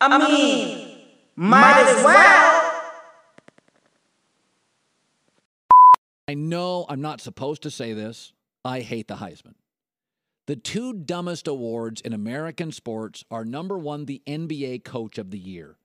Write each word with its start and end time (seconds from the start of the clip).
I 0.00 0.18
mean, 0.18 0.98
might 1.34 1.86
as 1.86 2.04
well. 2.04 2.48
I 6.28 6.34
know 6.34 6.86
I'm 6.88 7.00
not 7.00 7.20
supposed 7.20 7.62
to 7.62 7.70
say 7.70 7.94
this. 7.94 8.32
I 8.64 8.80
hate 8.80 9.08
the 9.08 9.16
Heisman. 9.16 9.54
The 10.46 10.56
two 10.56 10.92
dumbest 10.92 11.48
awards 11.48 12.00
in 12.00 12.12
American 12.12 12.70
sports 12.70 13.24
are 13.30 13.44
number 13.44 13.76
one, 13.76 14.04
the 14.04 14.22
NBA 14.26 14.84
Coach 14.84 15.18
of 15.18 15.30
the 15.30 15.38
Year, 15.38 15.78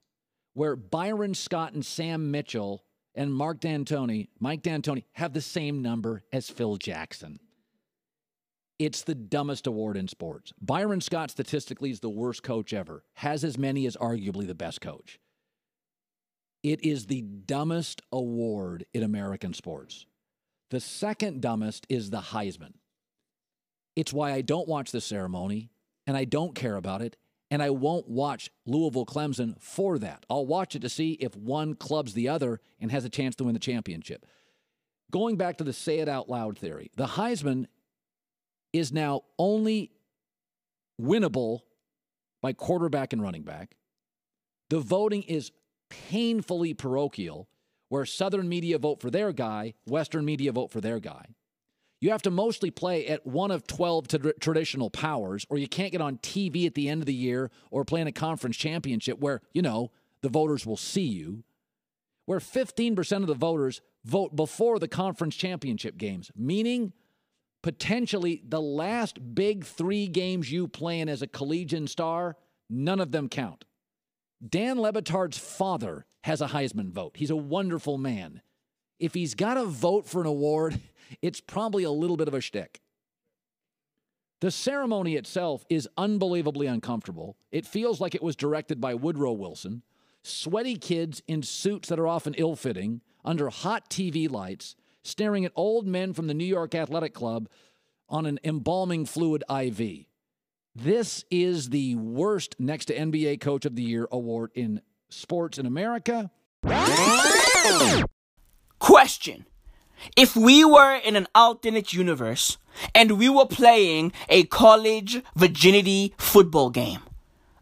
where 0.54 0.76
Byron 0.76 1.34
Scott 1.34 1.72
and 1.72 1.84
Sam 1.84 2.30
Mitchell 2.30 2.84
and 3.14 3.34
Mark 3.34 3.60
D'Antoni, 3.60 4.28
Mike 4.38 4.62
D'Antoni, 4.62 5.04
have 5.12 5.32
the 5.32 5.40
same 5.40 5.82
number 5.82 6.22
as 6.32 6.50
Phil 6.50 6.76
Jackson. 6.76 7.40
It's 8.78 9.02
the 9.02 9.14
dumbest 9.14 9.66
award 9.66 9.96
in 9.96 10.08
sports. 10.08 10.52
Byron 10.60 11.00
Scott 11.00 11.30
statistically 11.30 11.90
is 11.90 12.00
the 12.00 12.10
worst 12.10 12.42
coach 12.42 12.72
ever, 12.72 13.04
has 13.14 13.44
as 13.44 13.56
many 13.56 13.86
as 13.86 13.96
arguably 13.96 14.46
the 14.46 14.54
best 14.54 14.80
coach. 14.80 15.20
It 16.62 16.84
is 16.84 17.06
the 17.06 17.20
dumbest 17.20 18.02
award 18.10 18.86
in 18.92 19.02
American 19.02 19.52
sports. 19.52 20.06
The 20.70 20.80
second 20.80 21.40
dumbest 21.40 21.86
is 21.88 22.10
the 22.10 22.20
Heisman. 22.20 22.72
It's 23.94 24.12
why 24.12 24.32
I 24.32 24.40
don't 24.40 24.66
watch 24.66 24.90
the 24.90 25.00
ceremony 25.00 25.70
and 26.06 26.16
I 26.16 26.24
don't 26.24 26.54
care 26.54 26.76
about 26.76 27.02
it. 27.02 27.16
And 27.50 27.62
I 27.62 27.70
won't 27.70 28.08
watch 28.08 28.50
Louisville 28.66 29.06
Clemson 29.06 29.60
for 29.60 29.98
that. 29.98 30.26
I'll 30.28 30.46
watch 30.46 30.74
it 30.74 30.82
to 30.82 30.88
see 30.88 31.12
if 31.12 31.36
one 31.36 31.74
clubs 31.74 32.14
the 32.14 32.28
other 32.28 32.60
and 32.80 32.90
has 32.90 33.04
a 33.04 33.10
chance 33.10 33.36
to 33.36 33.44
win 33.44 33.52
the 33.52 33.60
championship. 33.60 34.26
Going 35.12 35.36
back 35.36 35.58
to 35.58 35.64
the 35.64 35.72
say 35.72 36.00
it 36.00 36.08
out 36.08 36.28
loud 36.28 36.58
theory, 36.58 36.90
the 36.96 37.06
Heisman 37.06 37.66
is 38.74 38.92
now 38.92 39.22
only 39.38 39.92
winnable 41.00 41.60
by 42.42 42.52
quarterback 42.52 43.12
and 43.12 43.22
running 43.22 43.44
back. 43.44 43.76
The 44.68 44.80
voting 44.80 45.22
is 45.22 45.52
painfully 45.88 46.74
parochial, 46.74 47.48
where 47.88 48.04
Southern 48.04 48.48
media 48.48 48.76
vote 48.78 49.00
for 49.00 49.10
their 49.10 49.32
guy, 49.32 49.74
Western 49.86 50.24
media 50.24 50.50
vote 50.50 50.72
for 50.72 50.80
their 50.80 50.98
guy. 50.98 51.26
You 52.00 52.10
have 52.10 52.22
to 52.22 52.30
mostly 52.32 52.70
play 52.70 53.06
at 53.06 53.24
one 53.24 53.52
of 53.52 53.66
12 53.66 54.08
t- 54.08 54.18
traditional 54.40 54.90
powers, 54.90 55.46
or 55.48 55.56
you 55.56 55.68
can't 55.68 55.92
get 55.92 56.00
on 56.00 56.18
TV 56.18 56.66
at 56.66 56.74
the 56.74 56.88
end 56.88 57.00
of 57.00 57.06
the 57.06 57.14
year 57.14 57.52
or 57.70 57.84
play 57.84 58.00
in 58.00 58.08
a 58.08 58.12
conference 58.12 58.56
championship 58.56 59.20
where, 59.20 59.40
you 59.52 59.62
know, 59.62 59.92
the 60.20 60.28
voters 60.28 60.66
will 60.66 60.76
see 60.76 61.06
you. 61.06 61.44
Where 62.26 62.40
15% 62.40 63.16
of 63.18 63.26
the 63.28 63.34
voters 63.34 63.80
vote 64.04 64.34
before 64.34 64.78
the 64.78 64.88
conference 64.88 65.36
championship 65.36 65.96
games, 65.96 66.32
meaning 66.36 66.92
potentially 67.64 68.42
the 68.46 68.60
last 68.60 69.34
big 69.34 69.64
three 69.64 70.06
games 70.06 70.52
you 70.52 70.68
play 70.68 71.00
in 71.00 71.08
as 71.08 71.22
a 71.22 71.26
collegiate 71.26 71.88
star, 71.88 72.36
none 72.68 73.00
of 73.00 73.10
them 73.10 73.26
count. 73.26 73.64
Dan 74.46 74.78
Le 74.78 74.92
Batard's 74.92 75.38
father 75.38 76.04
has 76.24 76.42
a 76.42 76.48
Heisman 76.48 76.90
vote. 76.90 77.12
He's 77.16 77.30
a 77.30 77.36
wonderful 77.36 77.96
man. 77.96 78.42
If 79.00 79.14
he's 79.14 79.34
got 79.34 79.56
a 79.56 79.64
vote 79.64 80.06
for 80.06 80.20
an 80.20 80.26
award, 80.26 80.78
it's 81.22 81.40
probably 81.40 81.84
a 81.84 81.90
little 81.90 82.18
bit 82.18 82.28
of 82.28 82.34
a 82.34 82.42
shtick. 82.42 82.82
The 84.42 84.50
ceremony 84.50 85.16
itself 85.16 85.64
is 85.70 85.88
unbelievably 85.96 86.66
uncomfortable. 86.66 87.38
It 87.50 87.64
feels 87.64 87.98
like 87.98 88.14
it 88.14 88.22
was 88.22 88.36
directed 88.36 88.78
by 88.78 88.92
Woodrow 88.92 89.32
Wilson. 89.32 89.84
Sweaty 90.22 90.76
kids 90.76 91.22
in 91.26 91.42
suits 91.42 91.88
that 91.88 91.98
are 91.98 92.08
often 92.08 92.34
ill 92.34 92.56
fitting, 92.56 93.00
under 93.24 93.48
hot 93.48 93.88
TV 93.88 94.30
lights, 94.30 94.76
staring 95.04 95.44
at 95.44 95.52
old 95.54 95.86
men 95.86 96.12
from 96.12 96.26
the 96.26 96.34
New 96.34 96.44
York 96.44 96.74
Athletic 96.74 97.14
Club 97.14 97.48
on 98.08 98.26
an 98.26 98.40
embalming 98.42 99.06
fluid 99.06 99.44
IV. 99.48 100.06
This 100.74 101.24
is 101.30 101.70
the 101.70 101.94
worst 101.94 102.56
next 102.58 102.86
to 102.86 102.96
NBA 102.96 103.40
Coach 103.40 103.64
of 103.64 103.76
the 103.76 103.82
Year 103.82 104.08
award 104.10 104.50
in 104.54 104.80
sports 105.08 105.58
in 105.58 105.66
America. 105.66 106.32
Question. 108.80 109.46
If 110.16 110.34
we 110.34 110.64
were 110.64 110.96
in 110.96 111.14
an 111.16 111.28
alternate 111.34 111.92
universe 111.92 112.58
and 112.94 113.12
we 113.12 113.28
were 113.28 113.46
playing 113.46 114.12
a 114.28 114.44
college 114.44 115.22
virginity 115.36 116.14
football 116.18 116.70
game, 116.70 117.00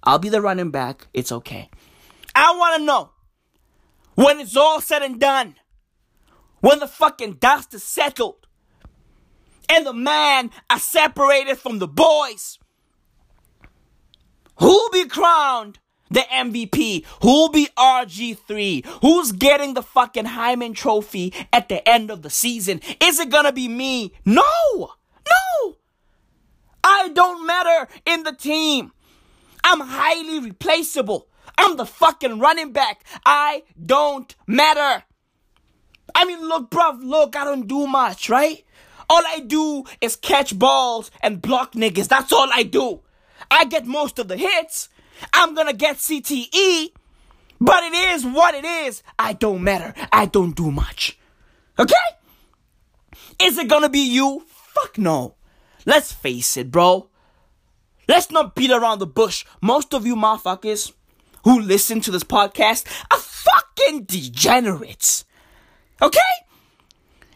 I'll 0.02 0.18
be 0.18 0.30
the 0.30 0.40
running 0.40 0.70
back. 0.70 1.08
It's 1.12 1.30
okay. 1.30 1.68
I 2.34 2.56
want 2.56 2.78
to 2.78 2.84
know 2.84 3.10
when 4.14 4.40
it's 4.40 4.56
all 4.56 4.80
said 4.80 5.02
and 5.02 5.20
done, 5.20 5.56
when 6.62 6.78
the 6.78 6.86
fucking 6.86 7.34
dust 7.34 7.74
is 7.74 7.82
settled 7.82 8.46
and 9.68 9.84
the 9.84 9.92
man 9.92 10.50
are 10.70 10.78
separated 10.78 11.58
from 11.58 11.78
the 11.78 11.88
boys, 11.88 12.58
who'll 14.58 14.90
be 14.90 15.06
crowned 15.06 15.80
the 16.10 16.20
MVP? 16.20 17.04
Who'll 17.20 17.50
be 17.50 17.68
RG3? 17.76 18.86
Who's 19.02 19.32
getting 19.32 19.74
the 19.74 19.82
fucking 19.82 20.26
Hymen 20.26 20.72
trophy 20.72 21.34
at 21.52 21.68
the 21.68 21.86
end 21.86 22.10
of 22.10 22.22
the 22.22 22.30
season? 22.30 22.80
Is 23.00 23.18
it 23.18 23.28
gonna 23.28 23.52
be 23.52 23.68
me? 23.68 24.14
No! 24.24 24.42
No! 24.78 25.76
I 26.84 27.08
don't 27.08 27.46
matter 27.46 27.88
in 28.06 28.22
the 28.22 28.32
team. 28.32 28.92
I'm 29.64 29.80
highly 29.80 30.40
replaceable. 30.40 31.28
I'm 31.58 31.76
the 31.76 31.86
fucking 31.86 32.38
running 32.38 32.72
back. 32.72 33.04
I 33.26 33.64
don't 33.84 34.34
matter. 34.46 35.04
I 36.14 36.24
mean, 36.24 36.40
look, 36.46 36.70
bruv, 36.70 37.02
look, 37.02 37.36
I 37.36 37.44
don't 37.44 37.66
do 37.66 37.86
much, 37.86 38.28
right? 38.28 38.64
All 39.08 39.22
I 39.26 39.40
do 39.40 39.84
is 40.00 40.16
catch 40.16 40.58
balls 40.58 41.10
and 41.22 41.42
block 41.42 41.72
niggas. 41.72 42.08
That's 42.08 42.32
all 42.32 42.48
I 42.52 42.62
do. 42.62 43.00
I 43.50 43.64
get 43.64 43.86
most 43.86 44.18
of 44.18 44.28
the 44.28 44.36
hits. 44.36 44.88
I'm 45.32 45.54
gonna 45.54 45.72
get 45.72 45.96
CTE, 45.96 46.92
but 47.60 47.84
it 47.84 47.92
is 47.92 48.24
what 48.24 48.54
it 48.54 48.64
is. 48.64 49.02
I 49.18 49.34
don't 49.34 49.62
matter. 49.62 49.94
I 50.12 50.26
don't 50.26 50.56
do 50.56 50.70
much. 50.70 51.18
Okay? 51.78 51.94
Is 53.40 53.58
it 53.58 53.68
gonna 53.68 53.88
be 53.88 54.00
you? 54.00 54.44
Fuck 54.48 54.98
no. 54.98 55.34
Let's 55.84 56.12
face 56.12 56.56
it, 56.56 56.70
bro. 56.70 57.08
Let's 58.08 58.30
not 58.30 58.54
beat 58.54 58.70
around 58.70 58.98
the 58.98 59.06
bush. 59.06 59.44
Most 59.60 59.94
of 59.94 60.06
you 60.06 60.16
motherfuckers 60.16 60.92
who 61.44 61.60
listen 61.60 62.00
to 62.02 62.10
this 62.10 62.24
podcast 62.24 62.86
are 63.10 63.18
fucking 63.18 64.04
degenerates. 64.04 65.24
Okay? 66.02 66.20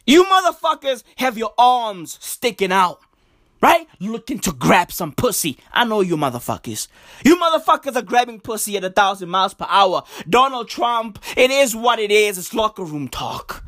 You 0.07 0.25
motherfuckers 0.25 1.05
have 1.17 1.39
your 1.39 1.55
arms 1.57 2.19
sticking 2.21 2.73
out 2.73 3.01
right? 3.63 3.89
Looking 4.01 4.39
to 4.41 4.53
grab 4.53 4.93
some 4.93 5.13
pussy. 5.13 5.59
I 5.73 5.85
know 5.85 6.01
you 6.01 6.17
motherfuckers. 6.17 6.89
You 7.25 7.37
motherfuckers 7.37 7.97
are 7.97 8.03
grabbing 8.03 8.41
pussy 8.41 8.77
at 8.77 8.85
a 8.85 8.91
thousand 8.91 9.29
miles 9.31 9.55
per 9.55 9.67
hour. 9.69 10.05
Donald 10.29 10.69
Trump, 10.69 11.19
it 11.37 11.51
is 11.51 11.75
what 11.75 11.99
it 11.99 12.11
is. 12.11 12.39
It's 12.39 12.55
locker 12.55 12.85
room 12.85 13.09
talk. 13.09 13.65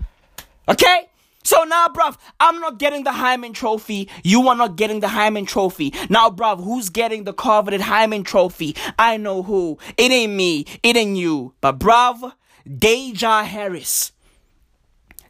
Okay? 0.69 1.09
So 1.43 1.65
now, 1.65 1.89
bruv, 1.89 2.19
I'm 2.39 2.61
not 2.61 2.79
getting 2.79 3.05
the 3.05 3.13
Hymen 3.13 3.55
Trophy. 3.55 4.09
You 4.23 4.47
are 4.49 4.55
not 4.55 4.77
getting 4.77 5.01
the 5.01 5.09
Hymen 5.09 5.47
Trophy. 5.47 5.95
Now, 6.11 6.29
bruv, 6.29 6.63
who's 6.63 6.91
getting 6.91 7.25
the 7.25 7.33
coveted 7.33 7.81
Hymen 7.81 8.23
Trophy? 8.23 8.77
I 8.99 9.17
know 9.17 9.43
who. 9.43 9.79
It 9.97 10.13
ain't 10.13 10.35
me. 10.35 10.67
It 10.83 10.97
ain't 10.97 11.17
you. 11.17 11.55
But, 11.63 11.79
bruv, 11.79 12.35
Deyjah 12.69 13.47
Harris. 13.47 14.13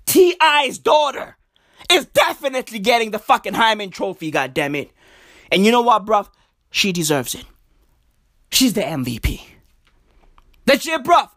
T.I.'s 0.08 0.78
daughter 0.78 1.36
is 1.92 2.06
definitely 2.06 2.78
getting 2.78 3.10
the 3.10 3.18
fucking 3.18 3.52
Hymen 3.52 3.90
Trophy, 3.90 4.32
goddammit. 4.32 4.88
And 5.52 5.64
you 5.66 5.70
know 5.70 5.82
what, 5.82 6.06
bruv? 6.06 6.28
She 6.70 6.92
deserves 6.92 7.34
it. 7.34 7.44
She's 8.50 8.72
the 8.72 8.80
MVP. 8.80 9.42
That's 10.64 10.86
it, 10.86 11.04
bruv. 11.04 11.28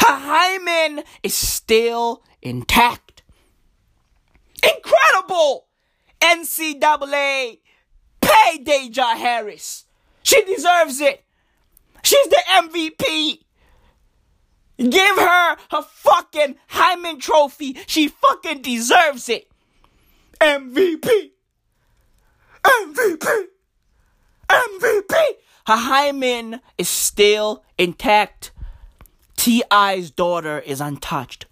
Her 0.00 0.06
hymen 0.14 1.04
is 1.22 1.34
still 1.34 2.24
intact. 2.40 3.22
Incredible! 4.62 5.66
NCAA, 6.20 7.58
pay 8.20 8.58
Deyjah 8.58 9.16
Harris. 9.16 9.84
She 10.22 10.42
deserves 10.44 11.00
it. 11.00 11.24
She's 12.02 12.28
the 12.28 12.42
MVP. 12.56 13.40
Give 14.90 15.16
her 15.16 15.56
her 15.70 15.82
fucking 15.82 16.56
Hymen 16.68 17.20
trophy. 17.20 17.76
She 17.86 18.08
fucking 18.08 18.62
deserves 18.62 19.28
it. 19.28 19.48
MVP. 20.40 21.30
MVP. 22.64 23.44
MVP. 24.48 25.14
Her 25.66 25.76
hymen 25.76 26.60
is 26.76 26.88
still 26.88 27.64
intact. 27.78 28.50
T.I.'s 29.36 30.10
daughter 30.10 30.58
is 30.58 30.80
untouched. 30.80 31.46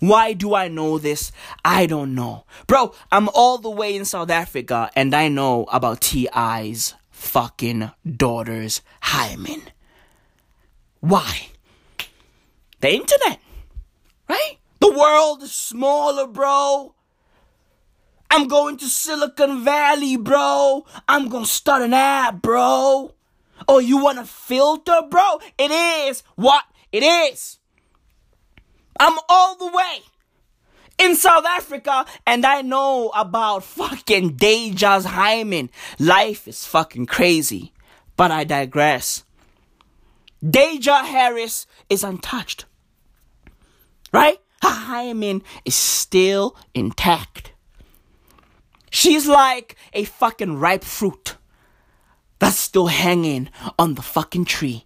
Why 0.00 0.32
do 0.32 0.54
I 0.54 0.68
know 0.68 0.98
this? 0.98 1.30
I 1.64 1.86
don't 1.86 2.14
know. 2.14 2.44
Bro, 2.66 2.94
I'm 3.12 3.28
all 3.28 3.58
the 3.58 3.70
way 3.70 3.94
in 3.94 4.04
South 4.04 4.30
Africa 4.30 4.90
and 4.96 5.14
I 5.14 5.28
know 5.28 5.66
about 5.70 6.00
T.I.'s 6.00 6.94
fucking 7.10 7.90
daughter's 8.16 8.80
hymen. 9.00 9.62
Why? 11.00 11.51
The 12.82 12.92
internet. 12.92 13.40
Right? 14.28 14.58
The 14.80 14.92
world 14.92 15.44
is 15.44 15.52
smaller, 15.52 16.26
bro. 16.26 16.94
I'm 18.28 18.48
going 18.48 18.76
to 18.78 18.86
Silicon 18.86 19.62
Valley, 19.64 20.16
bro. 20.16 20.84
I'm 21.06 21.28
gonna 21.28 21.46
start 21.46 21.82
an 21.82 21.94
app, 21.94 22.42
bro. 22.42 23.14
Oh, 23.68 23.78
you 23.78 24.02
want 24.02 24.18
a 24.18 24.24
filter, 24.24 25.00
bro? 25.08 25.38
It 25.56 25.70
is 25.70 26.24
what 26.34 26.64
it 26.90 27.04
is. 27.04 27.58
I'm 28.98 29.16
all 29.28 29.54
the 29.54 29.68
way 29.68 30.00
in 30.98 31.14
South 31.14 31.44
Africa 31.44 32.04
and 32.26 32.44
I 32.44 32.62
know 32.62 33.10
about 33.14 33.62
fucking 33.62 34.36
Deyjah's 34.38 35.04
hymen. 35.04 35.70
Life 36.00 36.48
is 36.48 36.64
fucking 36.66 37.06
crazy. 37.06 37.72
But 38.16 38.32
I 38.32 38.42
digress. 38.42 39.24
Deyjah 40.44 41.04
Harris 41.04 41.66
is 41.88 42.02
untouched. 42.02 42.66
Right? 44.12 44.38
Her 44.62 44.68
hymen 44.68 45.42
is 45.64 45.74
still 45.74 46.56
intact. 46.74 47.52
She's 48.90 49.26
like 49.26 49.76
a 49.92 50.04
fucking 50.04 50.58
ripe 50.58 50.84
fruit 50.84 51.36
that's 52.38 52.58
still 52.58 52.88
hanging 52.88 53.48
on 53.78 53.94
the 53.94 54.02
fucking 54.02 54.44
tree. 54.44 54.84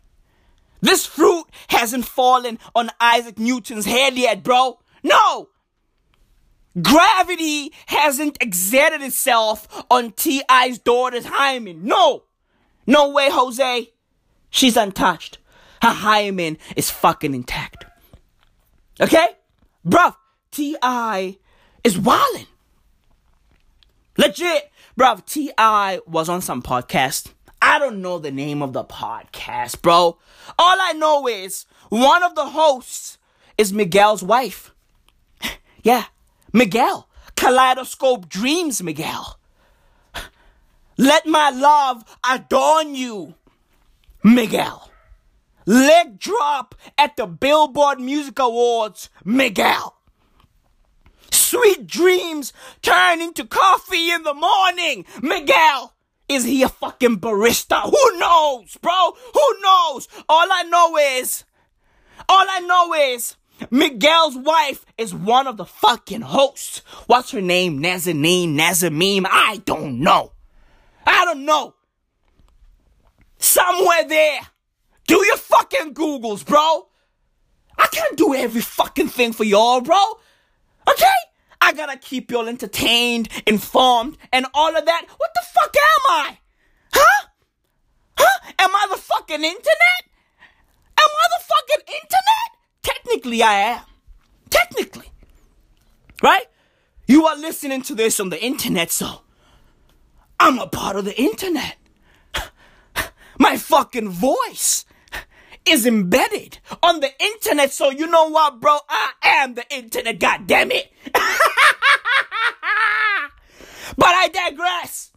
This 0.81 1.05
fruit 1.07 1.47
hasn't 1.69 2.05
fallen 2.05 2.59
on 2.75 2.91
Isaac 3.01 3.39
Newton's 3.39 3.87
head 3.87 4.17
yet, 4.17 4.43
bro. 4.43 4.79
No! 5.03 5.49
Gravity 6.81 7.73
hasn't 7.87 8.37
exerted 8.41 9.03
itself 9.03 9.67
on 9.91 10.13
T.I.'s 10.13 10.79
daughter's 10.79 11.25
hymen. 11.25 11.85
No! 11.85 12.25
No 12.87 13.11
way, 13.11 13.31
Jose. 13.31 13.91
She's 14.51 14.77
untouched. 14.77 15.39
Her 15.83 15.91
hymen 15.91 16.59
is 16.77 16.91
fucking 16.91 17.35
intact. 17.35 17.87
Okay? 19.01 19.27
Bruv, 19.87 20.17
T.I. 20.51 21.39
is 21.85 21.97
wildin'. 21.97 22.47
Legit. 24.17 24.71
Bruv, 24.99 25.25
T.I. 25.27 26.01
was 26.07 26.29
on 26.29 26.41
some 26.41 26.63
podcast. 26.63 27.33
I 27.61 27.79
don't 27.79 28.01
know 28.01 28.19
the 28.19 28.31
name 28.31 28.63
of 28.63 28.73
the 28.73 28.85
podcast, 28.85 29.83
bro. 29.83 30.19
All 30.59 30.79
I 30.81 30.93
know 30.93 31.27
is 31.27 31.67
one 31.89 32.23
of 32.23 32.35
the 32.35 32.47
hosts 32.47 33.19
is 33.59 33.73
Miguel's 33.73 34.23
wife. 34.23 34.73
yeah, 35.83 36.05
Miguel. 36.53 37.09
Kaleidoscope 37.37 38.29
Dreams, 38.29 38.83
Miguel. 38.83 39.39
Let 40.97 41.27
my 41.27 41.51
love 41.51 42.05
adorn 42.29 42.95
you, 42.95 43.35
Miguel. 44.25 44.91
Leg 45.67 46.19
drop 46.21 46.77
at 46.97 47.17
the 47.17 47.27
Billboard 47.27 48.01
Music 48.01 48.39
Awards, 48.39 49.11
Miguel. 49.25 49.97
Sweet 51.31 51.87
dreams 51.87 52.53
turn 52.83 53.21
into 53.21 53.45
coffee 53.45 54.11
in 54.11 54.23
the 54.23 54.35
morning, 54.35 55.05
Miguel. 55.21 55.93
Is 56.29 56.45
he 56.45 56.63
a 56.63 56.69
fucking 56.69 57.19
barista? 57.21 57.83
Who 57.83 58.19
knows, 58.19 58.77
bro? 58.81 59.13
Who 59.35 59.61
knows? 59.61 60.09
All 60.29 60.49
I 60.51 60.63
know 60.65 60.97
is, 60.97 61.45
all 62.29 62.47
I 62.49 62.61
know 62.61 62.95
is, 62.95 63.37
Miguel's 63.71 64.37
wife 64.37 64.85
is 64.99 65.15
one 65.15 65.47
of 65.47 65.57
the 65.57 65.65
fucking 65.65 66.23
hosts. 66.23 66.83
What's 67.07 67.31
her 67.31 67.41
name? 67.41 67.81
Nazanin, 67.83 68.55
Nazamim? 68.55 69.27
I 69.29 69.63
don't 69.65 70.01
know. 70.01 70.33
I 71.07 71.25
don't 71.25 71.45
know. 71.45 71.75
Somewhere 73.39 74.05
there. 74.09 74.41
Do 75.07 75.25
your 75.25 75.37
fucking 75.37 75.95
Googles, 75.95 76.45
bro. 76.45 76.89
I 77.79 77.87
can't 77.89 78.17
do 78.17 78.35
every 78.35 78.61
fucking 78.61 79.09
thing 79.09 79.33
for 79.33 79.45
y'all, 79.45 79.81
bro. 79.81 80.03
Okay? 80.89 81.07
I 81.61 81.73
gotta 81.73 81.97
keep 81.97 82.31
y'all 82.31 82.49
entertained, 82.49 83.29
informed, 83.47 84.19
and 84.33 84.47
all 84.55 84.77
of 84.77 84.85
that. 84.85 85.07
What 85.17 85.31
the 85.35 85.43
fuck 85.53 85.75
am 85.77 86.03
I? 86.09 86.39
Huh? 86.93 87.27
Huh? 88.19 88.53
Am 88.59 88.71
I 88.71 88.87
the 88.91 88.97
fucking 88.97 89.43
internet? 89.43 90.03
Am 90.99 91.09
I 91.09 91.27
the 91.39 91.45
fucking 91.45 91.95
internet? 91.95 92.57
Technically, 92.83 93.43
I 93.43 93.55
am. 93.55 93.83
Technically. 94.51 95.11
Right? 96.23 96.47
You 97.07 97.27
are 97.27 97.37
listening 97.37 97.83
to 97.83 97.95
this 97.95 98.19
on 98.19 98.31
the 98.31 98.43
internet, 98.43 98.91
so 98.91 99.23
I'm 100.41 100.59
a 100.59 100.67
part 100.67 100.97
of 100.97 101.05
the 101.05 101.21
internet. 101.21 101.77
My 103.39 103.57
fucking 103.57 104.09
voice 104.09 104.85
is 105.67 105.87
embedded 105.87 106.59
on 106.83 107.01
the 107.01 107.11
internet, 107.21 107.73
so 107.73 107.91
you 107.91 108.07
know 108.07 108.31
what, 108.31 108.61
bro? 108.61 108.79
I 108.89 109.13
am 109.23 109.55
the 109.55 109.65
internet, 109.75 110.19
God 110.19 110.47
damn 110.47 110.71
it. 110.71 110.93
but 111.13 111.25
I 113.99 114.29
digress. 114.29 115.13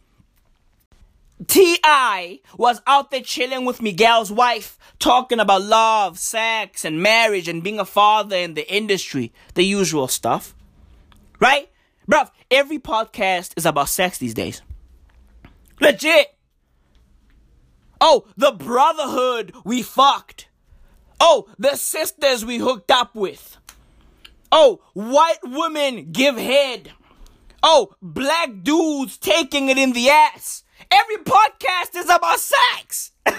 T.I. 1.46 2.40
was 2.58 2.82
out 2.86 3.10
there 3.10 3.22
chilling 3.22 3.64
with 3.64 3.80
Miguel's 3.80 4.30
wife, 4.30 4.78
talking 4.98 5.40
about 5.40 5.62
love, 5.62 6.18
sex, 6.18 6.84
and 6.84 7.02
marriage, 7.02 7.48
and 7.48 7.62
being 7.62 7.80
a 7.80 7.84
father 7.84 8.36
in 8.36 8.54
the 8.54 8.72
industry. 8.72 9.32
The 9.54 9.64
usual 9.64 10.06
stuff. 10.06 10.54
Right? 11.40 11.70
Bruv, 12.08 12.30
every 12.50 12.78
podcast 12.78 13.54
is 13.56 13.64
about 13.64 13.88
sex 13.88 14.18
these 14.18 14.34
days. 14.34 14.60
Legit. 15.80 16.34
Oh, 18.00 18.26
the 18.36 18.52
brotherhood 18.52 19.54
we 19.64 19.82
fucked. 19.82 20.48
Oh, 21.20 21.48
the 21.58 21.76
sisters 21.76 22.44
we 22.44 22.58
hooked 22.58 22.90
up 22.90 23.14
with. 23.14 23.58
Oh, 24.50 24.80
white 24.94 25.38
women 25.44 26.10
give 26.12 26.36
head. 26.36 26.92
Oh, 27.62 27.92
black 28.00 28.62
dudes 28.62 29.18
taking 29.18 29.68
it 29.68 29.76
in 29.76 29.92
the 29.92 30.08
ass. 30.08 30.64
Every 30.90 31.18
podcast 31.18 31.94
is 31.94 32.06
about 32.06 32.40
sex. 32.40 33.12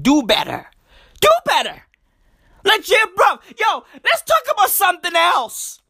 Do 0.00 0.22
better. 0.22 0.70
Do 1.20 1.28
better. 1.44 1.82
Legit, 2.64 3.14
bro. 3.14 3.38
Yo, 3.58 3.84
let's 4.04 4.22
talk 4.22 4.42
about 4.52 4.70
something 4.70 5.14
else. 5.14 5.80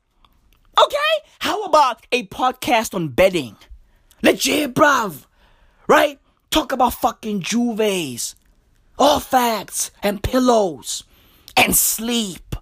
Okay? 0.78 0.96
How 1.38 1.62
about 1.64 2.04
a 2.10 2.26
podcast 2.26 2.94
on 2.94 3.08
bedding? 3.08 3.56
Legit, 4.22 4.74
bruv. 4.74 5.26
Right? 5.86 6.18
Talk 6.52 6.70
about 6.72 6.92
fucking 6.92 7.40
juves. 7.40 8.36
All 8.98 9.20
facts 9.20 9.90
and 10.02 10.22
pillows 10.22 11.02
and 11.56 11.74
sleep. 11.74 12.54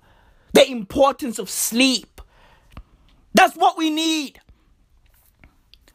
The 0.53 0.71
importance 0.71 1.41
of 1.41 1.51
sleep. 1.51 2.21
That's 3.35 3.57
what 3.57 3.77
we 3.77 3.91
need. 3.91 4.41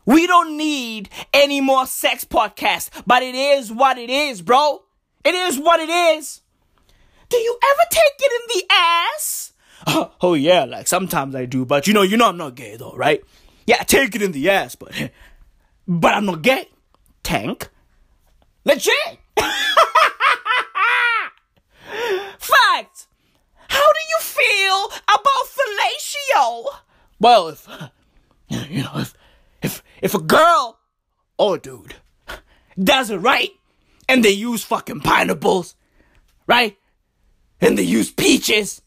We 0.06 0.28
don't 0.28 0.58
need 0.58 1.10
any 1.34 1.62
more 1.62 1.86
sex 1.86 2.26
podcasts, 2.26 2.90
but 3.08 3.24
it 3.24 3.34
is 3.34 3.72
what 3.72 3.98
it 3.98 4.10
is, 4.10 4.42
bro. 4.42 4.84
It 5.24 5.34
is 5.34 5.58
what 5.58 5.80
it 5.80 5.90
is. 5.90 6.42
Do 7.30 7.38
you 7.38 7.58
ever 7.64 7.82
take 7.90 8.14
it 8.20 8.32
in 8.42 8.60
the 8.60 8.74
ass? 8.74 9.54
Oh, 9.88 10.12
oh 10.22 10.34
yeah, 10.34 10.66
like 10.66 10.88
sometimes 10.90 11.34
I 11.34 11.46
do, 11.46 11.66
but 11.66 11.88
you 11.88 11.94
know, 11.94 12.02
you 12.02 12.18
know 12.18 12.28
I'm 12.28 12.38
not 12.38 12.56
gay 12.56 12.76
though, 12.76 12.94
right? 12.94 13.24
Yeah, 13.66 13.78
I 13.80 13.86
take 13.86 14.16
it 14.16 14.22
in 14.22 14.34
the 14.34 14.50
ass, 14.50 14.76
but 14.76 14.92
but 15.88 16.14
I'm 16.14 16.26
not 16.26 16.42
gay. 16.42 16.68
Tank. 17.24 17.70
Legit. 18.66 19.20
Fact. 22.40 23.08
How 23.68 23.92
do 23.94 24.00
you 24.10 24.20
feel 24.22 24.92
about 25.08 25.48
fellatio? 25.56 26.66
Well, 27.20 27.48
if 27.50 27.68
you 28.70 28.84
know, 28.84 28.92
if 28.96 29.14
if 29.62 29.84
if 30.02 30.14
a 30.16 30.22
girl 30.22 30.80
or 31.38 31.56
a 31.56 31.60
dude 31.60 31.96
does 32.82 33.10
it 33.10 33.18
right, 33.18 33.52
and 34.10 34.24
they 34.24 34.32
use 34.32 34.64
fucking 34.64 35.02
pineapples, 35.02 35.76
right? 36.48 36.78
And 37.62 37.78
they 37.78 37.84
use 37.84 38.12
peaches 38.12 38.82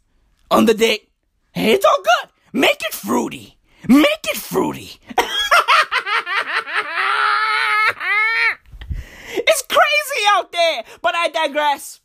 on 0.50 0.66
the 0.66 0.74
dick, 0.74 1.08
it's 1.54 1.84
all 1.84 2.02
good. 2.02 2.30
Make 2.52 2.82
it 2.82 2.92
fruity. 2.92 3.58
Make 3.88 4.24
it 4.24 4.36
fruity. 4.36 5.00
crazy 10.18 10.28
out 10.32 10.52
there, 10.52 10.84
but 11.02 11.14
I 11.14 11.28
digress. 11.28 12.00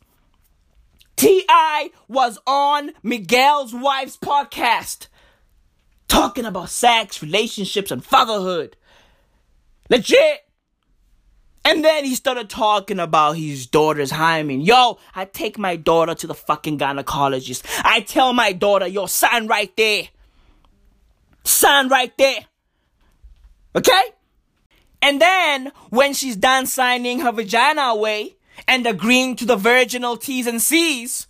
T.I. 1.16 1.90
was 2.08 2.38
on 2.46 2.92
Miguel's 3.02 3.72
wife's 3.72 4.16
podcast 4.16 5.06
talking 6.08 6.44
about 6.44 6.70
sex, 6.70 7.22
relationships, 7.22 7.90
and 7.90 8.04
fatherhood. 8.04 8.76
Legit. 9.88 10.40
And 11.64 11.82
then 11.82 12.04
he 12.04 12.14
started 12.14 12.50
talking 12.50 12.98
about 12.98 13.32
his 13.32 13.66
daughter's 13.66 14.10
hymen. 14.10 14.60
Yo, 14.60 14.98
I 15.14 15.24
take 15.24 15.56
my 15.56 15.76
daughter 15.76 16.14
to 16.14 16.26
the 16.26 16.34
fucking 16.34 16.78
gynecologist. 16.78 17.64
I 17.84 18.00
tell 18.00 18.34
my 18.34 18.52
daughter, 18.52 18.86
yo, 18.86 19.06
sign 19.06 19.46
right 19.46 19.74
there. 19.76 20.08
Sign 21.44 21.88
right 21.88 22.12
there. 22.18 22.44
Okay? 23.76 24.02
And 25.04 25.20
then, 25.20 25.70
when 25.90 26.14
she's 26.14 26.34
done 26.34 26.64
signing 26.64 27.18
her 27.18 27.30
vagina 27.30 27.82
away 27.82 28.36
and 28.66 28.86
agreeing 28.86 29.36
to 29.36 29.44
the 29.44 29.54
virginal 29.54 30.16
T's 30.16 30.46
and 30.46 30.62
C's, 30.62 31.26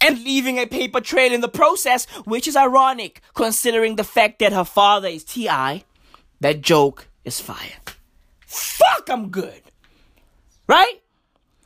and 0.00 0.22
leaving 0.22 0.56
a 0.58 0.66
paper 0.66 1.00
trail 1.00 1.32
in 1.32 1.40
the 1.40 1.48
process, 1.48 2.06
which 2.24 2.46
is 2.46 2.54
ironic 2.54 3.20
considering 3.34 3.96
the 3.96 4.04
fact 4.04 4.38
that 4.38 4.52
her 4.52 4.64
father 4.64 5.08
is 5.08 5.24
T.I., 5.24 5.82
that 6.38 6.60
joke 6.60 7.08
is 7.24 7.40
fire. 7.40 7.80
Fuck, 8.46 9.08
I'm 9.10 9.30
good. 9.30 9.62
Right? 10.68 11.02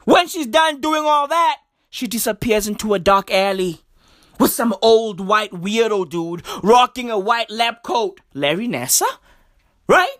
When 0.04 0.28
she's 0.28 0.46
done 0.46 0.80
doing 0.80 1.04
all 1.04 1.28
that, 1.28 1.58
she 1.90 2.06
disappears 2.06 2.66
into 2.66 2.94
a 2.94 2.98
dark 2.98 3.30
alley 3.30 3.82
with 4.40 4.52
some 4.52 4.74
old 4.80 5.20
white 5.20 5.52
weirdo 5.52 6.08
dude 6.08 6.42
rocking 6.62 7.10
a 7.10 7.18
white 7.18 7.50
lab 7.50 7.82
coat. 7.82 8.22
Larry 8.32 8.68
Nassar? 8.68 9.18
Right? 9.86 10.16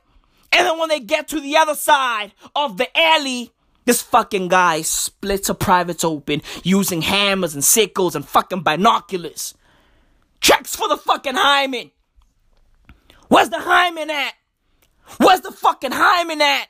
And 0.52 0.66
then 0.66 0.78
when 0.78 0.88
they 0.88 1.00
get 1.00 1.28
to 1.28 1.40
the 1.40 1.56
other 1.56 1.74
side 1.74 2.32
of 2.54 2.76
the 2.76 2.88
alley, 2.96 3.52
this 3.84 4.02
fucking 4.02 4.48
guy 4.48 4.82
splits 4.82 5.48
a 5.48 5.54
privates 5.54 6.04
open 6.04 6.42
using 6.62 7.02
hammers 7.02 7.54
and 7.54 7.64
sickles 7.64 8.14
and 8.14 8.26
fucking 8.26 8.62
binoculars. 8.62 9.54
Checks 10.40 10.76
for 10.76 10.88
the 10.88 10.96
fucking 10.96 11.34
hymen. 11.34 11.90
Where's 13.28 13.48
the 13.48 13.60
hymen 13.60 14.10
at? 14.10 14.34
Where's 15.18 15.40
the 15.40 15.52
fucking 15.52 15.92
hymen 15.92 16.40
at? 16.40 16.66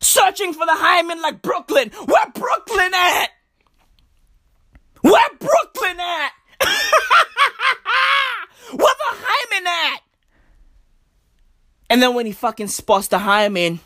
Searching 0.00 0.52
for 0.52 0.64
the 0.64 0.74
hymen 0.74 1.20
like 1.20 1.42
Brooklyn. 1.42 1.90
Where 1.90 2.30
Brooklyn 2.32 2.94
at? 2.94 3.28
Where 5.02 5.28
Brooklyn 5.38 6.00
at? 6.00 6.32
Where 8.70 8.94
the 8.94 9.12
hymen 9.12 9.66
at? 9.66 10.00
And 11.90 12.00
then 12.00 12.14
when 12.14 12.24
he 12.24 12.32
fucking 12.32 12.68
spots 12.68 13.08
the 13.08 13.18
hymen, 13.18 13.80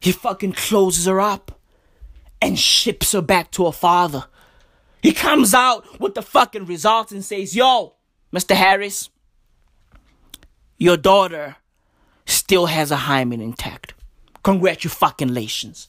he 0.00 0.12
fucking 0.12 0.52
closes 0.52 1.06
her 1.06 1.20
up 1.20 1.58
and 2.40 2.56
ships 2.56 3.12
her 3.12 3.20
back 3.20 3.50
to 3.50 3.66
her 3.66 3.72
father. 3.72 4.24
He 5.02 5.12
comes 5.12 5.52
out 5.54 6.00
with 6.00 6.14
the 6.14 6.22
fucking 6.22 6.66
results 6.66 7.10
and 7.10 7.24
says, 7.24 7.56
Yo, 7.56 7.96
Mr. 8.32 8.54
Harris, 8.54 9.10
your 10.78 10.96
daughter 10.96 11.56
still 12.26 12.66
has 12.66 12.92
a 12.92 12.96
hymen 12.96 13.40
intact. 13.40 13.94
Congratulations. 14.44 15.88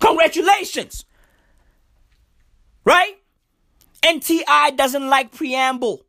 Congratulations. 0.00 1.04
Right? 2.84 3.16
And 4.02 4.22
T.I. 4.22 4.70
doesn't 4.70 5.08
like 5.08 5.32
preamble. 5.32 6.02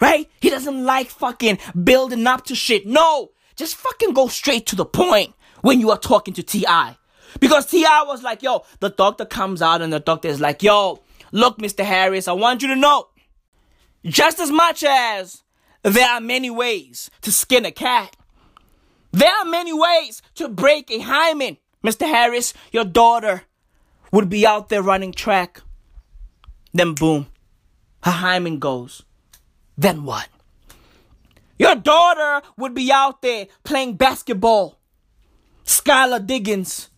Right? 0.00 0.28
He 0.40 0.50
doesn't 0.50 0.84
like 0.84 1.08
fucking 1.08 1.58
building 1.82 2.26
up 2.26 2.44
to 2.46 2.54
shit. 2.54 2.86
No, 2.86 3.30
just 3.56 3.76
fucking 3.76 4.12
go 4.12 4.28
straight 4.28 4.66
to 4.66 4.76
the 4.76 4.84
point 4.84 5.34
when 5.62 5.80
you 5.80 5.90
are 5.90 5.98
talking 5.98 6.34
to 6.34 6.42
T.I. 6.42 6.96
Because 7.40 7.66
T.I. 7.66 8.04
was 8.06 8.22
like, 8.22 8.42
yo, 8.42 8.64
the 8.80 8.90
doctor 8.90 9.24
comes 9.24 9.62
out 9.62 9.82
and 9.82 9.92
the 9.92 10.00
doctor 10.00 10.28
is 10.28 10.40
like, 10.40 10.62
yo, 10.62 11.02
look, 11.32 11.58
Mr. 11.58 11.84
Harris, 11.84 12.28
I 12.28 12.32
want 12.32 12.62
you 12.62 12.68
to 12.68 12.76
know, 12.76 13.08
just 14.04 14.38
as 14.38 14.50
much 14.50 14.84
as 14.84 15.42
there 15.82 16.08
are 16.08 16.20
many 16.20 16.50
ways 16.50 17.10
to 17.22 17.32
skin 17.32 17.64
a 17.64 17.70
cat, 17.70 18.16
there 19.12 19.32
are 19.32 19.46
many 19.46 19.72
ways 19.72 20.20
to 20.34 20.48
break 20.48 20.90
a 20.90 20.98
hymen. 20.98 21.56
Mr. 21.82 22.06
Harris, 22.06 22.52
your 22.72 22.84
daughter 22.84 23.44
would 24.12 24.28
be 24.28 24.46
out 24.46 24.68
there 24.68 24.82
running 24.82 25.12
track. 25.12 25.62
Then 26.74 26.94
boom, 26.94 27.28
her 28.02 28.10
hymen 28.10 28.58
goes. 28.58 29.02
Then 29.76 30.04
what? 30.04 30.28
Your 31.58 31.74
daughter 31.74 32.46
would 32.56 32.74
be 32.74 32.92
out 32.92 33.22
there 33.22 33.46
playing 33.64 33.96
basketball. 33.96 34.78
Skylar 35.64 36.24
Diggins. 36.26 36.90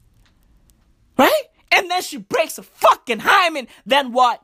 Right? 1.17 1.45
And 1.71 1.91
then 1.91 2.03
she 2.03 2.17
breaks 2.17 2.59
a 2.59 2.63
fucking 2.63 3.21
hymen. 3.21 3.69
Then 3.87 4.13
what? 4.13 4.43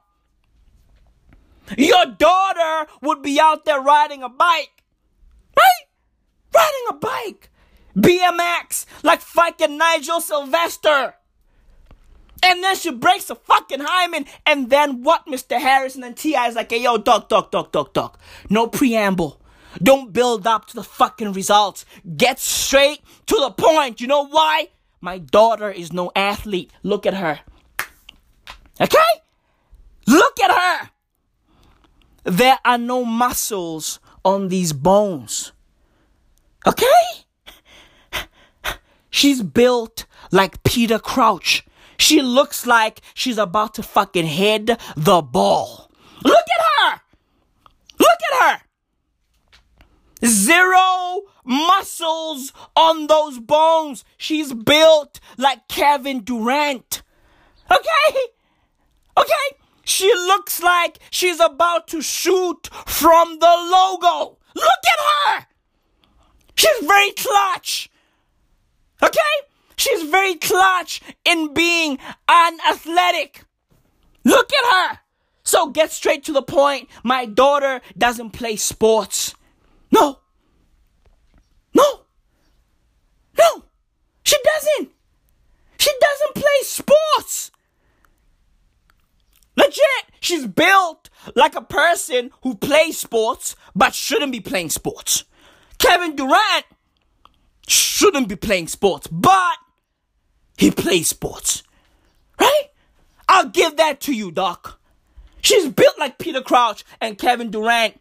Your 1.78 2.06
daughter 2.06 2.90
would 3.00 3.22
be 3.22 3.40
out 3.40 3.64
there 3.64 3.80
riding 3.80 4.22
a 4.22 4.28
bike. 4.28 4.84
Right? 5.56 5.86
Riding 6.54 6.84
a 6.90 6.94
bike. 6.94 7.50
BMX 7.96 8.86
like 9.02 9.20
fucking 9.20 9.78
Nigel 9.78 10.20
Sylvester. 10.20 11.14
And 12.44 12.62
then 12.62 12.76
she 12.76 12.92
breaks 12.92 13.30
a 13.30 13.34
fucking 13.34 13.80
hymen. 13.80 14.26
And 14.44 14.68
then 14.68 15.02
what, 15.02 15.26
Mr. 15.26 15.58
Harris? 15.58 15.96
And 15.96 16.14
T.I. 16.14 16.48
is 16.48 16.54
like, 16.54 16.70
hey, 16.70 16.82
yo, 16.82 16.98
duck, 16.98 17.30
duck, 17.30 17.50
duck, 17.50 17.72
duck, 17.72 17.94
duck. 17.94 18.20
No 18.50 18.66
preamble. 18.66 19.40
Don't 19.82 20.12
build 20.12 20.46
up 20.46 20.66
to 20.66 20.76
the 20.76 20.84
fucking 20.84 21.32
results. 21.32 21.86
Get 22.16 22.38
straight 22.38 23.00
to 23.26 23.36
the 23.36 23.50
point. 23.50 24.02
You 24.02 24.08
know 24.08 24.26
why? 24.26 24.68
My 25.00 25.18
daughter 25.18 25.70
is 25.70 25.90
no 25.90 26.12
athlete. 26.14 26.70
Look 26.82 27.06
at 27.06 27.14
her. 27.14 27.40
Okay? 28.78 28.98
Look 30.06 30.38
at 30.40 30.50
her. 30.50 30.90
There 32.24 32.58
are 32.64 32.78
no 32.78 33.06
muscles 33.06 34.00
on 34.22 34.48
these 34.48 34.74
bones. 34.74 35.52
Okay? 36.66 36.86
She's 39.08 39.42
built 39.42 40.04
like 40.30 40.62
Peter 40.62 40.98
Crouch. 40.98 41.64
She 42.04 42.20
looks 42.20 42.66
like 42.66 43.00
she's 43.14 43.38
about 43.38 43.72
to 43.76 43.82
fucking 43.82 44.26
head 44.26 44.78
the 44.94 45.22
ball. 45.22 45.90
Look 46.22 46.36
at 46.36 46.64
her! 46.66 47.00
Look 47.98 48.18
at 48.30 48.42
her! 48.42 50.26
Zero 50.26 51.22
muscles 51.46 52.52
on 52.76 53.06
those 53.06 53.38
bones. 53.38 54.04
She's 54.18 54.52
built 54.52 55.18
like 55.38 55.66
Kevin 55.68 56.22
Durant. 56.22 57.00
Okay? 57.70 58.18
Okay? 59.16 59.56
She 59.86 60.12
looks 60.12 60.62
like 60.62 60.98
she's 61.10 61.40
about 61.40 61.88
to 61.88 62.02
shoot 62.02 62.68
from 62.84 63.38
the 63.38 63.46
logo. 63.46 64.36
Look 64.54 64.84
at 64.92 65.40
her! 65.40 65.46
She's 66.54 66.86
very 66.86 67.12
clutch. 67.12 67.88
Okay? 69.02 69.53
She's 69.76 70.02
very 70.10 70.36
clutch 70.36 71.00
in 71.24 71.52
being 71.52 71.98
unathletic. 72.28 73.44
Look 74.24 74.50
at 74.52 74.72
her. 74.72 74.98
So 75.42 75.68
get 75.70 75.92
straight 75.92 76.24
to 76.24 76.32
the 76.32 76.42
point. 76.42 76.88
My 77.02 77.26
daughter 77.26 77.80
doesn't 77.96 78.30
play 78.30 78.56
sports. 78.56 79.34
No. 79.90 80.20
No. 81.74 82.00
No. 83.38 83.64
She 84.24 84.36
doesn't. 84.42 84.90
She 85.78 85.90
doesn't 86.00 86.34
play 86.34 86.62
sports. 86.62 87.50
Legit. 89.56 89.82
She's 90.20 90.46
built 90.46 91.10
like 91.34 91.54
a 91.54 91.60
person 91.60 92.30
who 92.42 92.54
plays 92.54 92.98
sports 92.98 93.54
but 93.74 93.94
shouldn't 93.94 94.32
be 94.32 94.40
playing 94.40 94.70
sports. 94.70 95.24
Kevin 95.78 96.16
Durant 96.16 96.64
shouldn't 97.68 98.28
be 98.28 98.36
playing 98.36 98.68
sports, 98.68 99.06
but 99.06 99.56
he 100.56 100.70
plays 100.70 101.08
sports. 101.08 101.62
Right? 102.40 102.64
I'll 103.28 103.48
give 103.48 103.76
that 103.76 104.00
to 104.02 104.14
you, 104.14 104.30
Doc. 104.30 104.80
She's 105.40 105.68
built 105.68 105.98
like 105.98 106.18
Peter 106.18 106.40
Crouch 106.40 106.84
and 107.00 107.18
Kevin 107.18 107.50
Durant. 107.50 108.00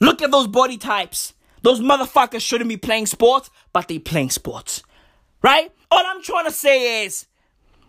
Look 0.00 0.22
at 0.22 0.30
those 0.30 0.46
body 0.46 0.78
types. 0.78 1.34
Those 1.62 1.80
motherfuckers 1.80 2.40
shouldn't 2.40 2.68
be 2.68 2.76
playing 2.76 3.06
sports, 3.06 3.50
but 3.72 3.88
they 3.88 3.98
playing 3.98 4.30
sports. 4.30 4.82
Right? 5.42 5.72
All 5.90 6.02
I'm 6.04 6.22
trying 6.22 6.46
to 6.46 6.50
say 6.50 7.04
is 7.04 7.26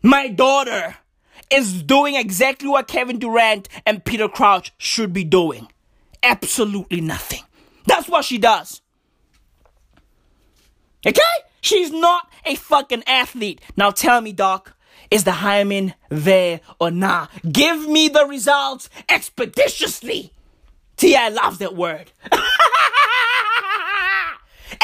my 0.01 0.27
daughter 0.27 0.97
is 1.49 1.83
doing 1.83 2.15
exactly 2.15 2.69
what 2.69 2.87
Kevin 2.87 3.19
Durant 3.19 3.69
and 3.85 4.03
Peter 4.03 4.27
Crouch 4.27 4.73
should 4.77 5.13
be 5.13 5.23
doing. 5.23 5.67
Absolutely 6.23 7.01
nothing. 7.01 7.41
That's 7.85 8.09
what 8.09 8.25
she 8.25 8.37
does. 8.37 8.81
Okay? 11.05 11.21
She's 11.65 11.91
not 11.91 12.29
a 12.45 12.53
fucking 12.53 13.01
athlete. 13.07 13.59
Now 13.75 13.89
tell 13.89 14.21
me, 14.21 14.31
Doc, 14.33 14.77
is 15.09 15.23
the 15.23 15.31
hymen 15.31 15.95
there 16.09 16.61
or 16.79 16.91
not? 16.91 17.31
Give 17.51 17.89
me 17.89 18.07
the 18.07 18.27
results 18.27 18.87
expeditiously. 19.09 20.31
T.I. 20.95 21.29
loves 21.29 21.57
that 21.57 21.75
word. 21.75 22.11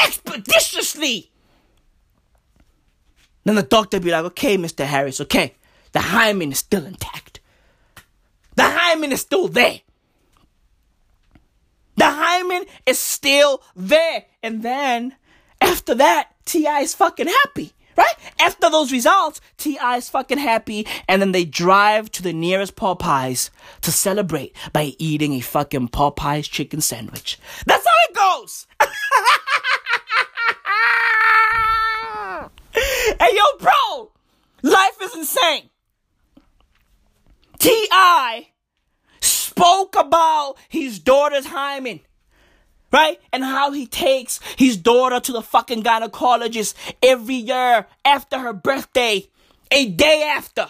expeditiously. 0.04 1.30
Then 3.44 3.54
the 3.54 3.62
doctor 3.62 4.00
be 4.00 4.10
like, 4.10 4.24
okay, 4.24 4.58
Mr. 4.58 4.84
Harris, 4.84 5.20
okay, 5.20 5.54
the 5.92 6.00
hymen 6.00 6.50
is 6.50 6.58
still 6.58 6.84
intact. 6.84 7.38
The 8.56 8.64
hymen 8.64 9.12
is 9.12 9.20
still 9.20 9.46
there. 9.46 9.82
The 11.94 12.10
hymen 12.10 12.64
is 12.86 12.98
still 12.98 13.62
there. 13.76 14.24
And 14.42 14.64
then 14.64 15.14
after 15.60 15.94
that, 15.94 16.31
T.I. 16.44 16.80
is 16.80 16.94
fucking 16.94 17.28
happy. 17.28 17.72
Right? 17.96 18.14
After 18.40 18.70
those 18.70 18.90
results, 18.90 19.40
T.I. 19.58 19.98
is 19.98 20.08
fucking 20.08 20.38
happy, 20.38 20.86
and 21.08 21.20
then 21.20 21.32
they 21.32 21.44
drive 21.44 22.10
to 22.12 22.22
the 22.22 22.32
nearest 22.32 22.74
Popeyes 22.74 23.50
to 23.82 23.92
celebrate 23.92 24.56
by 24.72 24.94
eating 24.98 25.34
a 25.34 25.40
fucking 25.40 25.88
Popeyes 25.88 26.50
chicken 26.50 26.80
sandwich. 26.80 27.38
That's 27.66 27.86
how 27.86 27.92
it 28.08 28.14
goes! 28.14 28.66
hey 33.20 33.36
yo, 33.36 33.44
bro! 33.60 34.10
Life 34.62 34.96
is 35.02 35.14
insane! 35.14 35.68
T.I. 37.58 38.48
spoke 39.20 39.96
about 39.96 40.54
his 40.68 40.98
daughter's 40.98 41.46
hymen 41.46 42.00
right? 42.92 43.18
And 43.32 43.42
how 43.42 43.72
he 43.72 43.86
takes 43.86 44.38
his 44.56 44.76
daughter 44.76 45.18
to 45.20 45.32
the 45.32 45.42
fucking 45.42 45.82
gynecologist 45.82 46.74
every 47.02 47.36
year 47.36 47.86
after 48.04 48.38
her 48.38 48.52
birthday, 48.52 49.28
a 49.70 49.88
day 49.88 50.30
after. 50.36 50.68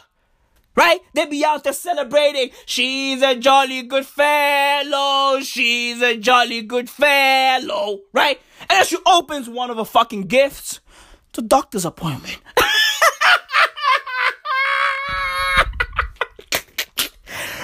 Right? 0.75 1.01
They 1.13 1.27
be 1.27 1.45
out 1.45 1.65
there 1.65 1.75
celebrating. 1.75 2.49
She's 2.65 3.21
a 3.21 3.37
jolly 3.37 3.83
good 3.83 4.07
fellow. 4.07 5.41
She's 5.43 6.01
a 6.01 6.17
jolly 6.17 6.63
good 6.63 6.89
fellow. 6.89 7.99
Right? 8.15 8.41
And 8.61 8.71
then 8.71 8.87
she 8.87 8.97
opens 9.05 9.51
one 9.51 9.71
of 9.71 9.77
her 9.77 9.85
fucking 9.85 10.29
gifts. 10.29 10.81
It's 11.29 11.39
a 11.41 11.43
doctor's 11.43 11.85
appointment. 11.85 12.39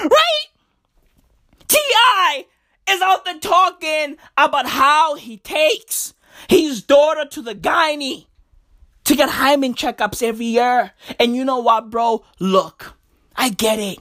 right? 0.05 0.47
T.I. 1.67 2.45
is 2.89 3.03
out 3.03 3.25
there 3.25 3.39
talking 3.39 4.17
about 4.37 4.67
how 4.67 5.15
he 5.15 5.37
takes 5.37 6.15
his 6.49 6.83
daughter 6.83 7.25
to 7.27 7.43
the 7.43 7.55
gynae 7.55 8.27
to 9.05 9.17
get 9.17 9.31
hymen 9.31 9.75
checkups 9.75 10.23
every 10.23 10.47
year. 10.47 10.93
And 11.19 11.35
you 11.35 11.45
know 11.45 11.59
what, 11.59 11.91
bro? 11.91 12.25
Look, 12.39 12.95
I 13.37 13.49
get 13.49 13.79
it. 13.79 13.99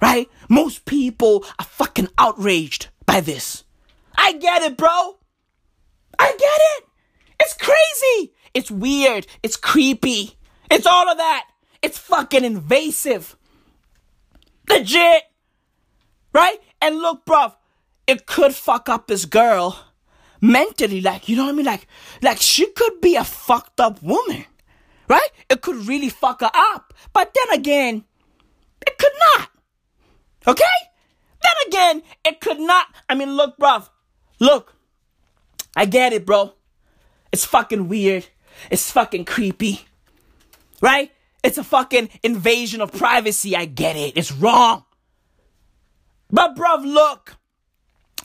Right? 0.00 0.28
Most 0.48 0.84
people 0.84 1.44
are 1.58 1.64
fucking 1.64 2.08
outraged 2.18 2.88
by 3.06 3.20
this. 3.20 3.64
I 4.16 4.32
get 4.34 4.62
it, 4.62 4.76
bro. 4.76 5.18
I 6.18 6.26
get 6.32 6.40
it. 6.40 6.84
It's 7.40 7.54
crazy. 7.54 8.32
It's 8.54 8.70
weird. 8.70 9.26
It's 9.42 9.56
creepy. 9.56 10.36
It's 10.70 10.86
all 10.86 11.08
of 11.08 11.18
that. 11.18 11.46
It's 11.82 11.98
fucking 11.98 12.44
invasive. 12.44 13.36
Legit. 14.68 15.22
Right? 16.32 16.58
And 16.82 16.98
look, 16.98 17.24
bruv, 17.24 17.54
it 18.08 18.26
could 18.26 18.54
fuck 18.54 18.88
up 18.88 19.06
this 19.06 19.26
girl 19.26 19.78
mentally. 20.40 21.00
Like, 21.00 21.28
you 21.28 21.36
know 21.36 21.44
what 21.44 21.52
I 21.52 21.56
mean? 21.56 21.66
Like, 21.66 21.86
like 22.22 22.40
she 22.40 22.66
could 22.66 23.00
be 23.00 23.14
a 23.14 23.22
fucked 23.22 23.78
up 23.78 24.02
woman. 24.02 24.46
Right? 25.08 25.28
It 25.48 25.60
could 25.60 25.86
really 25.86 26.08
fuck 26.08 26.40
her 26.40 26.50
up. 26.52 26.92
But 27.12 27.32
then 27.34 27.58
again, 27.58 28.04
it 28.86 28.98
could 28.98 29.12
not. 29.20 29.50
Okay? 30.46 30.64
Then 31.42 31.52
again, 31.66 32.02
it 32.24 32.40
could 32.40 32.60
not. 32.60 32.86
I 33.08 33.14
mean, 33.14 33.36
look, 33.36 33.58
bruv. 33.58 33.88
Look. 34.40 34.74
I 35.76 35.84
get 35.84 36.12
it, 36.12 36.26
bro. 36.26 36.54
It's 37.32 37.44
fucking 37.44 37.88
weird. 37.88 38.26
It's 38.70 38.90
fucking 38.90 39.24
creepy. 39.24 39.86
Right? 40.82 41.10
It's 41.42 41.58
a 41.58 41.64
fucking 41.64 42.10
invasion 42.22 42.80
of 42.80 42.92
privacy. 42.92 43.56
I 43.56 43.64
get 43.64 43.96
it. 43.96 44.16
It's 44.16 44.32
wrong. 44.32 44.84
But, 46.30 46.54
bruv, 46.56 46.84
look. 46.84 47.37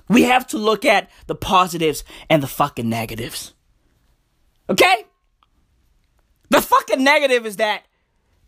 We 0.09 0.23
have 0.23 0.47
to 0.47 0.57
look 0.57 0.85
at 0.85 1.09
the 1.27 1.35
positives 1.35 2.03
and 2.29 2.43
the 2.43 2.47
fucking 2.47 2.89
negatives. 2.89 3.53
Okay? 4.69 5.05
The 6.49 6.61
fucking 6.61 7.03
negative 7.03 7.45
is 7.45 7.57
that 7.57 7.83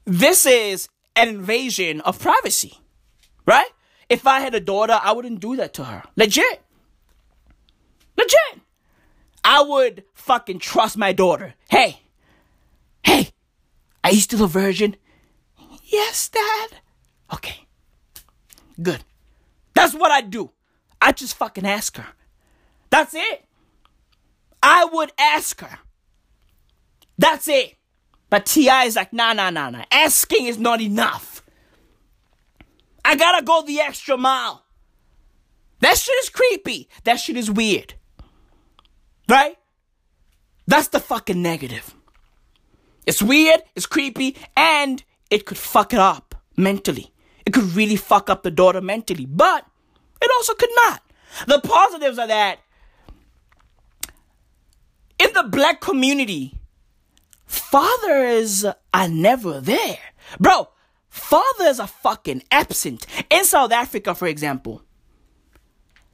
this 0.05 0.45
is 0.45 0.87
an 1.15 1.29
invasion 1.29 2.01
of 2.01 2.19
privacy. 2.19 2.79
Right? 3.45 3.69
If 4.09 4.27
I 4.27 4.39
had 4.39 4.53
a 4.53 4.59
daughter, 4.59 4.99
I 5.01 5.13
wouldn't 5.13 5.39
do 5.39 5.55
that 5.55 5.73
to 5.75 5.85
her. 5.85 6.03
Legit. 6.15 6.61
Legit. 8.17 8.61
I 9.43 9.61
would 9.61 10.03
fucking 10.13 10.59
trust 10.59 10.97
my 10.97 11.13
daughter. 11.13 11.53
Hey, 11.69 12.01
hey, 13.03 13.29
are 14.03 14.11
you 14.11 14.19
still 14.19 14.43
a 14.43 14.47
virgin? 14.47 14.95
Yes, 15.83 16.29
Dad. 16.29 16.69
Okay. 17.33 17.67
Good. 18.81 19.03
That's 19.75 19.93
what 19.93 20.11
I 20.11 20.21
do. 20.21 20.51
I 21.05 21.11
just 21.11 21.37
fucking 21.37 21.67
ask 21.67 21.97
her. 21.97 22.07
That's 22.89 23.13
it. 23.13 23.45
I 24.63 24.85
would 24.85 25.11
ask 25.19 25.61
her. 25.61 25.77
That's 27.19 27.47
it. 27.47 27.75
But 28.31 28.47
T.I. 28.47 28.85
is 28.85 28.95
like, 28.95 29.13
nah, 29.13 29.33
nah, 29.33 29.51
nah, 29.51 29.69
nah. 29.69 29.85
Asking 29.91 30.47
is 30.47 30.57
not 30.57 30.81
enough. 30.81 31.43
I 33.05 33.15
gotta 33.15 33.45
go 33.45 33.61
the 33.61 33.81
extra 33.81 34.17
mile. 34.17 34.63
That 35.81 35.95
shit 35.95 36.15
is 36.23 36.29
creepy. 36.29 36.89
That 37.03 37.17
shit 37.17 37.37
is 37.37 37.51
weird. 37.51 37.93
Right? 39.29 39.59
That's 40.65 40.87
the 40.87 40.99
fucking 40.99 41.39
negative. 41.39 41.93
It's 43.05 43.21
weird, 43.21 43.61
it's 43.75 43.85
creepy, 43.85 44.35
and 44.57 45.03
it 45.29 45.45
could 45.45 45.59
fuck 45.59 45.93
it 45.93 45.99
up 45.99 46.33
mentally. 46.57 47.13
It 47.45 47.53
could 47.53 47.75
really 47.75 47.95
fuck 47.95 48.27
up 48.31 48.41
the 48.41 48.49
daughter 48.49 48.81
mentally, 48.81 49.27
but 49.27 49.67
it 50.19 50.31
also 50.37 50.55
could 50.55 50.71
not. 50.75 51.03
The 51.47 51.59
positives 51.59 52.17
are 52.17 52.27
that 52.27 52.59
in 55.19 55.29
the 55.33 55.43
black 55.43 55.81
community, 55.81 56.53
fathers 57.45 58.65
are 58.93 59.07
never 59.07 59.59
there. 59.59 59.99
Bro, 60.39 60.69
fathers 61.09 61.79
are 61.79 61.87
fucking 61.87 62.43
absent. 62.51 63.05
In 63.29 63.45
South 63.45 63.71
Africa, 63.71 64.15
for 64.15 64.27
example, 64.27 64.81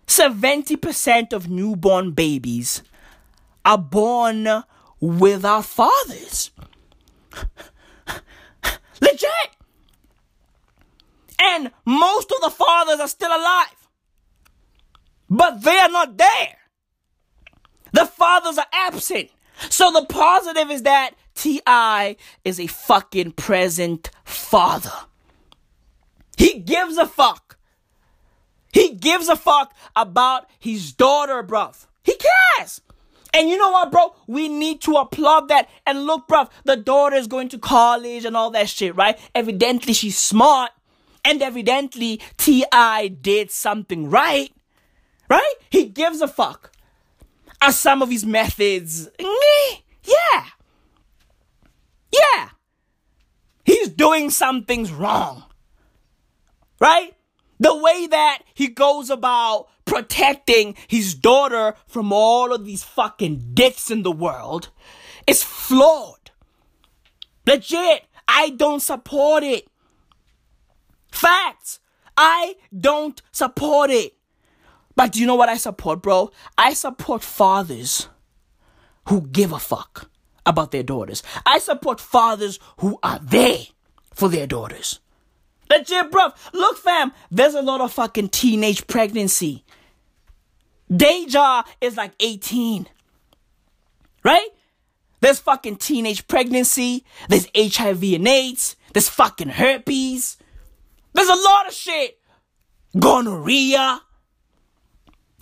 70% 0.08 1.34
of 1.34 1.50
newborn 1.50 2.12
babies 2.12 2.84
are 3.64 3.78
born 3.78 4.48
without 5.00 5.66
fathers. 5.66 6.52
Legit. 9.02 9.30
And 11.40 11.72
most 11.86 12.32
of 12.32 12.42
the 12.42 12.52
fathers 12.52 13.00
are 13.00 13.08
still 13.08 13.32
alive. 13.32 13.81
But 15.32 15.64
they 15.64 15.78
are 15.78 15.90
not 15.90 16.18
there. 16.18 16.58
The 17.94 18.06
fathers 18.06 18.58
are 18.58 18.68
absent. 18.74 19.30
So 19.70 19.90
the 19.90 20.06
positive 20.06 20.70
is 20.70 20.84
that 20.84 21.12
T.I. 21.36 22.18
is 22.44 22.60
a 22.60 22.68
fucking 22.68 23.32
present 23.32 24.10
father. 24.26 24.92
He 26.36 26.60
gives 26.60 26.98
a 26.98 27.08
fuck. 27.08 27.58
He 28.74 28.94
gives 28.94 29.30
a 29.30 29.38
fuck 29.38 29.74
about 29.96 30.50
his 30.60 30.92
daughter, 30.92 31.42
bruv. 31.44 31.86
He 32.04 32.18
cares. 32.58 32.82
And 33.34 33.50
you 33.50 33.58
know 33.58 33.72
what, 33.72 33.90
bro? 33.90 34.14
We 34.28 34.50
need 34.50 34.82
to 34.82 34.96
applaud 34.96 35.48
that. 35.48 35.70
And 35.86 36.06
look, 36.06 36.28
bro, 36.28 36.50
the 36.66 36.76
daughter 36.76 37.16
is 37.16 37.28
going 37.28 37.48
to 37.50 37.58
college 37.58 38.26
and 38.26 38.36
all 38.36 38.52
that 38.52 38.68
shit, 38.68 38.98
right? 38.98 39.18
Evidently, 39.34 39.94
she's 39.94 40.18
smart. 40.18 40.72
And 41.24 41.42
evidently, 41.42 42.20
T.I. 42.36 43.08
did 43.08 43.50
something 43.50 44.10
right. 44.10 44.52
Right? 45.32 45.54
He 45.70 45.86
gives 45.86 46.20
a 46.20 46.28
fuck. 46.28 46.74
Are 47.62 47.72
some 47.72 48.02
of 48.02 48.10
his 48.10 48.26
methods, 48.26 49.08
yeah. 49.18 50.46
Yeah. 52.12 52.50
He's 53.64 53.88
doing 53.88 54.30
some 54.30 54.66
things 54.66 54.92
wrong. 54.92 55.46
Right? 56.82 57.16
The 57.62 57.74
way 57.74 58.08
that 58.08 58.40
he 58.54 58.68
goes 58.68 59.10
about 59.10 59.70
protecting 59.86 60.76
his 60.90 61.16
daughter 61.16 61.76
from 61.88 62.12
all 62.12 62.52
of 62.52 62.66
these 62.66 62.84
fucking 62.84 63.52
dicks 63.54 63.90
in 63.90 64.04
the 64.04 64.12
world 64.12 64.68
is 65.28 65.44
flawed. 65.44 66.32
Legit. 67.48 68.04
I 68.28 68.50
don't 68.50 68.82
support 68.82 69.44
it. 69.44 69.70
Facts. 71.10 71.80
I 72.18 72.56
don't 72.78 73.22
support 73.32 73.92
it. 73.92 74.18
But 75.02 75.14
do 75.14 75.20
you 75.20 75.26
know 75.26 75.34
what 75.34 75.50
I 75.50 75.58
support, 75.58 76.04
bro? 76.04 76.30
I 76.60 76.76
support 76.76 77.24
fathers 77.24 78.08
who 79.10 79.22
give 79.22 79.52
a 79.52 79.58
fuck 79.58 80.12
about 80.46 80.70
their 80.70 80.84
daughters. 80.84 81.24
I 81.44 81.58
support 81.58 82.00
fathers 82.00 82.60
who 82.82 83.00
are 83.02 83.18
there 83.18 83.62
for 84.14 84.30
their 84.30 84.46
daughters. 84.46 85.00
Legit, 85.72 86.12
bro. 86.12 86.28
Look, 86.54 86.78
fam, 86.78 87.14
there's 87.32 87.56
a 87.56 87.64
lot 87.64 87.82
of 87.82 87.92
fucking 87.92 88.30
teenage 88.30 88.86
pregnancy. 88.86 89.66
Deyjah 90.92 91.66
is 91.82 91.98
like 91.98 92.12
18. 92.20 92.88
Right? 94.24 94.50
There's 95.20 95.40
fucking 95.40 95.78
teenage 95.78 96.28
pregnancy. 96.28 97.06
There's 97.28 97.48
HIV 97.58 98.04
and 98.04 98.28
AIDS. 98.28 98.76
There's 98.94 99.10
fucking 99.10 99.50
herpes. 99.50 100.38
There's 101.14 101.28
a 101.28 101.34
lot 101.34 101.68
of 101.68 101.74
shit. 101.74 102.20
Gonorrhea. 103.00 104.04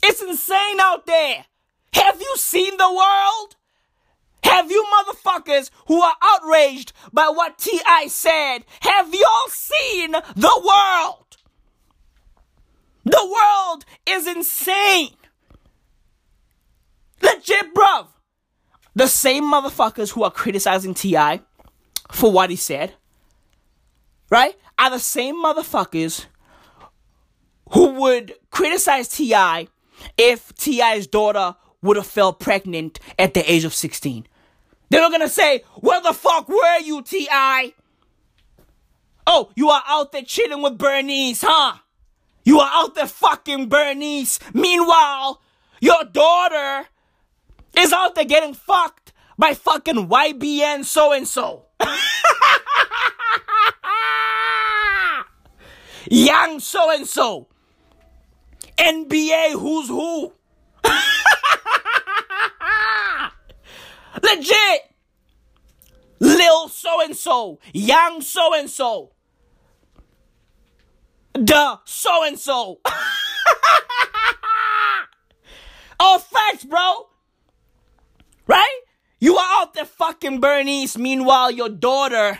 It's 0.03 0.21
insane 0.21 0.79
out 0.79 1.05
there. 1.05 1.45
Have 1.93 2.21
you 2.21 2.33
seen 2.37 2.77
the 2.77 2.91
world? 2.91 3.55
Have 4.43 4.71
you 4.71 4.85
motherfuckers 4.85 5.69
who 5.87 6.01
are 6.01 6.15
outraged 6.23 6.93
by 7.11 7.29
what 7.29 7.57
T.I. 7.57 8.07
said, 8.07 8.59
have 8.81 9.13
y'all 9.13 9.49
seen 9.49 10.11
the 10.11 10.61
world? 10.65 11.37
The 13.05 13.35
world 13.35 13.85
is 14.07 14.27
insane. 14.27 15.15
Legit, 17.21 17.73
bruv. 17.73 18.07
The 18.95 19.07
same 19.07 19.43
motherfuckers 19.43 20.11
who 20.11 20.23
are 20.23 20.31
criticizing 20.31 20.93
T.I. 20.93 21.41
for 22.11 22.31
what 22.31 22.49
he 22.49 22.55
said, 22.55 22.93
right, 24.29 24.55
are 24.77 24.89
the 24.89 24.99
same 24.99 25.35
motherfuckers 25.35 26.25
who 27.71 27.93
would 27.93 28.33
criticize 28.51 29.09
T.I. 29.09 29.67
if 30.17 30.53
T.I.'s 30.55 31.07
daughter 31.07 31.55
would 31.81 31.97
have 31.97 32.07
fell 32.07 32.33
pregnant 32.33 32.99
at 33.17 33.33
the 33.33 33.51
age 33.51 33.63
of 33.63 33.73
16. 33.73 34.27
They 34.89 34.99
were 34.99 35.09
gonna 35.09 35.29
say, 35.29 35.63
Where 35.75 36.01
the 36.01 36.13
fuck 36.13 36.49
were 36.49 36.79
you, 36.79 37.01
T.I.? 37.01 37.73
Oh, 39.27 39.51
you 39.55 39.69
are 39.69 39.83
out 39.87 40.11
there 40.11 40.23
chilling 40.23 40.61
with 40.61 40.77
Bernice, 40.77 41.43
huh? 41.45 41.77
You 42.43 42.59
are 42.59 42.69
out 42.71 42.95
there 42.95 43.05
fucking 43.05 43.69
Bernice. 43.69 44.39
Meanwhile, 44.53 45.41
your 45.79 46.03
daughter 46.03 46.87
is 47.77 47.93
out 47.93 48.15
there 48.15 48.25
getting 48.25 48.55
fucked 48.55 49.13
by 49.37 49.53
fucking 49.53 50.09
YBN 50.09 50.83
so 50.83 51.13
and 51.13 51.27
so. 51.27 51.65
Young 56.09 56.59
so 56.59 56.91
and 56.91 57.05
so. 57.05 57.47
NBA 58.79 59.51
who's 59.51 59.89
who. 59.89 60.33
Legit. 64.23 64.81
Lil 66.19 66.69
so 66.69 67.01
and 67.01 67.15
so. 67.15 67.59
Young 67.73 68.21
so 68.21 68.53
and 68.55 68.69
so. 68.69 69.11
The 71.33 71.79
so 71.85 72.23
and 72.25 72.39
so. 72.39 72.79
All 75.99 76.19
facts, 76.19 76.63
bro. 76.63 77.07
Right? 78.47 78.79
You 79.19 79.35
are 79.35 79.61
out 79.61 79.73
there 79.73 79.85
fucking 79.85 80.39
Bernice. 80.39 80.97
Meanwhile, 80.97 81.51
your 81.51 81.69
daughter 81.69 82.39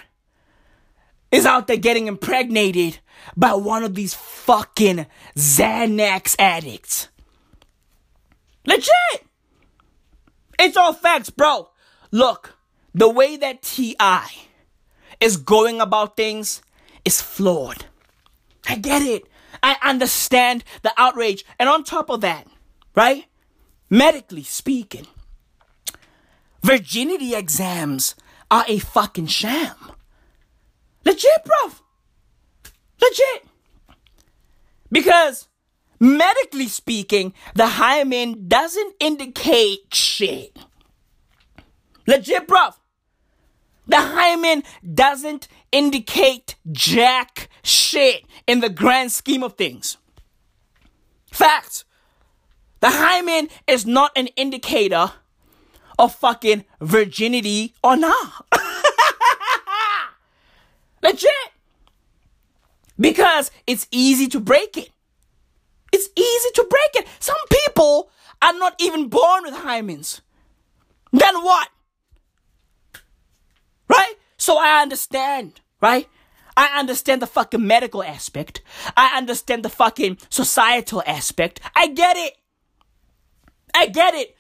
is 1.32 1.46
out 1.46 1.68
there 1.68 1.78
getting 1.78 2.08
impregnated 2.08 3.00
by 3.36 3.54
one 3.54 3.84
of 3.84 3.96
these 3.96 4.14
fucking 4.14 5.06
Xanax 5.36 6.36
addicts. 6.40 7.10
Legit. 8.66 9.26
It's 10.58 10.78
all 10.78 10.94
facts, 10.94 11.30
bro. 11.30 11.70
Look, 12.12 12.56
the 12.94 13.10
way 13.10 13.38
that 13.38 13.62
T.I. 13.62 14.30
is 15.20 15.38
going 15.38 15.80
about 15.80 16.18
things 16.18 16.62
is 17.06 17.22
flawed. 17.22 17.86
I 18.68 18.76
get 18.76 19.02
it. 19.02 19.24
I 19.64 19.78
understand 19.82 20.64
the 20.82 20.92
outrage. 20.98 21.46
And 21.58 21.70
on 21.70 21.84
top 21.84 22.10
of 22.10 22.22
that, 22.22 22.48
right? 22.96 23.26
Medically 23.90 24.44
speaking, 24.44 25.08
virginity 26.62 27.34
exams 27.34 28.16
are 28.52 28.66
a 28.68 28.80
fucking 28.80 29.28
sham. 29.28 29.76
Legit, 31.10 31.44
bro. 31.44 31.72
Legit. 33.02 33.48
Because 34.92 35.48
medically 36.00 36.68
speaking, 36.68 37.34
the 37.56 37.66
hymen 37.66 38.48
doesn't 38.48 38.94
indicate 39.00 39.92
shit. 39.92 40.56
Legit, 42.06 42.48
bro. 42.48 42.70
The 43.88 43.98
hymen 43.98 44.62
doesn't 44.94 45.48
indicate 45.72 46.58
jack 46.72 47.50
shit 47.64 48.24
in 48.46 48.60
the 48.60 48.70
grand 48.70 49.12
scheme 49.12 49.42
of 49.42 49.56
things. 49.56 49.98
Fact. 51.32 51.86
The 52.82 52.92
hymen 52.92 53.50
is 53.66 53.88
not 53.88 54.12
an 54.16 54.28
indicator 54.36 55.12
of 55.98 56.14
fucking 56.14 56.66
virginity 56.80 57.74
or 57.84 57.98
not. 57.98 58.46
Legit. 61.02 61.32
Because 63.00 63.52
it's 63.66 63.88
easy 63.92 64.28
to 64.28 64.40
break 64.40 64.78
it. 64.78 64.90
It's 65.92 66.10
easy 66.16 66.50
to 66.56 66.68
break 66.70 67.04
it. 67.04 67.08
Some 67.20 67.38
people 67.50 68.12
are 68.42 68.54
not 68.54 68.76
even 68.80 69.08
born 69.08 69.44
with 69.44 69.54
hymens. 69.54 70.22
Then 71.12 71.36
what? 71.44 71.70
Right? 73.88 74.14
So 74.38 74.58
I 74.58 74.82
understand, 74.82 75.62
right? 75.82 76.08
I 76.56 76.78
understand 76.78 77.22
the 77.22 77.28
fucking 77.28 77.66
medical 77.66 78.04
aspect. 78.04 78.62
I 78.96 79.18
understand 79.18 79.64
the 79.64 79.70
fucking 79.70 80.18
societal 80.30 81.02
aspect. 81.08 81.62
I 81.76 81.88
get 81.88 82.18
it. 82.18 82.34
I 83.74 83.88
get 83.88 84.14
it. 84.14 84.36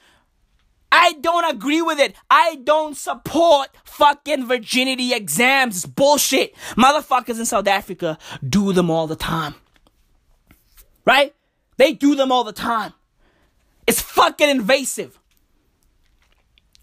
I 0.91 1.13
don't 1.21 1.45
agree 1.45 1.82
with 1.82 1.99
it. 1.99 2.15
I 2.30 2.56
don't 2.63 2.97
support 2.97 3.69
fucking 3.84 4.47
virginity 4.47 5.13
exams. 5.13 5.78
It's 5.78 5.86
bullshit. 5.86 6.56
Motherfuckers 6.75 7.39
in 7.39 7.45
South 7.45 7.67
Africa 7.67 8.17
do 8.47 8.73
them 8.73 8.89
all 8.89 9.08
the 9.08 9.15
time. 9.15 9.56
Right? 11.06 11.36
They 11.78 11.93
do 11.93 12.15
them 12.15 12.32
all 12.32 12.43
the 12.43 12.54
time. 12.54 12.93
It's 13.86 14.02
fucking 14.02 14.49
invasive. 14.49 15.19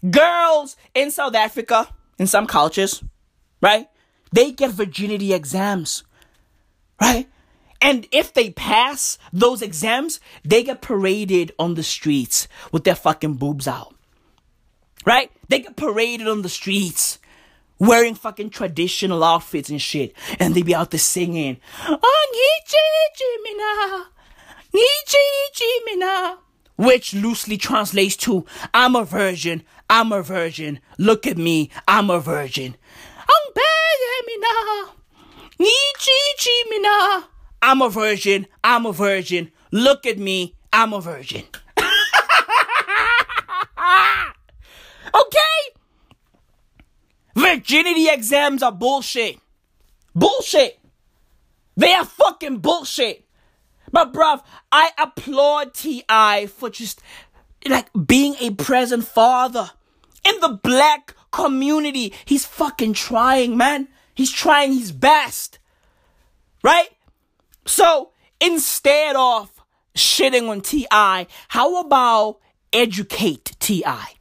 Girls 0.09 0.77
in 0.93 1.11
South 1.11 1.35
Africa, 1.35 1.89
in 2.17 2.27
some 2.27 2.47
cultures, 2.47 3.03
right? 3.61 3.89
They 4.31 4.51
get 4.51 4.71
virginity 4.71 5.33
exams. 5.33 6.03
Right? 7.01 7.29
And 7.81 8.07
if 8.11 8.33
they 8.33 8.49
pass 8.51 9.17
those 9.31 9.61
exams, 9.61 10.19
they 10.43 10.63
get 10.63 10.81
paraded 10.81 11.51
on 11.59 11.75
the 11.75 11.83
streets 11.83 12.47
with 12.71 12.83
their 12.85 12.95
fucking 12.95 13.35
boobs 13.35 13.67
out 13.67 13.96
right? 15.07 15.31
They 15.47 15.59
get 15.59 15.77
paraded 15.77 16.27
on 16.27 16.41
the 16.41 16.49
streets 16.49 17.17
wearing 17.79 18.13
fucking 18.13 18.49
traditional 18.49 19.23
outfits 19.23 19.69
and 19.69 19.81
shit. 19.81 20.13
And 20.37 20.53
they 20.53 20.63
be 20.63 20.75
out 20.75 20.91
there 20.91 20.99
singing, 20.99 21.61
Oh, 21.87 21.97
which 26.75 27.13
loosely 27.13 27.57
translates 27.57 28.17
to, 28.17 28.45
I'm 28.73 28.97
a 28.97 29.05
virgin, 29.05 29.63
I'm 29.89 30.11
a 30.11 30.21
virgin, 30.21 30.81
look 30.97 31.25
at 31.25 31.37
me, 31.37 31.71
I'm 31.87 32.09
a 32.09 32.19
virgin. 32.19 32.75
I'm 37.61 37.81
a 37.81 37.89
virgin, 37.89 38.45
I'm 38.63 38.85
a 38.85 38.91
virgin, 38.91 39.51
look 39.71 40.05
at 40.05 40.19
me, 40.19 40.55
I'm 40.73 40.91
a 40.93 40.99
virgin. 40.99 41.43
Okay? 45.13 45.77
Virginity 47.35 48.09
exams 48.09 48.63
are 48.63 48.71
bullshit. 48.71 49.39
Bullshit. 50.15 50.79
They 51.75 51.93
are 51.93 52.05
fucking 52.05 52.57
bullshit. 52.57 53.25
But 53.91 54.11
bruv, 54.13 54.41
I 54.71 54.89
applaud 54.97 55.73
T.I. 55.73 56.47
for 56.47 56.69
just 56.69 57.01
like 57.67 57.89
being 58.05 58.35
a 58.39 58.51
present 58.51 59.05
father 59.05 59.71
in 60.27 60.39
the 60.39 60.59
black 60.61 61.15
community. 61.31 62.13
He's 62.25 62.45
fucking 62.45 62.93
trying, 62.93 63.55
man. 63.55 63.87
He's 64.13 64.31
trying 64.31 64.73
his 64.73 64.91
best. 64.91 65.59
Right? 66.63 66.89
So 67.65 68.11
instead 68.41 69.15
of 69.15 69.51
shitting 69.95 70.49
on 70.49 70.61
T.I., 70.61 71.27
how 71.49 71.79
about 71.79 72.39
educate 72.73 73.55
T.I.? 73.59 74.16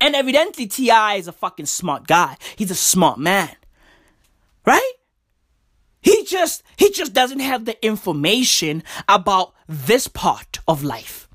And 0.00 0.14
evidently, 0.16 0.66
T.I. 0.66 1.16
is 1.16 1.28
a 1.28 1.32
fucking 1.32 1.66
smart 1.66 2.06
guy. 2.06 2.36
He's 2.56 2.70
a 2.70 2.76
smart 2.76 3.18
man. 3.18 3.54
Right? 4.64 4.92
He 6.00 6.24
just, 6.24 6.62
he 6.76 6.90
just 6.90 7.12
doesn't 7.12 7.40
have 7.40 7.66
the 7.66 7.84
information 7.84 8.82
about 9.08 9.52
this 9.68 10.08
part 10.08 10.60
of 10.66 10.82
life. 10.82 11.28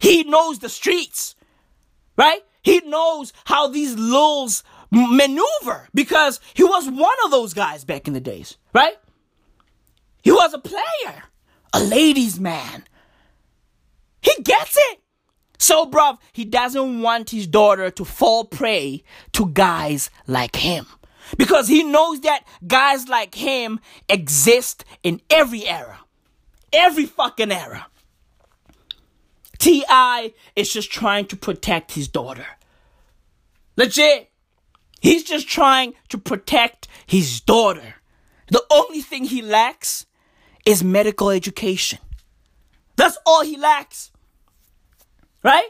He 0.00 0.24
knows 0.24 0.58
the 0.58 0.68
streets. 0.68 1.36
Right? 2.16 2.42
He 2.62 2.80
knows 2.80 3.32
how 3.44 3.68
these 3.68 3.96
lulls 3.96 4.64
maneuver 4.90 5.88
because 5.94 6.40
he 6.54 6.64
was 6.64 6.88
one 6.88 7.16
of 7.24 7.30
those 7.30 7.54
guys 7.54 7.84
back 7.84 8.08
in 8.08 8.14
the 8.14 8.20
days. 8.20 8.56
Right? 8.72 8.96
He 10.22 10.32
was 10.32 10.54
a 10.54 10.58
player, 10.58 11.24
a 11.72 11.80
ladies' 11.80 12.40
man. 12.40 12.84
He 14.20 14.42
gets 14.42 14.76
it. 14.76 15.03
So, 15.64 15.86
bruv, 15.86 16.18
he 16.34 16.44
doesn't 16.44 17.00
want 17.00 17.30
his 17.30 17.46
daughter 17.46 17.90
to 17.90 18.04
fall 18.04 18.44
prey 18.44 19.02
to 19.32 19.46
guys 19.46 20.10
like 20.26 20.56
him. 20.56 20.84
Because 21.38 21.68
he 21.68 21.82
knows 21.82 22.20
that 22.20 22.44
guys 22.66 23.08
like 23.08 23.34
him 23.34 23.80
exist 24.06 24.84
in 25.02 25.22
every 25.30 25.66
era. 25.66 26.00
Every 26.70 27.06
fucking 27.06 27.50
era. 27.50 27.86
T.I. 29.58 30.34
is 30.54 30.70
just 30.70 30.92
trying 30.92 31.24
to 31.28 31.36
protect 31.36 31.92
his 31.92 32.08
daughter. 32.08 32.46
Legit. 33.78 34.30
He's 35.00 35.24
just 35.24 35.48
trying 35.48 35.94
to 36.10 36.18
protect 36.18 36.88
his 37.06 37.40
daughter. 37.40 37.94
The 38.48 38.62
only 38.70 39.00
thing 39.00 39.24
he 39.24 39.40
lacks 39.40 40.04
is 40.66 40.84
medical 40.84 41.30
education. 41.30 42.00
That's 42.96 43.16
all 43.24 43.42
he 43.42 43.56
lacks. 43.56 44.10
Right? 45.44 45.68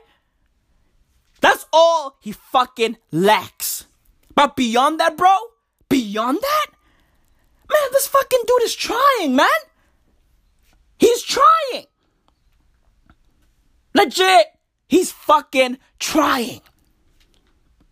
That's 1.41 1.67
all 1.73 2.17
he 2.21 2.33
fucking 2.33 2.97
lacks. 3.11 3.87
But 4.35 4.57
beyond 4.57 5.01
that, 5.01 5.17
bro, 5.17 5.37
beyond 5.89 6.39
that, 6.41 6.67
man, 7.69 7.89
this 7.93 8.07
fucking 8.07 8.41
dude 8.47 8.63
is 8.63 8.75
trying, 8.75 9.37
man. 9.37 9.49
He's 10.99 11.23
trying. 11.23 11.87
Legit. 13.95 14.47
He's 14.89 15.13
fucking 15.13 15.79
trying. 15.99 16.61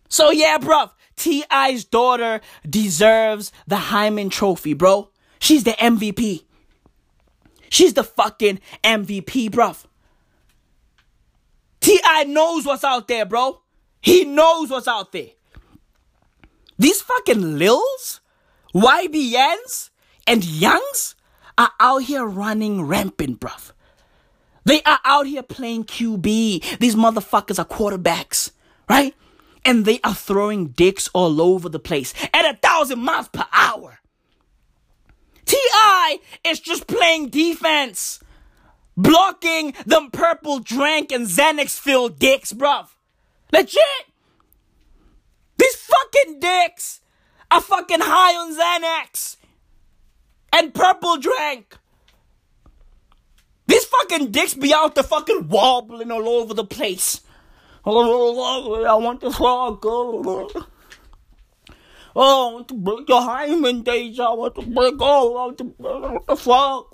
So 0.09 0.31
yeah, 0.31 0.57
bruv. 0.57 0.91
T.I.'s 1.15 1.83
daughter 1.83 2.41
deserves 2.67 3.51
the 3.67 3.77
Hymen 3.77 4.29
Trophy, 4.29 4.73
bro. 4.73 5.09
She's 5.39 5.63
the 5.63 5.73
MVP. 5.73 6.43
She's 7.69 7.93
the 7.93 8.03
fucking 8.03 8.59
MVP, 8.83 9.49
bruv. 9.49 9.85
T.I. 11.83 12.23
knows 12.23 12.65
what's 12.65 12.85
out 12.85 13.09
there, 13.09 13.25
bro. 13.25 13.59
He 14.01 14.23
knows 14.23 14.69
what's 14.69 14.87
out 14.87 15.11
there. 15.11 15.31
These 16.79 17.01
fucking 17.01 17.57
Lils, 17.59 18.21
YBNs, 18.73 19.89
and 20.25 20.45
Youngs 20.45 21.15
are 21.57 21.71
out 21.81 22.03
here 22.03 22.25
running 22.25 22.83
rampant, 22.83 23.41
bruv. 23.41 23.73
They 24.63 24.81
are 24.83 24.99
out 25.03 25.27
here 25.27 25.43
playing 25.43 25.83
QB. 25.83 26.79
These 26.79 26.95
motherfuckers 26.95 27.59
are 27.59 27.65
quarterbacks, 27.65 28.51
right? 28.89 29.13
And 29.65 29.83
they 29.83 29.99
are 30.05 30.15
throwing 30.15 30.67
dicks 30.69 31.09
all 31.13 31.41
over 31.41 31.67
the 31.67 31.79
place 31.79 32.13
at 32.33 32.45
a 32.45 32.57
thousand 32.57 32.99
miles 32.99 33.27
per 33.27 33.45
hour. 33.51 33.99
T.I. 35.43 36.19
is 36.45 36.61
just 36.61 36.87
playing 36.87 37.27
defense, 37.27 38.22
blocking 38.95 39.73
them 39.85 40.09
purple 40.11 40.59
drank 40.59 41.11
and 41.11 41.27
Xanax 41.27 41.77
filled 41.79 42.19
dicks, 42.19 42.53
bruv. 42.53 42.87
Legit. 43.51 43.81
These 45.57 45.75
fucking 45.75 46.39
dicks 46.39 47.01
are 47.51 47.61
fucking 47.61 48.01
high 48.01 48.35
on 48.35 48.55
Xanax 48.57 49.37
and 50.51 50.73
purple 50.73 51.17
drank. 51.17 51.77
These 53.67 53.85
fucking 53.85 54.31
dicks 54.31 54.55
be 54.55 54.73
out 54.73 54.95
the 54.95 55.03
fucking 55.03 55.47
wobbling 55.47 56.11
all 56.11 56.27
over 56.27 56.53
the 56.53 56.65
place. 56.65 57.21
I 57.85 57.89
want 57.89 59.21
the 59.21 59.31
frog. 59.31 59.79
Oh, 59.85 60.65
I 62.15 62.53
want 62.53 62.67
to 62.67 62.75
break 62.75 63.09
your 63.09 63.21
hymen 63.21 63.81
days. 63.81 64.19
I 64.19 64.29
want 64.29 64.53
to 64.55 64.61
break 64.61 65.01
all. 65.01 65.37
I 65.37 65.45
want 65.45 65.57
to 66.27 66.35
frog. 66.35 66.87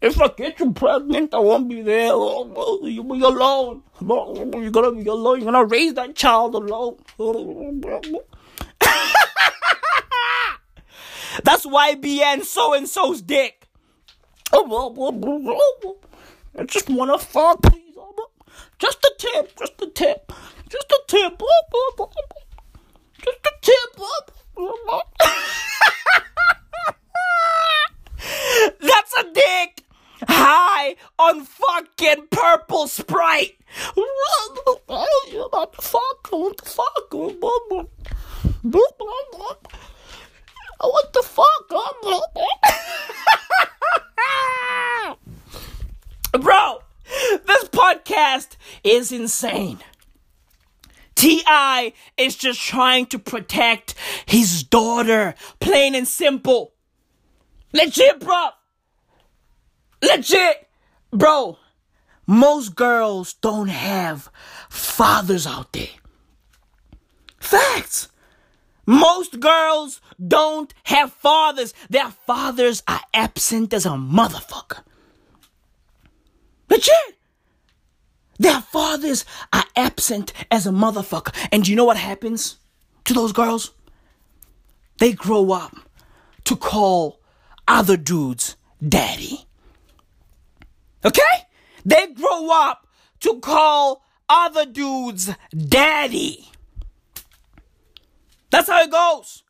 If 0.00 0.20
I 0.20 0.28
get 0.28 0.60
you 0.60 0.72
pregnant, 0.72 1.34
I 1.34 1.38
won't 1.38 1.68
be 1.68 1.82
there. 1.82 2.10
Oh, 2.12 2.78
You'll 2.82 3.04
be 3.04 3.20
alone. 3.22 3.82
You're 4.00 4.70
gonna 4.70 4.92
be 4.92 5.06
alone. 5.08 5.40
You're 5.40 5.50
gonna 5.50 5.64
raise 5.64 5.94
that 5.94 6.14
child 6.14 6.54
alone. 6.54 6.96
That's 11.44 11.66
YBN 11.66 12.44
so 12.44 12.72
and 12.74 12.88
so's 12.88 13.20
dick. 13.22 13.66
Oh, 14.52 15.98
I 16.58 16.64
just 16.64 16.88
wanna 16.88 17.18
fuck, 17.18 17.62
please. 17.62 17.94
Oh, 17.98 18.30
just 18.78 19.04
a 19.04 19.12
tip, 19.18 19.56
just 19.58 19.82
a 19.82 19.86
tip, 19.86 20.32
just 20.68 20.90
a 20.92 21.00
tip, 21.06 21.42
just 23.08 23.40
a 23.40 23.52
tip. 23.62 23.92
That's 28.80 29.14
a 29.18 29.24
high 30.96 31.22
on 31.30 31.44
fucking 31.44 32.28
purple 32.30 32.86
sprite. 32.88 33.58
What 33.94 34.54
the 34.54 34.78
fuck? 35.82 36.30
What 36.30 36.56
the 36.62 36.62
fuck? 36.72 37.12
What 40.80 41.12
the 41.12 41.22
fuck? 41.22 41.72
Bro, 46.40 46.82
this 47.46 47.64
podcast 47.68 48.56
is 48.84 49.10
insane. 49.12 49.78
T.I. 51.14 51.94
is 52.18 52.36
just 52.36 52.60
trying 52.60 53.06
to 53.06 53.18
protect 53.18 53.94
his 54.26 54.62
daughter, 54.62 55.34
plain 55.60 55.94
and 55.94 56.06
simple. 56.06 56.74
Legit, 57.72 58.20
bro. 58.20 58.48
Legit. 60.02 60.65
Bro, 61.16 61.56
most 62.26 62.74
girls 62.74 63.32
don't 63.34 63.68
have 63.68 64.30
fathers 64.68 65.46
out 65.46 65.72
there. 65.72 65.88
Facts. 67.38 68.08
Most 68.84 69.40
girls 69.40 70.02
don't 70.24 70.74
have 70.84 71.14
fathers. 71.14 71.72
Their 71.88 72.10
fathers 72.10 72.82
are 72.86 73.00
absent 73.14 73.72
as 73.72 73.86
a 73.86 73.90
motherfucker. 73.90 74.82
Legit. 76.68 76.92
Their 78.38 78.60
fathers 78.60 79.24
are 79.54 79.64
absent 79.74 80.34
as 80.50 80.66
a 80.66 80.70
motherfucker. 80.70 81.34
And 81.50 81.66
you 81.66 81.76
know 81.76 81.86
what 81.86 81.96
happens 81.96 82.58
to 83.04 83.14
those 83.14 83.32
girls? 83.32 83.72
They 84.98 85.12
grow 85.12 85.52
up 85.52 85.74
to 86.44 86.56
call 86.56 87.20
other 87.66 87.96
dudes 87.96 88.56
daddy. 88.86 89.45
Okay? 91.04 91.22
They 91.84 92.08
grow 92.08 92.50
up 92.50 92.86
to 93.20 93.40
call 93.40 94.02
other 94.28 94.66
dudes 94.66 95.30
daddy. 95.56 96.50
That's 98.50 98.68
how 98.68 98.82
it 98.82 98.90
goes. 98.90 99.42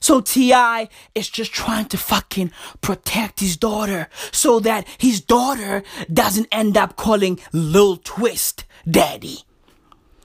So 0.00 0.20
T.I. 0.20 0.88
is 1.14 1.28
just 1.28 1.52
trying 1.52 1.86
to 1.86 1.98
fucking 1.98 2.52
protect 2.80 3.40
his 3.40 3.56
daughter 3.56 4.08
so 4.30 4.60
that 4.60 4.86
his 4.98 5.20
daughter 5.20 5.82
doesn't 6.12 6.46
end 6.52 6.76
up 6.76 6.96
calling 6.96 7.40
Lil 7.52 7.96
Twist 7.96 8.64
daddy 8.88 9.40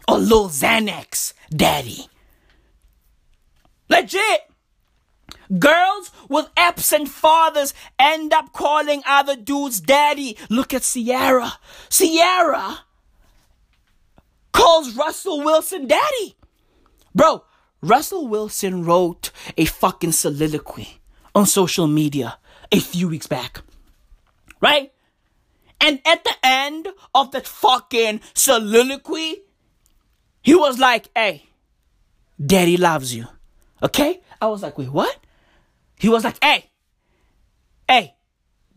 or 0.08 0.19
Lil 0.19 0.50
Xanax 0.50 1.34
daddy. 1.50 2.08
Legit. 3.89 4.51
Girls 5.60 6.12
with 6.30 6.48
absent 6.56 7.10
fathers 7.10 7.74
end 8.00 8.34
up 8.34 8.54
calling 8.54 9.02
other 9.06 9.36
dudes 9.36 9.82
daddy. 9.82 10.38
Look 10.50 10.74
at 10.74 10.84
Ciara. 10.84 11.54
Ciara 11.90 12.80
calls 14.54 14.96
Russell 14.96 15.42
Wilson 15.42 15.88
daddy. 15.88 16.36
Bro, 17.14 17.44
Russell 17.82 18.28
Wilson 18.28 18.86
wrote 18.86 19.32
a 19.58 19.66
fucking 19.66 20.14
soliloquy 20.14 21.02
on 21.36 21.46
social 21.46 21.88
media 21.88 22.38
a 22.72 22.80
few 22.80 23.10
weeks 23.10 23.28
back. 23.28 23.62
Right? 24.62 24.94
And 25.82 26.00
at 26.06 26.24
the 26.24 26.36
end 26.44 26.88
of 27.16 27.32
that 27.32 27.48
fucking 27.48 28.22
soliloquy, 28.34 29.42
he 30.44 30.56
was 30.56 30.80
like, 30.80 31.10
hey, 31.16 31.48
daddy 32.44 32.78
loves 32.78 33.14
you. 33.16 33.28
Okay? 33.82 34.22
I 34.40 34.48
was 34.48 34.62
like, 34.62 34.78
wait, 34.78 34.92
what? 34.92 35.18
He 36.02 36.10
was 36.10 36.24
like, 36.24 36.44
hey, 36.44 36.66
hey, 37.88 38.16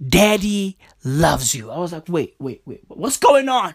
daddy 0.06 0.76
loves 1.02 1.54
you. 1.54 1.70
I 1.70 1.78
was 1.78 1.90
like, 1.90 2.06
wait, 2.06 2.36
wait, 2.38 2.60
wait, 2.66 2.82
what's 2.88 3.16
going 3.16 3.48
on? 3.48 3.74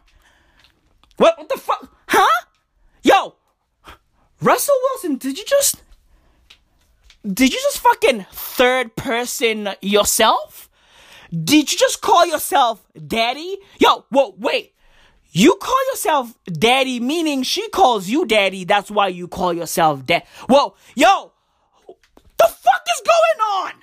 What, 1.17 1.35
what 1.35 1.49
the 1.49 1.57
fuck? 1.57 1.91
Huh? 2.09 2.45
Yo, 3.01 3.33
Russell 4.39 4.75
Wilson, 4.83 5.15
did 5.15 5.39
you 5.39 5.45
just 5.45 5.81
did 7.25 7.51
you 7.51 7.59
just 7.59 7.79
fucking 7.79 8.27
third 8.31 8.95
person 8.95 9.69
yourself? 9.81 10.69
Did 11.31 11.71
you 11.71 11.77
just 11.79 12.01
call 12.01 12.27
yourself 12.27 12.85
daddy? 13.07 13.57
Yo, 13.79 14.05
whoa, 14.09 14.35
wait. 14.37 14.75
You 15.31 15.57
call 15.59 15.91
yourself 15.91 16.35
daddy, 16.45 16.99
meaning 16.99 17.41
she 17.41 17.67
calls 17.69 18.09
you 18.09 18.27
daddy. 18.27 18.63
That's 18.63 18.91
why 18.91 19.07
you 19.07 19.27
call 19.27 19.53
yourself 19.53 20.05
dad. 20.05 20.23
Whoa, 20.47 20.75
yo, 20.93 21.33
the 22.39 22.47
fuck 22.47 22.81
is 22.89 23.01
going 23.05 23.65
on? 23.65 23.73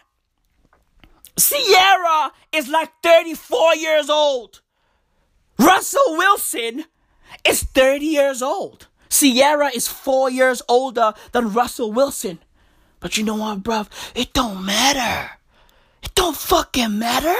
Ciara 1.38 2.32
is 2.52 2.68
like 2.68 2.90
34 3.02 3.76
years 3.76 4.10
old. 4.10 4.60
Russell 5.58 6.16
Wilson 6.16 6.84
is 7.46 7.62
30 7.62 8.06
years 8.06 8.42
old. 8.42 8.88
Ciara 9.08 9.70
is 9.74 9.88
four 9.88 10.30
years 10.30 10.62
older 10.68 11.14
than 11.32 11.52
Russell 11.52 11.92
Wilson. 11.92 12.38
But 13.00 13.16
you 13.16 13.24
know 13.24 13.36
what, 13.36 13.62
bruv? 13.62 13.88
It 14.14 14.32
don't 14.32 14.64
matter. 14.64 15.30
It 16.02 16.14
don't 16.14 16.36
fucking 16.36 16.98
matter. 16.98 17.36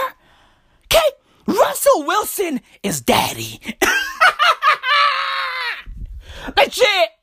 Okay? 0.85 1.09
Russell 1.47 2.05
Wilson 2.05 2.61
is 2.83 3.01
daddy. 3.01 3.61
Legit. 6.57 7.16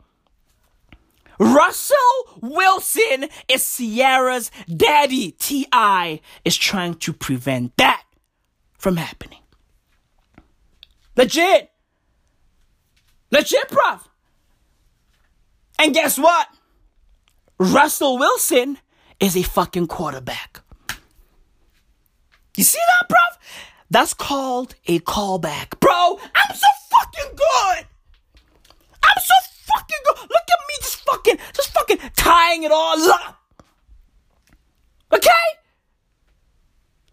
Russell 1.44 2.40
Wilson 2.42 3.28
is 3.50 3.78
Ciara's 3.78 4.50
daddy. 4.74 5.32
T.I. 5.32 6.22
is 6.46 6.56
trying 6.56 6.96
to 6.96 7.12
prevent 7.12 7.76
that 7.76 8.04
from 8.78 8.96
happening. 8.96 9.40
Legit. 11.18 11.70
Legit, 13.30 13.70
bruv. 13.70 14.08
And 15.78 15.94
guess 15.94 16.18
what? 16.18 16.48
Russell 17.60 18.18
Wilson 18.18 18.78
is 19.20 19.36
a 19.36 19.44
fucking 19.44 19.88
quarterback. 19.88 20.62
You 22.56 22.64
see 22.64 22.80
that, 22.80 23.10
bruv? 23.10 23.38
That's 23.90 24.14
called 24.14 24.76
a 24.88 25.00
callback. 25.00 25.80
Bro, 25.80 26.20
I'm 26.36 26.56
so 26.56 26.68
fucking 26.90 27.36
good. 27.36 27.86
I'm 29.04 29.22
so 29.22 29.34
fucking 29.66 29.98
good. 30.06 30.30
Look 30.30 30.43
fucking, 31.14 31.38
just 31.54 31.72
fucking 31.74 32.00
tying 32.16 32.64
it 32.64 32.72
all 32.72 33.12
up. 33.12 33.40
Okay? 35.12 35.30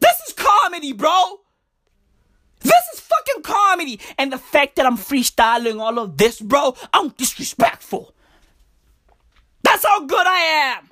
This 0.01 0.21
is 0.29 0.33
comedy, 0.35 0.93
bro. 0.93 1.41
This 2.61 2.83
is 2.95 3.01
fucking 3.01 3.43
comedy. 3.43 4.01
And 4.19 4.33
the 4.33 4.39
fact 4.39 4.77
that 4.77 4.87
I'm 4.87 4.97
freestyling 4.97 5.81
all 5.81 5.99
of 5.99 6.17
this, 6.17 6.41
bro, 6.41 6.77
I'm 6.93 7.11
disrespectful. 7.11 8.15
That's 9.63 9.85
how 9.85 10.07
good 10.07 10.27
I 10.27 10.79
am. 10.79 10.91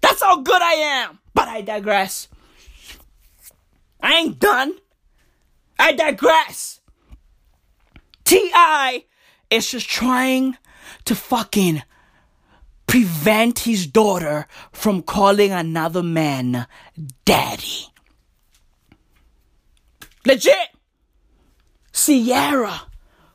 That's 0.00 0.22
how 0.22 0.40
good 0.40 0.62
I 0.62 0.74
am. 0.74 1.18
But 1.34 1.48
I 1.48 1.62
digress. 1.62 2.28
I 4.00 4.14
ain't 4.14 4.38
done. 4.38 4.74
I 5.78 5.92
digress. 5.92 6.80
T.I. 8.24 9.04
is 9.52 9.70
just 9.70 9.88
trying 9.88 10.56
to 11.04 11.14
fucking 11.14 11.82
prevent 12.86 13.60
his 13.60 13.86
daughter 13.86 14.46
from 14.72 15.02
calling 15.02 15.52
another 15.52 16.02
man 16.02 16.66
daddy. 17.24 17.86
Legit. 20.24 20.54
Ciara 21.92 22.82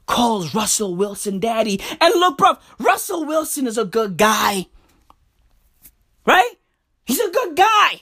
calls 0.06 0.56
Russell 0.56 0.96
Wilson 0.96 1.40
daddy. 1.40 1.80
And 2.02 2.14
look, 2.16 2.38
bro, 2.38 2.54
Russell 2.80 3.26
Wilson 3.26 3.68
is 3.68 3.78
a 3.78 3.86
good 3.86 4.18
guy. 4.18 4.66
Right? 6.26 6.54
He's 7.06 7.20
a 7.20 7.32
good 7.32 7.56
guy. 7.56 8.02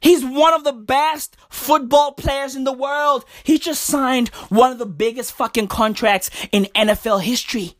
He's 0.00 0.24
one 0.24 0.54
of 0.54 0.64
the 0.64 0.72
best 0.72 1.36
football 1.50 2.12
players 2.12 2.56
in 2.56 2.64
the 2.64 2.72
world. 2.72 3.24
He 3.44 3.58
just 3.58 3.82
signed 3.82 4.28
one 4.48 4.72
of 4.72 4.78
the 4.78 4.86
biggest 4.86 5.32
fucking 5.32 5.68
contracts 5.68 6.30
in 6.52 6.64
NFL 6.74 7.22
history. 7.22 7.74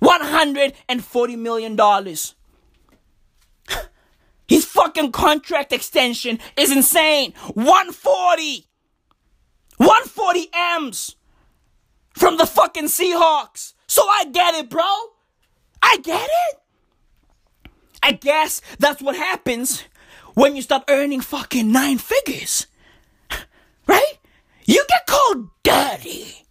$140 0.00 1.38
million. 1.38 1.76
His 4.48 4.64
fucking 4.64 5.12
contract 5.12 5.72
extension 5.72 6.38
is 6.56 6.70
insane. 6.70 7.32
140. 7.54 8.66
140 9.78 10.48
M's 10.54 11.16
from 12.12 12.36
the 12.36 12.46
fucking 12.46 12.84
Seahawks. 12.84 13.72
So 13.88 14.02
I 14.06 14.26
get 14.30 14.54
it, 14.54 14.70
bro. 14.70 14.84
I 15.82 15.98
get 16.02 16.28
it. 16.30 16.60
I 18.02 18.12
guess 18.12 18.60
that's 18.78 19.02
what 19.02 19.16
happens 19.16 19.82
when 20.34 20.56
you 20.56 20.62
start 20.62 20.84
earning 20.88 21.20
fucking 21.20 21.70
nine 21.72 21.98
figures. 21.98 22.66
Right? 23.86 24.14
You 24.64 24.82
get 24.88 25.06
called 25.06 25.50
daddy. 25.62 26.46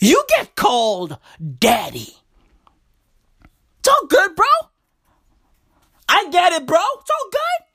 You 0.00 0.24
get 0.28 0.56
called 0.56 1.18
daddy. 1.60 2.16
It's 3.78 3.88
all 3.88 4.06
good, 4.08 4.34
bro. 4.34 4.46
I 6.08 6.28
get 6.32 6.52
it, 6.52 6.66
bro. 6.66 6.80
It's 7.00 7.10
all 7.10 7.30
good. 7.30 7.66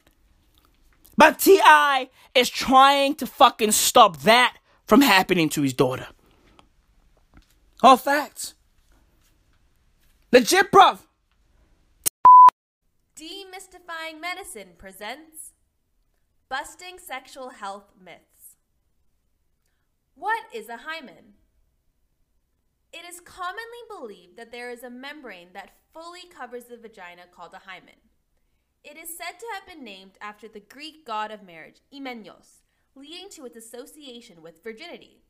But 1.15 1.39
T.I. 1.39 2.09
is 2.35 2.49
trying 2.49 3.15
to 3.15 3.25
fucking 3.25 3.71
stop 3.71 4.17
that 4.23 4.57
from 4.85 4.99
happening 4.99 5.47
to 5.49 5.61
his 5.61 5.73
daughter. 5.73 6.07
All 7.81 7.95
facts. 7.95 8.53
Legit, 10.33 10.71
bro. 10.71 10.99
Demystifying 13.17 14.21
Medicine 14.21 14.73
presents 14.77 15.53
Busting 16.49 16.99
Sexual 16.99 17.49
Health 17.49 17.93
Myths. 17.99 18.57
What 20.13 20.43
is 20.53 20.69
a 20.69 20.77
hymen? 20.77 21.33
It 22.93 23.09
is 23.09 23.19
commonly 23.19 23.63
believed 23.89 24.37
that 24.37 24.51
there 24.51 24.69
is 24.69 24.83
a 24.83 24.91
membrane 24.91 25.47
that 25.53 25.71
fully 25.91 26.29
covers 26.29 26.65
the 26.65 26.77
vagina 26.77 27.23
called 27.35 27.55
a 27.55 27.67
hymen. 27.67 27.95
It 28.83 28.97
is 28.97 29.17
said 29.17 29.39
to 29.39 29.47
have 29.51 29.65
been 29.65 29.83
named 29.83 30.19
after 30.21 30.47
the 30.47 30.59
Greek 30.59 31.03
god 31.03 31.31
of 31.31 31.41
marriage, 31.41 31.81
Hymenaeus, 31.91 32.61
leading 32.93 33.29
to 33.31 33.47
its 33.47 33.57
association 33.57 34.43
with 34.43 34.63
virginity. 34.63 35.23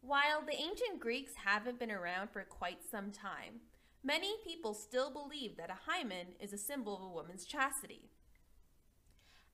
While 0.00 0.40
the 0.40 0.56
ancient 0.56 1.00
Greeks 1.00 1.32
haven't 1.44 1.78
been 1.78 1.90
around 1.90 2.30
for 2.30 2.44
quite 2.44 2.78
some 2.90 3.10
time, 3.10 3.60
many 4.04 4.34
people 4.44 4.74
still 4.74 5.10
believe 5.10 5.56
that 5.56 5.70
a 5.70 5.90
hymen 5.90 6.28
is 6.38 6.52
a 6.52 6.58
symbol 6.58 6.94
of 6.96 7.02
a 7.02 7.08
woman's 7.08 7.44
chastity. 7.44 8.10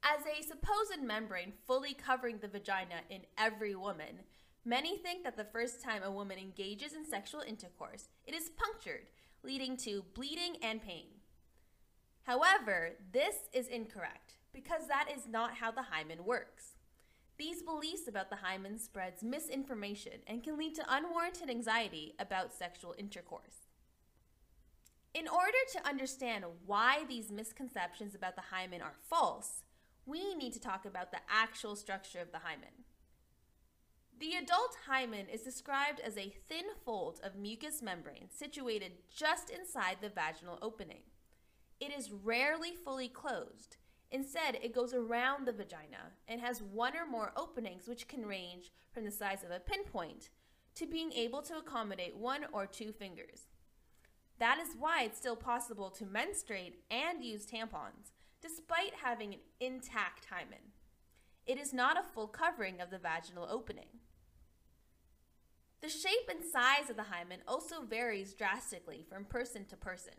As 0.02 0.24
a 0.26 0.42
supposed 0.42 1.02
membrane 1.02 1.52
fully 1.66 1.94
covering 1.94 2.38
the 2.38 2.48
vagina 2.48 3.02
in 3.08 3.20
every 3.38 3.74
woman, 3.74 4.20
many 4.64 4.96
think 4.96 5.24
that 5.24 5.36
the 5.36 5.44
first 5.44 5.82
time 5.82 6.02
a 6.02 6.10
woman 6.10 6.38
engages 6.38 6.94
in 6.94 7.06
sexual 7.06 7.42
intercourse, 7.42 8.08
it 8.26 8.34
is 8.34 8.50
punctured, 8.50 9.06
leading 9.44 9.76
to 9.76 10.04
bleeding 10.14 10.56
and 10.62 10.82
pain. 10.82 11.06
However, 12.24 12.92
this 13.12 13.36
is 13.52 13.68
incorrect 13.68 14.34
because 14.52 14.88
that 14.88 15.08
is 15.14 15.28
not 15.28 15.54
how 15.54 15.70
the 15.70 15.82
hymen 15.90 16.24
works. 16.24 16.74
These 17.38 17.62
beliefs 17.62 18.06
about 18.08 18.28
the 18.28 18.36
hymen 18.36 18.78
spreads 18.78 19.22
misinformation 19.22 20.20
and 20.26 20.42
can 20.42 20.58
lead 20.58 20.74
to 20.74 20.84
unwarranted 20.88 21.48
anxiety 21.48 22.14
about 22.18 22.52
sexual 22.52 22.94
intercourse. 22.98 23.69
In 25.12 25.26
order 25.26 25.58
to 25.72 25.88
understand 25.88 26.44
why 26.66 27.04
these 27.08 27.32
misconceptions 27.32 28.14
about 28.14 28.36
the 28.36 28.42
hymen 28.52 28.80
are 28.80 28.94
false, 29.08 29.64
we 30.06 30.34
need 30.34 30.52
to 30.52 30.60
talk 30.60 30.84
about 30.84 31.10
the 31.10 31.18
actual 31.28 31.74
structure 31.74 32.20
of 32.20 32.30
the 32.30 32.38
hymen. 32.38 32.84
The 34.20 34.34
adult 34.34 34.76
hymen 34.86 35.26
is 35.32 35.42
described 35.42 35.98
as 35.98 36.16
a 36.16 36.34
thin 36.48 36.66
fold 36.84 37.20
of 37.24 37.34
mucous 37.36 37.82
membrane 37.82 38.28
situated 38.30 38.92
just 39.08 39.50
inside 39.50 39.96
the 40.00 40.10
vaginal 40.10 40.58
opening. 40.62 41.02
It 41.80 41.90
is 41.96 42.12
rarely 42.12 42.74
fully 42.74 43.08
closed. 43.08 43.78
Instead, 44.12 44.58
it 44.62 44.74
goes 44.74 44.92
around 44.92 45.46
the 45.46 45.52
vagina 45.52 46.12
and 46.28 46.40
has 46.40 46.62
one 46.62 46.96
or 46.96 47.06
more 47.06 47.32
openings 47.36 47.88
which 47.88 48.06
can 48.06 48.26
range 48.26 48.70
from 48.92 49.04
the 49.04 49.10
size 49.10 49.42
of 49.42 49.50
a 49.50 49.58
pinpoint 49.58 50.28
to 50.74 50.86
being 50.86 51.12
able 51.12 51.42
to 51.42 51.56
accommodate 51.56 52.16
one 52.16 52.44
or 52.52 52.66
two 52.66 52.92
fingers. 52.92 53.48
That 54.40 54.58
is 54.58 54.74
why 54.78 55.04
it's 55.04 55.18
still 55.18 55.36
possible 55.36 55.90
to 55.90 56.06
menstruate 56.06 56.82
and 56.90 57.22
use 57.22 57.46
tampons 57.46 58.12
despite 58.42 58.94
having 59.04 59.34
an 59.34 59.40
intact 59.60 60.26
hymen. 60.30 60.72
It 61.46 61.58
is 61.58 61.74
not 61.74 61.98
a 61.98 62.02
full 62.02 62.26
covering 62.26 62.80
of 62.80 62.90
the 62.90 62.98
vaginal 62.98 63.46
opening. 63.50 64.00
The 65.82 65.90
shape 65.90 66.30
and 66.30 66.42
size 66.42 66.88
of 66.88 66.96
the 66.96 67.04
hymen 67.04 67.40
also 67.46 67.82
varies 67.82 68.32
drastically 68.32 69.04
from 69.08 69.24
person 69.24 69.66
to 69.66 69.76
person. 69.76 70.14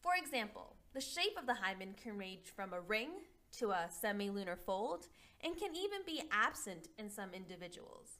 For 0.00 0.12
example, 0.16 0.74
the 0.92 1.00
shape 1.00 1.36
of 1.38 1.46
the 1.46 1.54
hymen 1.54 1.94
can 2.02 2.18
range 2.18 2.52
from 2.54 2.72
a 2.72 2.80
ring 2.80 3.10
to 3.58 3.70
a 3.70 3.88
semilunar 4.04 4.58
fold 4.58 5.06
and 5.42 5.56
can 5.56 5.74
even 5.76 6.00
be 6.04 6.22
absent 6.32 6.88
in 6.98 7.10
some 7.10 7.30
individuals. 7.32 8.19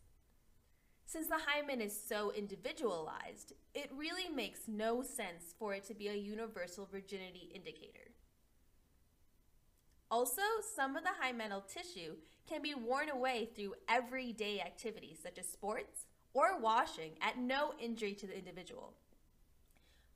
Since 1.11 1.27
the 1.27 1.41
hymen 1.45 1.81
is 1.81 2.01
so 2.09 2.31
individualized, 2.31 3.53
it 3.75 3.91
really 3.93 4.29
makes 4.33 4.69
no 4.69 5.03
sense 5.03 5.57
for 5.59 5.75
it 5.75 5.83
to 5.87 5.95
be 5.95 6.07
a 6.07 6.15
universal 6.15 6.87
virginity 6.87 7.51
indicator. 7.53 8.13
Also, 10.09 10.43
some 10.77 10.97
of 10.97 11.03
the 11.03 11.11
hymenal 11.21 11.67
tissue 11.67 12.15
can 12.49 12.63
be 12.63 12.77
worn 12.77 13.11
away 13.11 13.49
through 13.57 13.75
everyday 13.89 14.61
activities 14.61 15.19
such 15.21 15.37
as 15.37 15.49
sports 15.49 16.07
or 16.33 16.61
washing 16.61 17.15
at 17.21 17.37
no 17.37 17.73
injury 17.81 18.15
to 18.15 18.29
the 18.29 18.39
individual. 18.39 18.95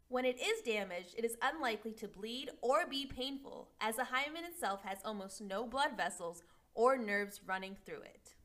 When 0.06 0.24
it 0.24 0.38
is 0.40 0.62
damaged, 0.62 1.16
it 1.18 1.24
is 1.24 1.36
unlikely 1.42 1.94
to 1.94 2.06
bleed 2.06 2.50
or 2.62 2.86
be 2.86 3.04
painful, 3.04 3.70
as 3.80 3.96
the 3.96 4.04
hymen 4.04 4.44
itself 4.44 4.84
has 4.84 4.98
almost 5.04 5.40
no 5.40 5.66
blood 5.66 5.96
vessels 5.96 6.44
or 6.72 6.96
nerves 6.96 7.40
running 7.44 7.74
through 7.84 8.02
it. 8.02 8.36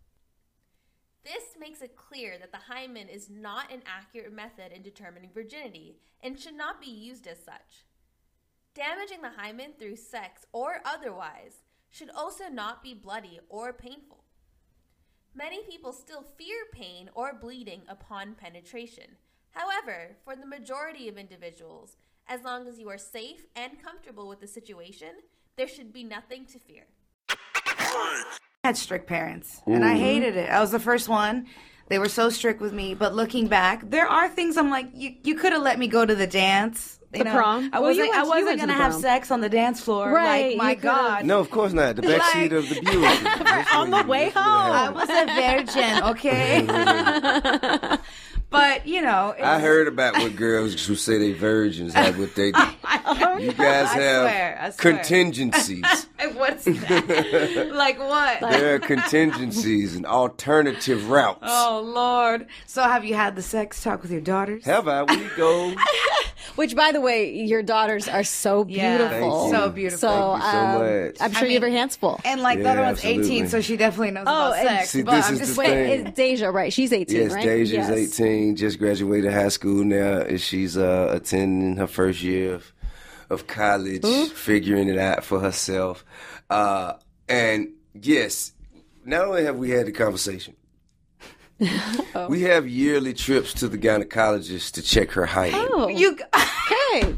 This 1.24 1.44
makes 1.60 1.82
it 1.82 1.96
clear 1.96 2.38
that 2.40 2.52
the 2.52 2.74
hymen 2.74 3.10
is 3.10 3.30
not 3.30 3.72
an 3.72 3.82
accurate 3.86 4.34
method 4.34 4.72
in 4.74 4.82
determining 4.82 5.32
virginity 5.34 5.98
and 6.22 6.40
should 6.40 6.56
not 6.56 6.82
be 6.82 6.90
used 6.90 7.28
as 7.28 7.44
such. 7.44 7.86
Damaging 8.74 9.22
the 9.22 9.32
hymen 9.38 9.74
through 9.78 9.98
sex 9.98 10.46
or 10.54 10.82
otherwise 10.86 11.64
should 11.90 12.10
also 12.10 12.46
not 12.50 12.84
be 12.84 12.94
bloody 12.94 13.40
or 13.50 13.74
painful. 13.74 14.24
Many 15.36 15.64
people 15.64 15.92
still 15.92 16.24
fear 16.38 16.66
pain 16.72 17.10
or 17.14 17.34
bleeding 17.34 17.82
upon 17.88 18.36
penetration. 18.36 19.18
However, 19.52 20.18
for 20.24 20.36
the 20.36 20.46
majority 20.46 21.10
of 21.10 21.18
individuals, 21.18 21.98
as 22.28 22.44
long 22.44 22.68
as 22.68 22.80
you 22.80 22.90
are 22.90 22.98
safe 22.98 23.46
and 23.56 23.82
comfortable 23.84 24.28
with 24.28 24.40
the 24.40 24.48
situation, 24.48 25.10
there 25.56 25.68
should 25.68 25.92
be 25.92 26.04
nothing 26.04 26.46
to 26.46 26.60
fear. 26.60 26.86
I 28.66 28.68
had 28.68 28.78
strict 28.78 29.08
parents 29.08 29.62
and 29.66 29.86
I 29.86 29.96
hated 29.96 30.36
it. 30.36 30.50
I 30.50 30.60
was 30.60 30.72
the 30.72 30.82
first 30.82 31.08
one. 31.08 31.48
They 31.88 31.98
were 31.98 32.10
so 32.10 32.30
strict 32.30 32.60
with 32.60 32.74
me. 32.74 32.94
But 32.94 33.16
looking 33.16 33.48
back, 33.48 33.90
there 33.90 34.06
are 34.06 34.28
things 34.28 34.58
I'm 34.58 34.70
like, 34.70 34.90
you 34.94 35.16
you 35.24 35.36
could 35.36 35.54
have 35.54 35.62
let 35.62 35.80
me 35.80 35.88
go 35.88 36.06
to 36.06 36.14
the 36.14 36.28
dance. 36.28 37.00
You 37.14 37.24
The 37.24 37.30
prom? 37.30 37.70
I 37.72 37.80
wasn't. 37.80 38.10
went- 38.10 38.20
I 38.20 38.24
you 38.24 38.30
wasn't 38.30 38.60
gonna 38.60 38.74
have 38.74 38.94
sex 38.96 39.32
on 39.32 39.40
the 39.40 39.48
dance 39.48 39.80
floor. 39.80 40.12
Right, 40.12 40.58
Like 40.58 40.58
my 40.58 40.76
God. 40.76 41.26
No, 41.26 41.40
of 41.40 41.50
course 41.50 41.72
not. 41.72 41.96
The 41.96 42.02
back 42.02 42.20
Like- 42.20 42.34
seat 42.34 42.52
of 42.52 42.68
the 42.68 42.82
Buick. 42.82 43.74
On 43.76 43.90
the 43.92 44.04
way 44.06 44.26
home. 44.30 44.44
I 44.44 44.90
was 44.90 45.10
a 45.10 45.26
virgin. 45.40 46.04
Okay. 46.04 47.98
but 48.50 48.88
you 48.88 49.02
know, 49.02 49.36
I 49.42 49.60
heard 49.60 49.88
about 49.88 50.16
what 50.16 50.36
girls 50.36 50.86
who 50.86 50.96
say 50.96 51.18
they 51.18 51.34
virgins 51.34 51.94
have 51.94 52.18
what 52.20 52.36
they 52.36 52.52
do. 52.52 52.60
You 53.40 53.54
guys 53.54 53.90
I 53.92 54.00
have 54.02 54.22
swear, 54.24 54.60
I 54.62 54.70
swear. 54.72 54.94
contingencies. 54.94 56.08
What's 56.34 56.66
that? 56.66 57.70
like 57.74 58.00
what? 58.00 58.40
there 58.42 58.76
are 58.76 58.80
contingencies 58.80 59.96
and 59.96 60.06
alternative 60.06 61.10
routes. 61.10 61.40
Oh 61.44 61.82
Lord! 61.86 62.48
So 62.66 62.84
have 62.84 63.04
you 63.06 63.16
had 63.16 63.36
the 63.36 63.42
sex 63.42 63.82
talk 63.84 64.02
with 64.02 64.12
your 64.12 64.22
daughters? 64.22 64.66
Have 64.66 64.88
I? 64.88 65.04
We 65.04 65.28
go. 65.38 65.74
Which, 66.56 66.76
by 66.76 66.92
the 66.92 67.02
way, 67.02 67.32
your 67.34 67.62
daughters 67.64 68.08
are 68.08 68.24
so 68.24 68.66
Yeah. 68.68 68.98
beautiful. 68.98 69.42
Thank 69.50 69.54
you. 69.54 69.58
So 69.60 69.70
beautiful. 69.70 70.00
So, 70.00 70.08
Thank 70.40 70.44
you 70.44 70.52
so 70.52 70.58
um, 70.58 71.04
much. 71.06 71.16
I'm 71.22 71.32
sure 71.34 71.44
I 71.46 71.48
you 71.48 71.54
have 71.56 71.64
mean- 71.64 71.72
your 71.72 71.80
hands 71.80 71.96
full. 71.96 72.20
And 72.26 72.42
like 72.42 72.60
the 72.60 72.70
other 72.70 72.82
one's 72.82 72.98
absolutely. 73.00 73.26
18, 73.38 73.48
so 73.50 73.62
she 73.62 73.78
definitely 73.78 74.12
knows 74.12 74.26
Oh, 74.28 74.48
about 74.52 74.56
sex. 74.56 74.90
See, 74.90 75.02
but 75.04 75.12
this 75.16 75.28
I'm 75.28 75.34
is 75.34 75.40
just 75.40 75.54
the 75.56 75.60
Wait, 75.60 75.68
thing. 75.68 76.08
it's 76.08 76.20
Deyjah, 76.42 76.54
right? 76.54 76.72
She's 76.74 76.92
18, 76.94 77.18
Yes, 77.18 77.32
right? 77.34 77.46
Deyjah's 77.46 77.72
Yes. 77.72 77.90
18, 78.20 78.56
just 78.56 78.80
graduated 78.80 79.32
high 79.34 79.50
school 79.50 79.84
now. 79.84 80.22
and 80.22 80.40
She's 80.40 80.78
uh, 80.78 81.10
attending 81.14 81.78
her 81.78 81.88
first 81.88 82.22
year 82.24 82.56
of, 82.56 82.74
of 83.30 83.48
college, 83.48 84.06
figuring 84.32 84.88
it 84.90 84.98
out 84.98 85.24
for 85.24 85.40
herself. 85.40 86.04
Uh, 86.50 86.94
and 87.28 87.70
yes, 87.94 88.54
not 89.06 89.26
only 89.26 89.44
have 89.44 89.58
we 89.58 89.70
had 89.72 89.86
the 89.86 89.92
conversation, 89.92 90.56
Oh. 92.16 92.28
we 92.28 92.42
have 92.44 92.68
yearly 92.68 93.14
trips 93.14 93.54
to 93.56 93.68
the 93.68 93.78
gynecologist 93.78 94.72
to 94.74 94.82
check 94.82 95.12
her 95.12 95.26
height. 95.28 95.54
Oh, 95.56 95.88
You, 95.88 96.18
okay. 96.36 97.16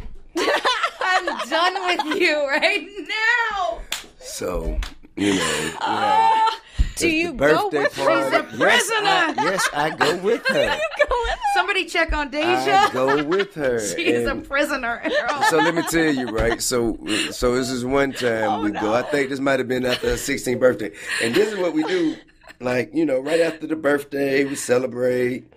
I'm 1.02 1.50
done 1.50 1.74
with 1.86 2.20
you 2.20 2.46
right 2.48 2.86
now. 3.08 3.80
So, 4.20 4.80
you 5.16 5.36
know. 5.36 5.36
we 5.36 5.38
have- 5.40 5.78
uh, 5.82 6.52
Do 6.98 7.10
you 7.10 7.32
go 7.34 7.70
birthday 7.70 7.84
with 7.84 7.96
party. 7.96 8.36
her? 8.36 8.58
Yes, 8.58 8.92
I, 8.94 9.34
yes, 9.38 9.70
I 9.74 9.90
go 9.92 10.18
with 10.18 10.46
her. 10.48 10.62
you 10.76 11.06
go 11.08 11.16
with 11.22 11.30
her? 11.30 11.38
Somebody 11.56 11.86
check 11.86 12.14
on 12.14 12.30
Deyjah. 12.32 12.90
I 12.90 12.94
go 12.94 13.24
with 13.24 13.54
her. 13.56 13.80
She 13.80 14.08
is 14.08 14.28
a 14.28 14.32
and- 14.32 14.48
prisoner. 14.48 15.02
so 15.50 15.58
let 15.58 15.74
me 15.74 15.84
tell 15.84 16.14
you, 16.14 16.28
right? 16.28 16.62
So, 16.62 16.98
so 17.32 17.56
this 17.56 17.70
is 17.70 17.86
one 17.86 18.12
time 18.12 18.50
oh, 18.50 18.62
we 18.64 18.72
go. 18.72 18.94
I 18.94 19.04
think 19.04 19.30
this 19.30 19.40
might 19.40 19.60
have 19.60 19.68
been 19.70 19.86
after 19.86 20.10
her 20.10 20.16
16th 20.16 20.60
birthday, 20.60 20.92
and 21.24 21.34
this 21.34 21.52
is 21.54 21.58
what 21.58 21.74
we 21.74 21.84
do. 21.84 22.16
Like 22.62 22.92
you 22.94 23.06
know, 23.06 23.20
right 23.20 23.40
after 23.40 23.68
the 23.68 23.76
birthday, 23.76 24.46
we 24.46 24.56
celebrate. 24.56 25.52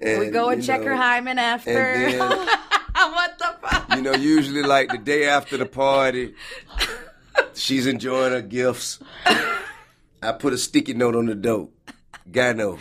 And, 0.00 0.18
we 0.18 0.30
go 0.30 0.48
and 0.48 0.64
check 0.64 0.80
know, 0.80 0.86
her 0.86 0.96
hymen 0.96 1.38
after. 1.38 1.72
Then, 1.72 2.18
what 2.94 3.38
the 3.38 3.54
fuck? 3.60 3.94
you 3.94 4.02
know, 4.02 4.14
usually 4.14 4.62
like 4.62 4.90
the 4.90 4.98
day 4.98 5.28
after 5.28 5.58
the 5.58 5.66
party, 5.66 6.34
she's 7.54 7.86
enjoying 7.86 8.32
her 8.32 8.40
gifts. 8.40 8.98
I 10.22 10.32
put 10.32 10.54
a 10.54 10.58
sticky 10.58 10.94
note 10.94 11.14
on 11.14 11.26
the 11.26 11.34
door. 11.34 11.68
Gyno. 12.30 12.78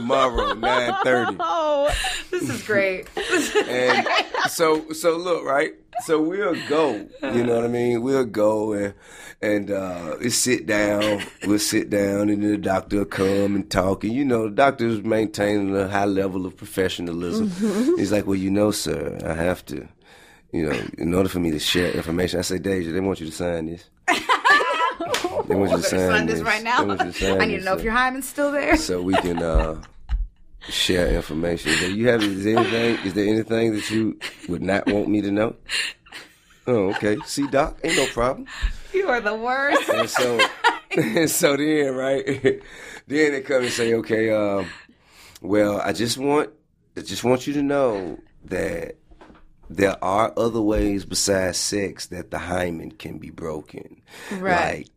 Tomorrow, 0.00 0.52
nine 0.68 0.94
thirty. 1.04 1.36
Oh, 1.40 1.90
This 2.30 2.48
is 2.50 2.62
great. 2.62 3.08
And 3.68 4.06
so 4.50 4.92
so 4.92 5.16
look, 5.16 5.44
right? 5.44 5.72
So 6.04 6.20
we'll 6.20 6.56
go. 6.68 7.06
You 7.22 7.44
know 7.44 7.56
what 7.56 7.64
I 7.64 7.68
mean? 7.68 8.02
We'll 8.02 8.26
go 8.26 8.74
and 8.74 8.94
and 9.40 9.70
uh 9.70 10.16
we'll 10.20 10.30
sit 10.30 10.66
down. 10.66 11.22
We'll 11.46 11.58
sit 11.58 11.88
down 11.88 12.28
and 12.28 12.42
the 12.42 12.58
doctor 12.58 12.98
will 12.98 13.04
come 13.06 13.54
and 13.56 13.70
talk. 13.70 14.04
And 14.04 14.12
you 14.12 14.24
know, 14.24 14.44
the 14.48 14.54
doctor's 14.54 15.02
maintaining 15.02 15.74
a 15.74 15.88
high 15.88 16.04
level 16.04 16.44
of 16.44 16.56
professionalism. 16.56 17.48
He's 17.96 18.12
like, 18.12 18.26
Well, 18.26 18.36
you 18.36 18.50
know, 18.50 18.70
sir, 18.70 19.18
I 19.24 19.32
have 19.34 19.64
to 19.66 19.88
you 20.52 20.68
know, 20.68 20.80
in 20.96 21.12
order 21.12 21.28
for 21.28 21.40
me 21.40 21.50
to 21.50 21.58
share 21.58 21.90
information, 21.90 22.38
I 22.38 22.42
say, 22.42 22.58
Deyjah, 22.58 22.92
they 22.92 23.00
want 23.00 23.20
you 23.20 23.26
to 23.26 23.32
sign 23.32 23.66
this. 23.66 23.90
They 25.48 25.54
want 25.54 25.70
you 25.70 25.76
to 25.78 25.82
sign, 25.82 25.98
Sign 26.10 26.26
this 26.26 26.40
right 26.40 26.62
now. 26.62 26.80
They 26.80 26.86
want 26.86 27.00
you 27.00 27.12
to 27.12 27.12
sign 27.12 27.40
I 27.40 27.46
need 27.46 27.58
to 27.58 27.64
know 27.64 27.74
if 27.76 27.82
your 27.82 27.92
hymen's 27.92 28.28
still 28.28 28.52
there. 28.52 28.76
so 28.76 29.02
we 29.02 29.14
can 29.14 29.42
uh, 29.42 29.80
share 30.68 31.08
information. 31.14 31.72
Do 31.78 31.94
you 31.94 32.08
have 32.08 32.22
is 32.22 32.44
there 32.44 32.58
anything? 32.58 33.06
Is 33.06 33.14
there 33.14 33.26
anything 33.28 33.74
that 33.74 33.90
you 33.90 34.18
would 34.48 34.62
not 34.62 34.86
want 34.86 35.08
me 35.08 35.20
to 35.22 35.30
know? 35.30 35.54
Oh, 36.66 36.90
okay. 36.94 37.16
See, 37.26 37.46
Doc, 37.46 37.78
ain't 37.84 37.96
no 37.96 38.06
problem. 38.06 38.46
You 38.92 39.08
are 39.08 39.20
the 39.20 39.34
worst. 39.36 39.88
And 39.88 40.08
so, 40.10 40.40
and 40.96 41.30
so 41.30 41.56
then, 41.56 41.94
right? 41.94 42.24
then 43.06 43.32
they 43.32 43.40
come 43.42 43.62
and 43.62 43.70
say, 43.72 43.94
okay, 43.94 44.30
um, 44.30 44.66
well, 45.40 45.80
I 45.80 45.92
just 45.92 46.18
want, 46.18 46.50
I 46.96 47.02
just 47.02 47.22
want 47.22 47.46
you 47.46 47.52
to 47.54 47.62
know 47.62 48.18
that 48.46 48.96
there 49.70 50.02
are 50.02 50.32
other 50.36 50.60
ways 50.60 51.04
besides 51.04 51.58
sex 51.58 52.06
that 52.06 52.30
the 52.30 52.38
hymen 52.38 52.90
can 52.92 53.18
be 53.18 53.30
broken, 53.30 54.00
Right. 54.32 54.78
like 54.78 54.95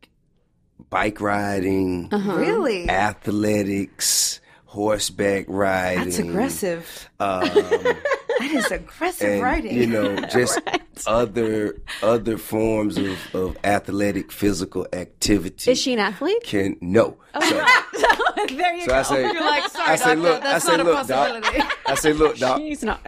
bike 0.89 1.21
riding, 1.21 2.09
Really? 2.09 2.89
athletics, 2.89 4.39
horseback 4.65 5.45
riding. 5.47 6.05
That's 6.05 6.19
aggressive. 6.19 7.09
Um, 7.19 7.49
That 8.39 8.51
is 8.51 8.71
aggressive 8.71 9.29
and 9.31 9.43
writing. 9.43 9.75
you 9.75 9.85
know, 9.85 10.15
just 10.31 10.61
other 11.05 11.75
other 12.01 12.37
forms 12.37 12.97
of, 12.97 13.17
of 13.35 13.57
athletic 13.65 14.31
physical 14.31 14.87
activity. 14.93 15.71
is 15.71 15.77
she 15.81 15.91
an 15.91 15.99
athlete? 15.99 16.41
Can 16.43 16.77
no. 16.79 17.17
Oh, 17.33 17.41
so, 17.41 18.45
there 18.55 18.75
you 18.75 18.85
so 18.85 18.93
I 18.95 19.01
say, 19.01 19.23
You're 19.23 19.41
like, 19.41 19.69
sorry, 19.69 19.89
I 19.89 19.95
say, 19.97 20.05
doctor, 20.15 20.21
look, 20.21 20.41
that's 20.41 20.65
I 20.65 20.71
say, 20.71 20.77
not 20.77 20.85
a 20.85 20.89
look, 20.89 21.07
doc. 21.07 21.27
possibility. 21.43 21.73
I 21.85 21.95
say, 21.95 22.13
look, 22.13 22.37
doc. 22.37 22.57
She's 22.59 22.81
not. 22.83 23.01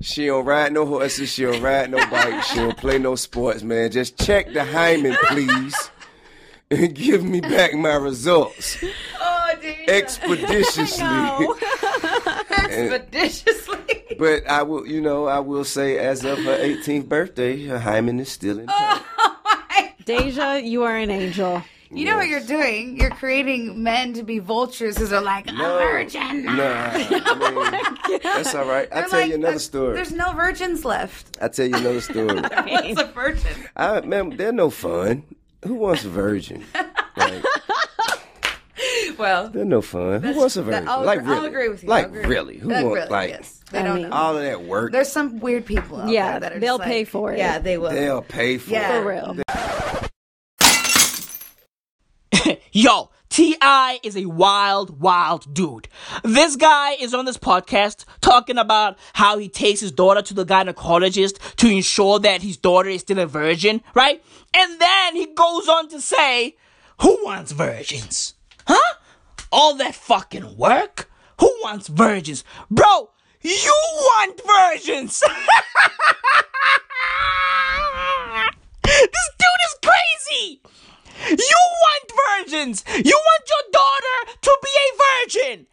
She 0.00 0.26
don't 0.26 0.44
ride 0.44 0.72
no 0.72 0.84
horses. 0.84 1.30
She 1.32 1.44
don't 1.44 1.62
ride 1.62 1.88
no 1.88 1.98
bike. 2.10 2.42
She 2.42 2.56
don't 2.56 2.76
play 2.76 2.98
no 2.98 3.14
sports, 3.14 3.62
man. 3.62 3.88
Just 3.92 4.18
check 4.18 4.52
the 4.52 4.64
hymen, 4.64 5.16
please, 5.28 5.76
and 6.72 6.94
give 6.94 7.22
me 7.22 7.40
back 7.40 7.74
my 7.74 7.94
results 7.94 8.82
oh, 9.20 9.52
dude. 9.60 9.88
expeditiously. 9.88 11.04
Expeditiously. 12.50 14.16
But 14.18 14.48
I 14.48 14.62
will, 14.62 14.86
you 14.86 15.00
know, 15.00 15.26
I 15.26 15.40
will 15.40 15.64
say, 15.64 15.98
as 15.98 16.24
of 16.24 16.38
her 16.38 16.58
18th 16.58 17.08
birthday, 17.08 17.66
her 17.66 17.78
hymen 17.78 18.20
is 18.20 18.30
still 18.30 18.58
intact. 18.58 19.04
Oh, 19.18 19.88
Deyjah, 20.04 20.66
you 20.66 20.82
are 20.84 20.96
an 20.96 21.10
angel. 21.10 21.62
You 21.94 22.06
know 22.06 22.16
what 22.16 22.28
you're 22.28 22.40
doing? 22.40 22.96
You're 22.98 23.10
creating 23.10 23.82
men 23.82 24.14
to 24.14 24.22
be 24.22 24.38
vultures 24.38 24.94
because 24.94 25.10
they're 25.10 25.20
like, 25.20 25.46
a 25.48 25.52
No, 25.52 25.78
virgin. 25.78 26.44
Nah, 26.44 26.52
I 26.54 28.08
mean, 28.08 28.20
that's 28.22 28.54
all 28.54 28.66
right. 28.66 28.88
I'll 28.90 29.08
tell 29.10 29.20
like, 29.20 29.28
you 29.28 29.34
another 29.34 29.58
story. 29.58 29.94
There's 29.96 30.12
no 30.12 30.32
virgins 30.32 30.86
left. 30.86 31.36
I'll 31.42 31.50
tell 31.50 31.66
you 31.66 31.76
another 31.76 32.00
story. 32.00 32.40
What's 32.40 33.00
a 33.00 33.12
virgin? 33.12 33.68
I, 33.76 34.00
man, 34.00 34.30
they're 34.38 34.52
no 34.52 34.70
fun. 34.70 35.24
Who 35.64 35.74
wants 35.74 36.04
a 36.04 36.08
virgin? 36.08 36.64
Like, 37.16 37.42
Well, 39.18 39.50
they're 39.50 39.64
no 39.64 39.82
fun. 39.82 40.22
Who 40.22 40.34
wants 40.36 40.56
a 40.56 40.62
virgin? 40.62 40.88
I'll, 40.88 41.04
like, 41.04 41.20
really? 41.20 41.34
I'll 41.36 41.44
agree 41.44 41.68
with 41.68 41.82
you. 41.84 41.88
Like, 41.88 42.06
agree 42.06 42.24
really? 42.24 42.58
Who 42.58 42.68
wants, 42.70 42.84
really, 42.84 43.08
like, 43.08 43.30
yes. 43.30 43.60
They 43.70 43.78
I 43.78 43.82
don't 43.82 43.96
mean- 43.96 44.08
know. 44.10 44.16
all 44.16 44.36
of 44.36 44.42
that 44.42 44.62
work? 44.62 44.90
There's 44.92 45.10
some 45.12 45.38
weird 45.38 45.66
people 45.66 46.00
out 46.00 46.08
Yeah, 46.08 46.32
there 46.32 46.40
that 46.40 46.52
are 46.56 46.60
they'll 46.60 46.78
just 46.78 46.88
pay 46.88 46.98
like- 47.00 47.08
for 47.08 47.32
it. 47.32 47.38
Yeah, 47.38 47.58
they 47.58 47.78
will. 47.78 47.90
They'll 47.90 48.22
pay 48.22 48.58
for 48.58 48.70
Yeah. 48.70 48.98
it. 48.98 49.02
For 49.02 49.08
real. 49.08 49.36
Yo, 52.72 53.10
T.I. 53.32 53.98
is 54.02 54.14
a 54.14 54.26
wild, 54.26 55.00
wild 55.00 55.54
dude. 55.54 55.88
This 56.22 56.54
guy 56.54 56.92
is 57.00 57.14
on 57.14 57.24
this 57.24 57.38
podcast 57.38 58.04
talking 58.20 58.58
about 58.58 58.98
how 59.14 59.38
he 59.38 59.48
takes 59.48 59.80
his 59.80 59.90
daughter 59.90 60.20
to 60.20 60.34
the 60.34 60.44
gynecologist 60.44 61.38
to 61.56 61.66
ensure 61.66 62.18
that 62.18 62.42
his 62.42 62.58
daughter 62.58 62.90
is 62.90 63.00
still 63.00 63.18
a 63.18 63.26
virgin, 63.26 63.80
right? 63.94 64.22
And 64.52 64.78
then 64.78 65.16
he 65.16 65.24
goes 65.24 65.66
on 65.66 65.88
to 65.88 66.02
say, 66.02 66.56
Who 67.00 67.24
wants 67.24 67.52
virgins? 67.52 68.34
Huh? 68.66 68.96
All 69.50 69.76
that 69.76 69.94
fucking 69.94 70.58
work? 70.58 71.10
Who 71.40 71.50
wants 71.62 71.88
virgins? 71.88 72.44
Bro, 72.70 73.12
you 73.40 73.72
want 73.96 74.42
virgins! 74.44 75.20
this 78.84 79.30
dude 79.38 79.62
is 79.64 79.74
crazy! 79.82 80.60
You 81.30 81.60
want 81.84 82.12
virgins! 82.28 82.84
You 82.88 83.16
want 83.16 83.48
your 83.48 83.64
daughter 83.72 84.32
to 84.42 84.58
be 84.62 84.68
a 84.68 84.96
virgin! 85.22 85.66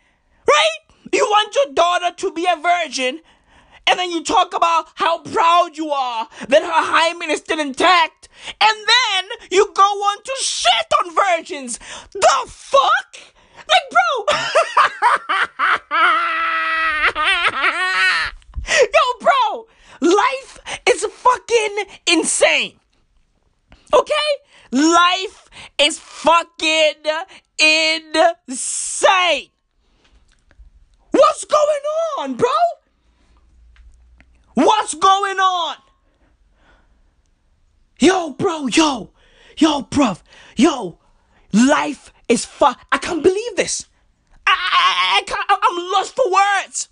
Right? 0.48 0.80
You 1.12 1.26
want 1.26 1.56
your 1.56 1.74
daughter 1.74 2.12
to 2.16 2.32
be 2.32 2.46
a 2.46 2.56
virgin, 2.56 3.22
and 3.88 3.98
then 4.00 4.12
you 4.12 4.24
talk 4.24 4.54
about 4.54 4.90
how 4.96 5.18
proud 5.20 5.76
you 5.76 5.90
are 5.90 6.30
that 6.48 6.62
her 6.62 6.70
hymen 6.72 7.32
is 7.32 7.40
still 7.40 7.60
intact, 7.60 8.30
and 8.62 8.78
then 8.88 9.30
you 9.52 9.72
go 9.74 9.82
on 9.82 10.22
to 10.24 10.36
shit 10.40 10.94
on 11.04 11.16
virgins! 11.16 11.80
The 12.14 12.46
fuck? 12.48 13.18
Like, 13.68 13.90
bro! 13.92 14.26
Yo, 18.70 19.18
bro! 19.20 19.68
Life 20.02 20.60
is 20.88 21.04
fucking 21.06 21.86
insane! 22.08 22.80
Okay? 23.94 24.14
Life 24.72 25.50
is 25.80 25.98
fucking 26.00 27.04
insane. 27.58 29.50
What's 31.12 31.46
going 31.46 31.84
on, 32.20 32.36
bro? 32.36 32.50
What's 34.54 34.94
going 34.94 35.40
on? 35.40 35.78
Yo, 38.00 38.32
bro, 38.32 38.68
yo, 38.68 39.12
yo, 39.58 39.82
bruv, 39.84 40.22
yo, 40.56 41.00
life 41.52 42.14
is 42.30 42.46
fu- 42.46 42.66
I 42.92 42.98
can't 42.98 43.24
believe 43.24 43.56
this. 43.56 43.88
I, 44.48 44.52
I, 44.52 45.20
I 45.20 45.22
can't, 45.24 45.46
I'm 45.50 45.92
lost 45.92 46.16
for 46.16 46.32
words. 46.32 46.88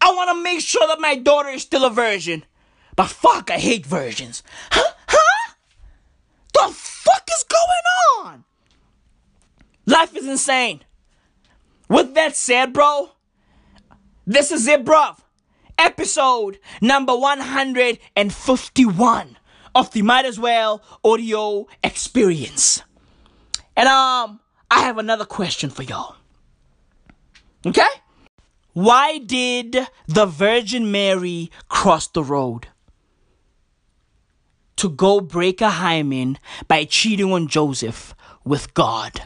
I 0.00 0.12
want 0.12 0.30
to 0.30 0.42
make 0.42 0.60
sure 0.60 0.86
that 0.86 1.00
my 1.00 1.16
daughter 1.16 1.50
is 1.50 1.62
still 1.62 1.84
a 1.84 1.90
virgin. 1.90 2.44
But 2.96 3.08
fuck, 3.08 3.50
I 3.50 3.58
hate 3.58 3.86
virgins. 3.86 4.42
Huh? 4.72 4.94
The 6.58 6.68
fuck 6.72 7.28
is 7.30 7.44
going 7.44 8.26
on? 8.26 8.44
Life 9.86 10.16
is 10.16 10.26
insane. 10.26 10.80
With 11.88 12.14
that 12.14 12.34
said, 12.36 12.72
bro, 12.72 13.12
this 14.26 14.50
is 14.50 14.66
it, 14.66 14.84
bro. 14.84 15.12
Episode 15.78 16.58
number 16.80 17.16
151 17.16 19.38
of 19.74 19.92
the 19.92 20.00
Might 20.02 20.24
As 20.24 20.40
Well 20.40 20.82
audio 21.04 21.66
experience. 21.84 22.82
And 23.76 23.88
um, 23.88 24.40
I 24.70 24.80
have 24.80 24.98
another 24.98 25.24
question 25.24 25.70
for 25.70 25.84
y'all. 25.84 26.16
Okay? 27.64 27.86
Why 28.72 29.18
did 29.18 29.86
the 30.08 30.26
Virgin 30.26 30.90
Mary 30.90 31.52
cross 31.68 32.08
the 32.08 32.24
road? 32.24 32.66
To 34.78 34.88
go 34.88 35.20
break 35.20 35.60
a 35.60 35.70
hymen 35.70 36.38
by 36.68 36.84
cheating 36.84 37.32
on 37.32 37.48
Joseph 37.48 38.14
with 38.44 38.74
God. 38.74 39.22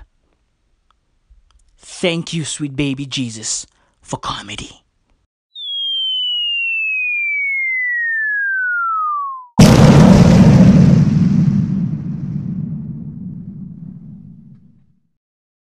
Thank 1.76 2.32
you, 2.32 2.44
sweet 2.46 2.74
baby 2.74 3.04
Jesus, 3.04 3.66
for 4.00 4.18
comedy. 4.18 4.82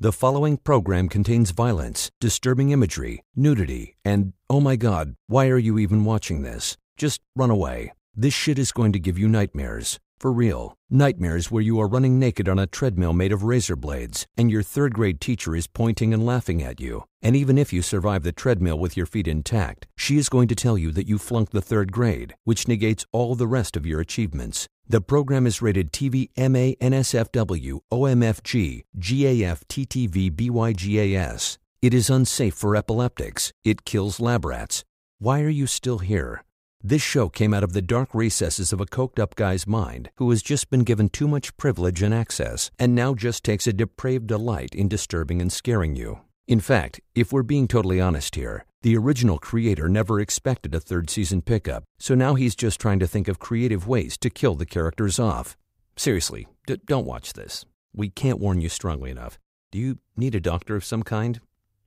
The 0.00 0.12
following 0.12 0.58
program 0.58 1.08
contains 1.08 1.50
violence, 1.50 2.10
disturbing 2.20 2.70
imagery, 2.70 3.24
nudity, 3.34 3.96
and 4.04 4.32
oh 4.48 4.60
my 4.60 4.76
god, 4.76 5.16
why 5.26 5.48
are 5.48 5.58
you 5.58 5.78
even 5.78 6.04
watching 6.04 6.42
this? 6.42 6.76
Just 6.96 7.20
run 7.34 7.50
away. 7.50 7.92
This 8.20 8.34
shit 8.34 8.58
is 8.58 8.72
going 8.72 8.90
to 8.94 8.98
give 8.98 9.16
you 9.16 9.28
nightmares. 9.28 10.00
For 10.18 10.32
real. 10.32 10.74
Nightmares 10.90 11.52
where 11.52 11.62
you 11.62 11.78
are 11.78 11.86
running 11.86 12.18
naked 12.18 12.48
on 12.48 12.58
a 12.58 12.66
treadmill 12.66 13.12
made 13.12 13.30
of 13.30 13.44
razor 13.44 13.76
blades, 13.76 14.26
and 14.36 14.50
your 14.50 14.64
third 14.64 14.92
grade 14.92 15.20
teacher 15.20 15.54
is 15.54 15.68
pointing 15.68 16.12
and 16.12 16.26
laughing 16.26 16.60
at 16.60 16.80
you. 16.80 17.04
And 17.22 17.36
even 17.36 17.56
if 17.56 17.72
you 17.72 17.80
survive 17.80 18.24
the 18.24 18.32
treadmill 18.32 18.76
with 18.76 18.96
your 18.96 19.06
feet 19.06 19.28
intact, 19.28 19.86
she 19.96 20.16
is 20.16 20.28
going 20.28 20.48
to 20.48 20.56
tell 20.56 20.76
you 20.76 20.90
that 20.94 21.06
you 21.06 21.16
flunked 21.16 21.52
the 21.52 21.62
third 21.62 21.92
grade, 21.92 22.34
which 22.42 22.66
negates 22.66 23.06
all 23.12 23.36
the 23.36 23.46
rest 23.46 23.76
of 23.76 23.86
your 23.86 24.00
achievements. 24.00 24.66
The 24.88 25.00
program 25.00 25.46
is 25.46 25.62
rated 25.62 25.92
TV 25.92 26.28
MA 26.36 26.74
NSFW 26.84 27.78
OMFG 27.92 28.82
GAF 28.98 29.62
TTV 29.68 30.32
BYGAS. 30.32 31.58
It 31.82 31.94
is 31.94 32.10
unsafe 32.10 32.54
for 32.54 32.74
epileptics. 32.74 33.52
It 33.62 33.84
kills 33.84 34.18
lab 34.18 34.44
rats. 34.44 34.82
Why 35.20 35.42
are 35.42 35.48
you 35.48 35.68
still 35.68 35.98
here? 35.98 36.42
This 36.82 37.02
show 37.02 37.28
came 37.28 37.52
out 37.52 37.64
of 37.64 37.72
the 37.72 37.82
dark 37.82 38.14
recesses 38.14 38.72
of 38.72 38.80
a 38.80 38.86
coked 38.86 39.18
up 39.18 39.34
guy's 39.34 39.66
mind 39.66 40.10
who 40.16 40.30
has 40.30 40.42
just 40.42 40.70
been 40.70 40.84
given 40.84 41.08
too 41.08 41.26
much 41.26 41.56
privilege 41.56 42.02
and 42.02 42.14
access 42.14 42.70
and 42.78 42.94
now 42.94 43.14
just 43.14 43.42
takes 43.42 43.66
a 43.66 43.72
depraved 43.72 44.28
delight 44.28 44.76
in 44.76 44.86
disturbing 44.86 45.40
and 45.40 45.52
scaring 45.52 45.96
you. 45.96 46.20
In 46.46 46.60
fact, 46.60 47.00
if 47.16 47.32
we're 47.32 47.42
being 47.42 47.66
totally 47.66 48.00
honest 48.00 48.36
here, 48.36 48.64
the 48.82 48.96
original 48.96 49.40
creator 49.40 49.88
never 49.88 50.20
expected 50.20 50.72
a 50.72 50.78
third 50.78 51.10
season 51.10 51.42
pickup, 51.42 51.82
so 51.98 52.14
now 52.14 52.34
he's 52.34 52.54
just 52.54 52.80
trying 52.80 53.00
to 53.00 53.08
think 53.08 53.26
of 53.26 53.40
creative 53.40 53.88
ways 53.88 54.16
to 54.18 54.30
kill 54.30 54.54
the 54.54 54.64
characters 54.64 55.18
off. 55.18 55.56
Seriously, 55.96 56.46
d- 56.68 56.80
don't 56.86 57.06
watch 57.06 57.32
this. 57.32 57.64
We 57.92 58.08
can't 58.08 58.38
warn 58.38 58.60
you 58.60 58.68
strongly 58.68 59.10
enough. 59.10 59.36
Do 59.72 59.80
you 59.80 59.98
need 60.16 60.36
a 60.36 60.40
doctor 60.40 60.76
of 60.76 60.84
some 60.84 61.02
kind? 61.02 61.40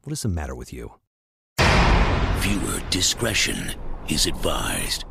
What 0.03 0.11
is 0.11 0.23
the 0.23 0.27
matter 0.27 0.53
with 0.53 0.73
you? 0.73 0.95
Viewer 2.41 2.81
discretion 2.89 3.73
is 4.11 4.25
advised. 4.25 5.05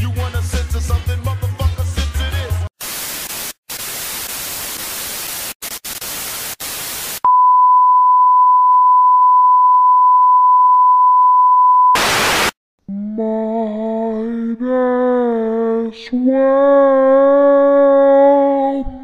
You 0.00 0.10
wanna 0.10 0.42
censor 0.42 0.80
something, 0.80 1.18
motherfucker, 1.20 1.84
censor 1.96 2.30
this. 2.36 2.54
Might 13.16 13.36
as 15.88 16.10
well, 16.12 16.54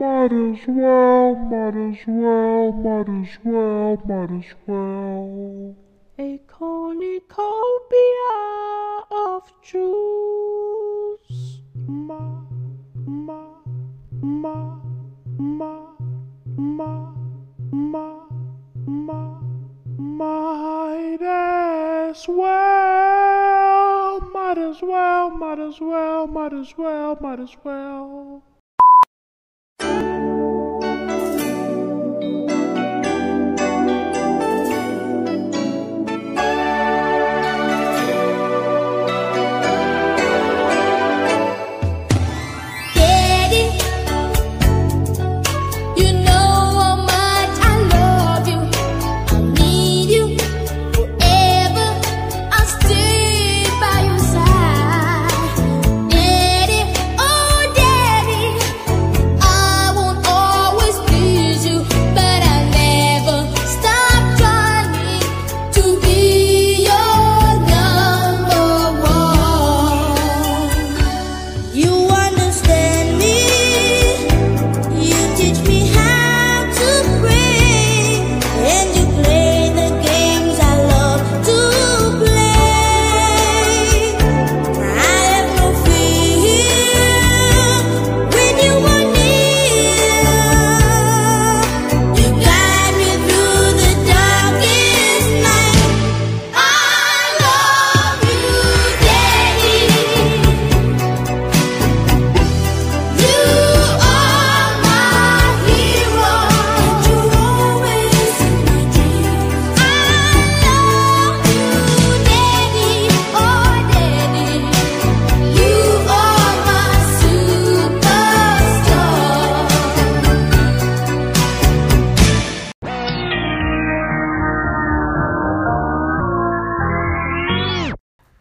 might 0.01 0.33
as 0.33 0.67
well, 0.69 1.35
might 1.51 1.77
as 1.89 1.99
well, 2.07 2.73
might 2.73 3.09
as 3.09 3.39
well, 3.45 3.97
might 4.07 4.33
as 4.39 4.51
well. 4.67 4.80
Might 26.41 26.55
as 26.55 26.75
well, 26.79 27.19
might 27.21 27.39
as 27.39 27.55
well. 27.65 28.20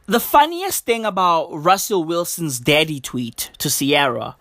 The 0.09 0.19
funniest 0.19 0.87
thing 0.87 1.05
about 1.05 1.49
Russell 1.51 2.03
Wilson's 2.03 2.59
daddy 2.59 2.99
tweet 2.99 3.51
to 3.59 3.69
Ciara 3.69 4.37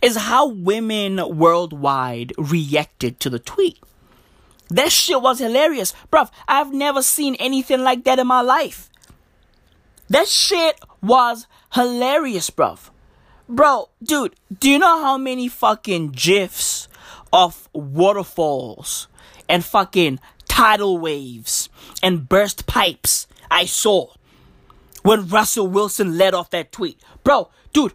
is 0.00 0.16
how 0.16 0.46
women 0.46 1.36
worldwide 1.36 2.32
reacted 2.38 3.18
to 3.18 3.28
the 3.28 3.40
tweet. 3.40 3.82
That 4.68 4.92
shit 4.92 5.20
was 5.20 5.40
hilarious. 5.40 5.94
Bruv, 6.12 6.30
I've 6.46 6.72
never 6.72 7.02
seen 7.02 7.34
anything 7.40 7.80
like 7.80 8.04
that 8.04 8.20
in 8.20 8.28
my 8.28 8.40
life. 8.40 8.88
That 10.08 10.28
shit 10.28 10.78
was 11.02 11.48
hilarious, 11.74 12.48
bruv. 12.48 12.90
Bro, 13.48 13.88
dude, 14.00 14.36
do 14.60 14.70
you 14.70 14.78
know 14.78 15.02
how 15.02 15.18
many 15.18 15.48
fucking 15.48 16.10
gifs 16.10 16.86
of 17.32 17.68
waterfalls 17.72 19.08
and 19.48 19.64
fucking 19.64 20.20
tidal 20.46 20.98
waves 20.98 21.68
and 22.00 22.28
burst 22.28 22.68
pipes 22.68 23.26
I 23.50 23.64
saw 23.64 24.12
when 25.02 25.28
Russell 25.28 25.66
Wilson 25.66 26.16
let 26.18 26.34
off 26.34 26.50
that 26.50 26.72
tweet? 26.72 27.00
Bro, 27.24 27.50
dude, 27.72 27.94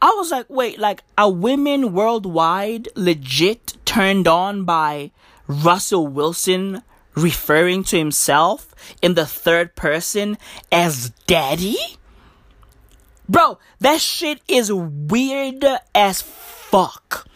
I 0.00 0.14
was 0.16 0.30
like, 0.30 0.46
wait, 0.48 0.78
like, 0.78 1.02
are 1.16 1.32
women 1.32 1.92
worldwide 1.92 2.88
legit 2.94 3.76
turned 3.84 4.28
on 4.28 4.64
by 4.64 5.10
Russell 5.46 6.06
Wilson 6.06 6.82
referring 7.14 7.82
to 7.84 7.98
himself 7.98 8.74
in 9.00 9.14
the 9.14 9.26
third 9.26 9.74
person 9.74 10.36
as 10.70 11.10
daddy? 11.26 11.78
Bro, 13.28 13.58
that 13.80 14.00
shit 14.00 14.40
is 14.46 14.72
weird 14.72 15.64
as 15.94 16.22
fuck. 16.22 17.26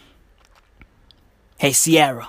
Hey, 1.59 1.73
Ciara, 1.73 2.29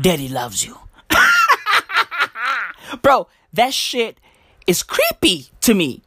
daddy 0.00 0.28
loves 0.28 0.64
you. 0.64 0.78
Bro, 3.02 3.28
that 3.52 3.74
shit 3.74 4.18
is 4.66 4.82
creepy 4.82 5.48
to 5.62 5.74
me. 5.74 6.02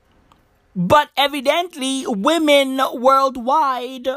But 0.75 1.09
evidently, 1.17 2.05
women 2.07 2.79
worldwide 2.93 4.07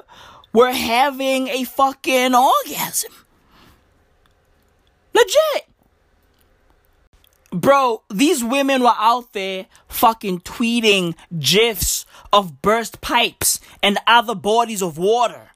were 0.53 0.73
having 0.73 1.49
a 1.49 1.65
fucking 1.65 2.35
orgasm. 2.35 3.13
Legit. 5.15 5.67
Bro, 7.51 8.03
these 8.11 8.45
women 8.45 8.83
were 8.83 8.95
out 8.97 9.33
there 9.33 9.67
fucking 9.89 10.41
tweeting 10.41 11.17
gifs 11.39 12.07
of 12.33 12.63
burst 12.63 13.01
pipes 13.01 13.59
and 13.83 13.99
other 14.07 14.35
bodies 14.35 14.83
of 14.83 14.99
water. 14.99 15.51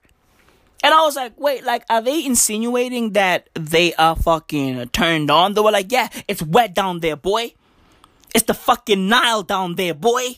And 0.83 0.93
I 0.93 1.03
was 1.03 1.17
like, 1.17 1.39
wait, 1.39 1.65
like, 1.65 1.85
are 1.89 2.03
they 2.03 2.25
insinuating 2.25 3.13
that 3.13 3.49
they 3.55 3.95
are 3.95 4.17
fucking 4.17 4.89
turned 4.89 5.31
on? 5.31 5.55
They 5.55 5.61
were 5.61 5.71
like, 5.71 5.93
yeah, 5.93 6.09
it's 6.29 6.43
wet 6.43 6.75
down 6.75 7.01
there, 7.01 7.17
boy. 7.17 7.55
It's 8.35 8.45
the 8.45 8.55
fucking 8.55 9.09
Nile 9.09 9.45
down 9.45 9.77
there, 9.77 9.95
boy. 9.95 10.37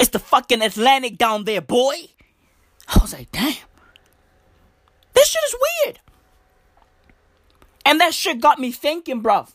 It's 0.00 0.10
the 0.10 0.18
fucking 0.18 0.62
Atlantic 0.62 1.18
down 1.18 1.44
there, 1.44 1.60
boy. 1.60 1.94
I 2.88 2.98
was 3.00 3.12
like, 3.12 3.30
damn. 3.32 3.54
This 5.12 5.28
shit 5.28 5.42
is 5.44 5.56
weird. 5.84 6.00
And 7.84 8.00
that 8.00 8.14
shit 8.14 8.40
got 8.40 8.58
me 8.58 8.72
thinking, 8.72 9.22
bruv. 9.22 9.52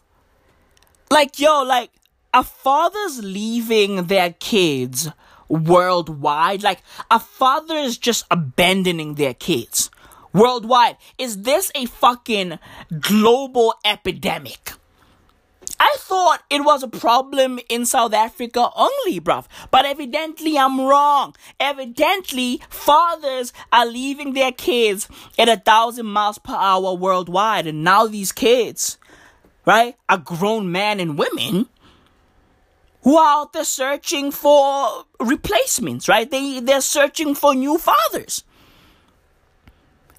Like, 1.10 1.40
yo, 1.40 1.64
like, 1.64 1.90
are 2.34 2.44
fathers 2.44 3.22
leaving 3.22 4.06
their 4.06 4.34
kids 4.34 5.10
worldwide? 5.50 6.64
Like, 6.64 6.82
are 7.10 7.20
fathers 7.20 7.98
just 7.98 8.26
abandoning 8.32 9.16
their 9.16 9.34
kids 9.34 9.90
worldwide? 10.32 10.98
Is 11.18 11.42
this 11.42 11.72
a 11.76 11.86
fucking 11.86 12.60
global 13.00 13.74
epidemic? 13.84 14.74
I 15.84 15.96
thought 15.98 16.44
it 16.52 16.64
was 16.64 16.84
a 16.84 16.88
problem 16.88 17.60
in 17.68 17.88
South 17.88 18.14
Africa 18.14 18.70
only, 18.76 19.20
bruv. 19.20 19.48
But 19.72 19.84
evidently 19.84 20.56
I'm 20.56 20.80
wrong. 20.80 21.36
Evidently, 21.60 22.62
fathers 22.70 23.52
are 23.74 23.88
leaving 23.88 24.34
their 24.34 24.52
kids 24.52 25.10
at 25.40 25.50
a 25.50 25.58
thousand 25.58 26.06
miles 26.06 26.38
per 26.38 26.54
hour 26.54 26.94
worldwide. 26.94 27.66
And 27.66 27.84
now 27.84 28.06
these 28.06 28.32
kids, 28.32 29.00
right, 29.66 29.96
are 30.08 30.20
grown 30.20 30.72
men 30.72 31.00
and 31.00 31.18
women 31.18 31.68
who 33.02 33.18
are 33.18 33.42
out 33.42 33.54
there 33.54 33.64
searching 33.64 34.30
for 34.30 35.06
replacements, 35.20 36.08
right? 36.08 36.30
They, 36.30 36.60
they're 36.60 36.82
searching 36.82 37.34
for 37.34 37.56
new 37.56 37.80
fathers. 37.80 38.44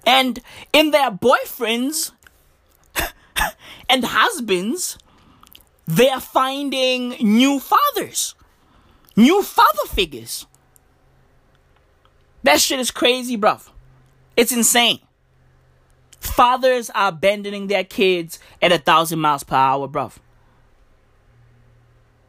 And 0.05 0.41
in 0.73 0.91
their 0.91 1.09
boyfriends 1.09 2.11
and 3.89 4.03
husbands, 4.03 4.97
they 5.87 6.09
are 6.09 6.21
finding 6.21 7.09
new 7.19 7.59
fathers, 7.59 8.35
new 9.15 9.43
father 9.43 9.87
figures. 9.87 10.45
That 12.43 12.59
shit 12.59 12.79
is 12.79 12.91
crazy, 12.91 13.37
bruv. 13.37 13.69
It's 14.35 14.51
insane. 14.51 14.99
Fathers 16.19 16.89
are 16.89 17.09
abandoning 17.09 17.67
their 17.67 17.83
kids 17.83 18.39
at 18.61 18.71
a 18.71 18.77
thousand 18.77 19.19
miles 19.19 19.43
per 19.43 19.55
hour, 19.55 19.87
bruv. 19.87 20.17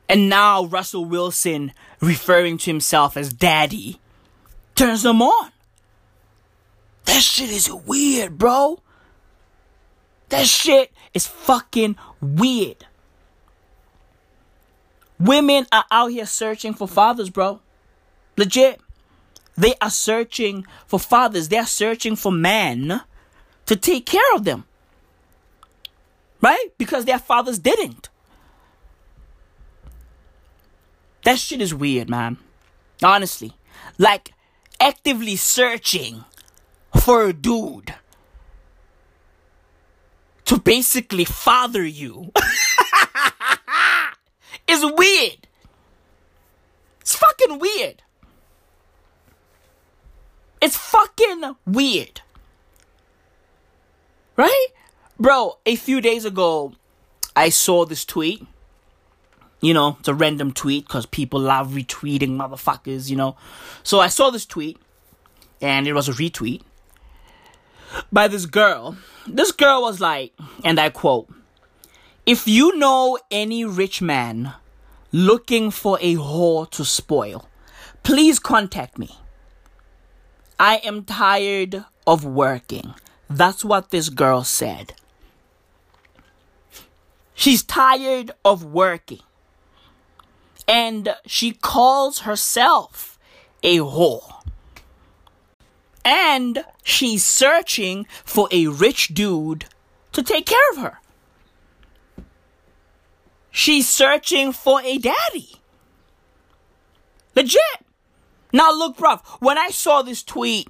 And 0.09 0.29
now 0.29 0.67
Russell 0.67 1.05
Wilson, 1.05 1.73
referring 2.01 2.59
to 2.59 2.71
himself 2.71 3.17
as 3.17 3.33
daddy, 3.33 4.01
turns 4.75 5.03
them 5.03 5.23
on. 5.23 5.51
That 7.07 7.23
shit 7.23 7.51
is 7.51 7.71
weird, 7.71 8.39
bro. 8.39 8.81
That 10.29 10.47
shit 10.47 10.93
is 11.13 11.27
fucking 11.27 11.97
weird. 12.21 12.87
Women 15.25 15.67
are 15.73 15.87
out 15.91 16.09
here 16.09 16.27
searching 16.27 16.75
for 16.75 16.87
fathers, 16.87 17.31
bro. 17.31 17.61
Legit. 18.37 18.79
They 19.57 19.75
are 19.81 19.89
searching 19.89 20.67
for 20.87 21.01
fathers. 21.01 21.49
They 21.49 21.57
are 21.57 21.65
searching 21.65 22.15
for 22.15 22.31
men 22.31 23.01
to 23.65 23.75
take 23.77 24.05
care 24.05 24.35
of 24.35 24.45
them. 24.45 24.65
Right? 26.43 26.67
Because 26.77 27.07
their 27.07 27.19
fathers 27.19 27.59
didn't. 27.59 28.11
That 31.25 31.39
shit 31.39 31.63
is 31.63 31.73
weird, 31.75 32.11
man. 32.11 32.37
Honestly. 33.03 33.55
Like, 33.97 34.35
actively 34.79 35.37
searching 35.37 36.27
for 37.03 37.25
a 37.25 37.33
dude 37.33 37.95
to 40.45 40.59
basically 40.59 41.25
father 41.25 41.83
you 41.83 42.31
is 44.67 44.85
weird. 44.85 45.47
It's 47.01 47.17
fucking 47.17 47.59
weird. 47.59 48.03
It's 50.63 50.77
fucking 50.77 51.57
weird. 51.67 52.23
Right? 54.37 54.67
Bro, 55.19 55.59
a 55.67 55.77
few 55.77 56.01
days 56.01 56.25
ago, 56.25 56.73
I 57.37 57.51
saw 57.51 57.85
this 57.85 58.05
tweet. 58.05 58.47
You 59.61 59.75
know, 59.75 59.97
it's 60.01 60.09
a 60.09 60.15
random 60.15 60.53
tweet 60.53 60.87
because 60.87 61.07
people 61.07 61.41
love 61.41 61.71
retweeting 61.73 62.31
motherfuckers, 62.31 63.11
you 63.11 63.17
know. 63.17 63.37
So 63.83 64.01
I 64.01 64.09
saw 64.09 64.31
this 64.31 64.45
tweet, 64.45 64.79
and 65.61 65.87
it 65.87 65.93
was 65.93 66.09
a 66.09 66.13
retweet 66.13 66.63
by 68.13 68.29
this 68.29 68.47
girl. 68.47 68.97
This 69.27 69.53
girl 69.53 69.83
was 69.83 70.01
like, 70.01 70.33
and 70.65 70.79
I 70.79 70.91
quote, 70.91 71.29
If 72.27 72.49
you 72.49 72.75
know 72.79 73.19
any 73.31 73.67
rich 73.67 74.01
man 74.01 74.55
looking 75.13 75.71
for 75.71 75.99
a 76.01 76.15
whore 76.15 76.71
to 76.71 76.83
spoil, 76.83 77.51
please 78.03 78.39
contact 78.39 78.99
me. 78.99 79.19
I 80.59 80.77
am 80.85 81.05
tired 81.05 81.85
of 82.07 82.25
working. 82.25 82.95
That's 83.29 83.63
what 83.63 83.91
this 83.91 84.09
girl 84.09 84.43
said. 84.43 84.95
She's 87.35 87.63
tired 87.63 88.31
of 88.43 88.65
working. 88.65 89.21
And 90.67 91.15
she 91.27 91.53
calls 91.53 92.21
herself 92.21 93.19
a 93.63 93.81
whore. 93.81 94.43
And 96.07 96.65
she's 96.83 97.23
searching 97.23 98.07
for 98.25 98.49
a 98.51 98.69
rich 98.69 99.09
dude 99.09 99.67
to 100.13 100.23
take 100.23 100.47
care 100.47 100.71
of 100.73 100.79
her. 100.79 101.01
She's 103.57 103.89
searching 103.89 104.53
for 104.53 104.83
a 104.83 104.99
daddy. 104.99 105.49
Legit. 107.37 107.61
Now 108.53 108.73
look, 108.73 108.97
bruv, 108.97 109.21
when 109.39 109.59
I 109.59 109.69
saw 109.69 110.03
this 110.03 110.25
tweet, 110.25 110.67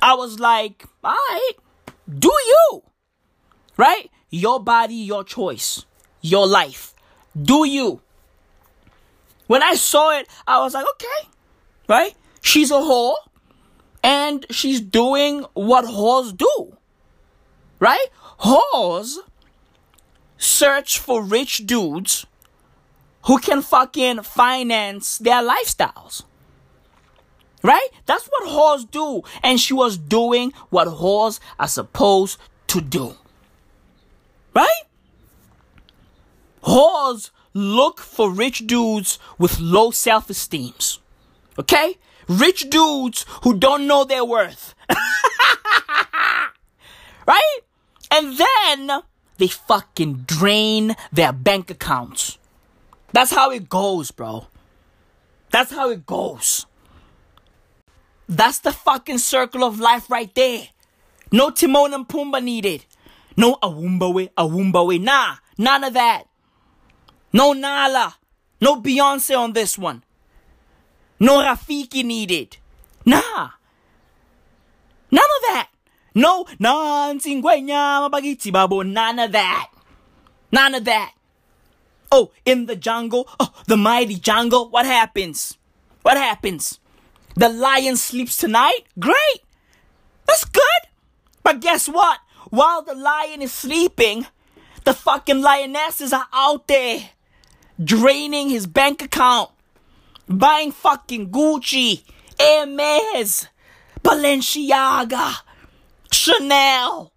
I 0.00 0.14
was 0.14 0.38
like, 0.38 0.84
alright, 1.04 1.56
do 2.08 2.28
you. 2.28 2.82
Right? 3.76 4.12
Your 4.30 4.62
body, 4.62 4.94
your 4.94 5.24
choice, 5.24 5.84
your 6.20 6.46
life. 6.46 6.94
Do 7.36 7.66
you. 7.66 8.00
When 9.48 9.64
I 9.64 9.74
saw 9.74 10.16
it, 10.16 10.28
I 10.46 10.60
was 10.60 10.72
like, 10.72 10.86
okay, 10.94 11.28
right? 11.88 12.14
She's 12.42 12.70
a 12.70 12.74
whore, 12.74 13.16
and 14.04 14.46
she's 14.50 14.80
doing 14.80 15.44
what 15.54 15.84
whores 15.84 16.36
do, 16.36 16.76
right? 17.80 18.06
Whores 18.38 19.16
search 20.40 20.98
for 20.98 21.22
rich 21.22 21.66
dudes 21.66 22.26
who 23.26 23.38
can 23.38 23.60
fucking 23.60 24.22
finance 24.22 25.18
their 25.18 25.42
lifestyles. 25.42 26.24
Right? 27.62 27.88
That's 28.06 28.26
what 28.26 28.48
whores 28.48 28.90
do. 28.90 29.22
And 29.42 29.60
she 29.60 29.74
was 29.74 29.98
doing 29.98 30.54
what 30.70 30.88
whores 30.88 31.40
are 31.58 31.68
supposed 31.68 32.38
to 32.68 32.80
do. 32.80 33.16
Right? 34.54 34.82
Whores 36.64 37.30
look 37.52 38.00
for 38.00 38.30
rich 38.30 38.66
dudes 38.66 39.18
with 39.38 39.60
low 39.60 39.90
self 39.90 40.30
esteems. 40.30 41.00
Okay? 41.58 41.98
Rich 42.28 42.70
dudes 42.70 43.26
who 43.42 43.58
don't 43.58 43.86
know 43.86 44.04
their 44.04 44.24
worth. 44.24 44.74
right? 47.26 47.58
And 48.10 48.38
then 48.38 49.02
they 49.40 49.48
fucking 49.48 50.24
drain 50.26 50.94
their 51.10 51.32
bank 51.32 51.70
accounts. 51.70 52.38
That's 53.12 53.32
how 53.32 53.50
it 53.50 53.68
goes, 53.68 54.10
bro. 54.10 54.46
That's 55.50 55.72
how 55.72 55.90
it 55.90 56.04
goes. 56.06 56.66
That's 58.28 58.60
the 58.60 58.70
fucking 58.70 59.18
circle 59.18 59.64
of 59.64 59.80
life 59.80 60.10
right 60.10 60.32
there. 60.34 60.68
No 61.32 61.50
Timon 61.50 61.94
and 61.94 62.06
Pumbaa 62.06 62.44
needed. 62.44 62.84
No 63.36 63.56
Awumba 63.62 64.12
way, 64.12 64.28
Awumba 64.36 64.86
way. 64.86 64.98
Nah, 64.98 65.36
none 65.56 65.84
of 65.84 65.94
that. 65.94 66.24
No 67.32 67.52
Nala. 67.54 68.16
No 68.60 68.76
Beyonce 68.76 69.36
on 69.38 69.54
this 69.54 69.78
one. 69.78 70.04
No 71.18 71.38
Rafiki 71.38 72.04
needed. 72.04 72.58
Nah. 73.06 73.50
None 75.10 75.24
of 75.24 75.42
that. 75.48 75.69
No 76.14 76.46
Nancy 76.58 77.40
Ngwenya 77.40 78.08
Mabagiti 78.10 78.52
Babo. 78.52 78.82
None 78.82 79.18
of 79.18 79.32
that. 79.32 79.70
None 80.52 80.74
of 80.74 80.84
that. 80.84 81.14
Oh, 82.12 82.32
in 82.44 82.66
the 82.66 82.76
jungle. 82.76 83.28
Oh, 83.38 83.52
the 83.66 83.76
mighty 83.76 84.16
jungle. 84.16 84.68
What 84.70 84.86
happens? 84.86 85.56
What 86.02 86.16
happens? 86.16 86.80
The 87.36 87.48
lion 87.48 87.96
sleeps 87.96 88.36
tonight? 88.36 88.80
Great. 88.98 89.42
That's 90.26 90.44
good. 90.44 90.90
But 91.42 91.60
guess 91.60 91.88
what? 91.88 92.18
While 92.50 92.82
the 92.82 92.94
lion 92.94 93.42
is 93.42 93.52
sleeping, 93.52 94.26
the 94.84 94.94
fucking 94.94 95.40
lionesses 95.40 96.12
are 96.12 96.26
out 96.32 96.66
there 96.66 97.10
draining 97.82 98.50
his 98.50 98.66
bank 98.66 99.02
account, 99.02 99.50
buying 100.28 100.72
fucking 100.72 101.30
Gucci, 101.30 102.02
Hermes, 102.38 103.46
Balenciaga, 104.02 105.34
Chanel, 106.12 107.12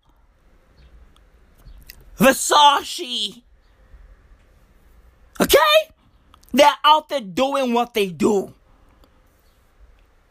Versace. 2.17 3.41
Okay? 5.41 5.57
They're 6.51 6.71
out 6.83 7.09
there 7.09 7.21
doing 7.21 7.73
what 7.73 7.93
they 7.93 8.07
do. 8.07 8.53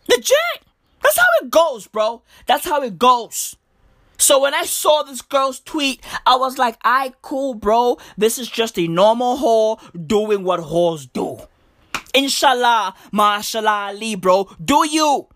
Legit. 0.09 0.37
That's 1.03 1.19
how 1.19 1.27
it 1.43 1.51
goes, 1.51 1.89
bro. 1.89 2.23
That's 2.47 2.65
how 2.65 2.83
it 2.83 2.99
goes. 2.99 3.57
So 4.19 4.41
when 4.41 4.55
I 4.55 4.63
saw 4.63 5.03
this 5.03 5.21
girl's 5.21 5.59
tweet, 5.59 6.01
I 6.25 6.37
was 6.37 6.57
like, 6.57 6.79
I 6.85 7.13
cool, 7.23 7.55
bro. 7.55 7.99
This 8.17 8.39
is 8.39 8.49
just 8.49 8.79
a 8.79 8.87
normal 8.87 9.37
whore 9.37 10.07
doing 10.07 10.45
what 10.45 10.61
whores 10.61 11.09
do. 11.13 11.41
Inshallah, 12.15 12.95
mashallah, 13.11 13.89
Ali, 13.89 14.15
bro. 14.15 14.49
Do 14.65 14.87
you? 14.87 15.27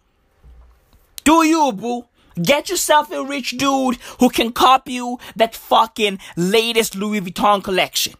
Do 1.24 1.44
you, 1.44 1.72
boo? 1.72 2.04
Get 2.42 2.68
yourself 2.68 3.10
a 3.10 3.24
rich 3.24 3.56
dude 3.56 3.96
who 4.20 4.28
can 4.28 4.52
copy 4.52 4.94
you 4.94 5.18
that 5.36 5.54
fucking 5.54 6.18
latest 6.36 6.94
Louis 6.94 7.20
Vuitton 7.20 7.64
collection. 7.64 8.14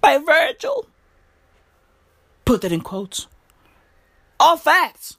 By 0.00 0.18
Virgil. 0.18 0.86
Put 2.44 2.62
that 2.62 2.72
in 2.72 2.80
quotes. 2.80 3.26
All 4.40 4.56
facts. 4.56 5.16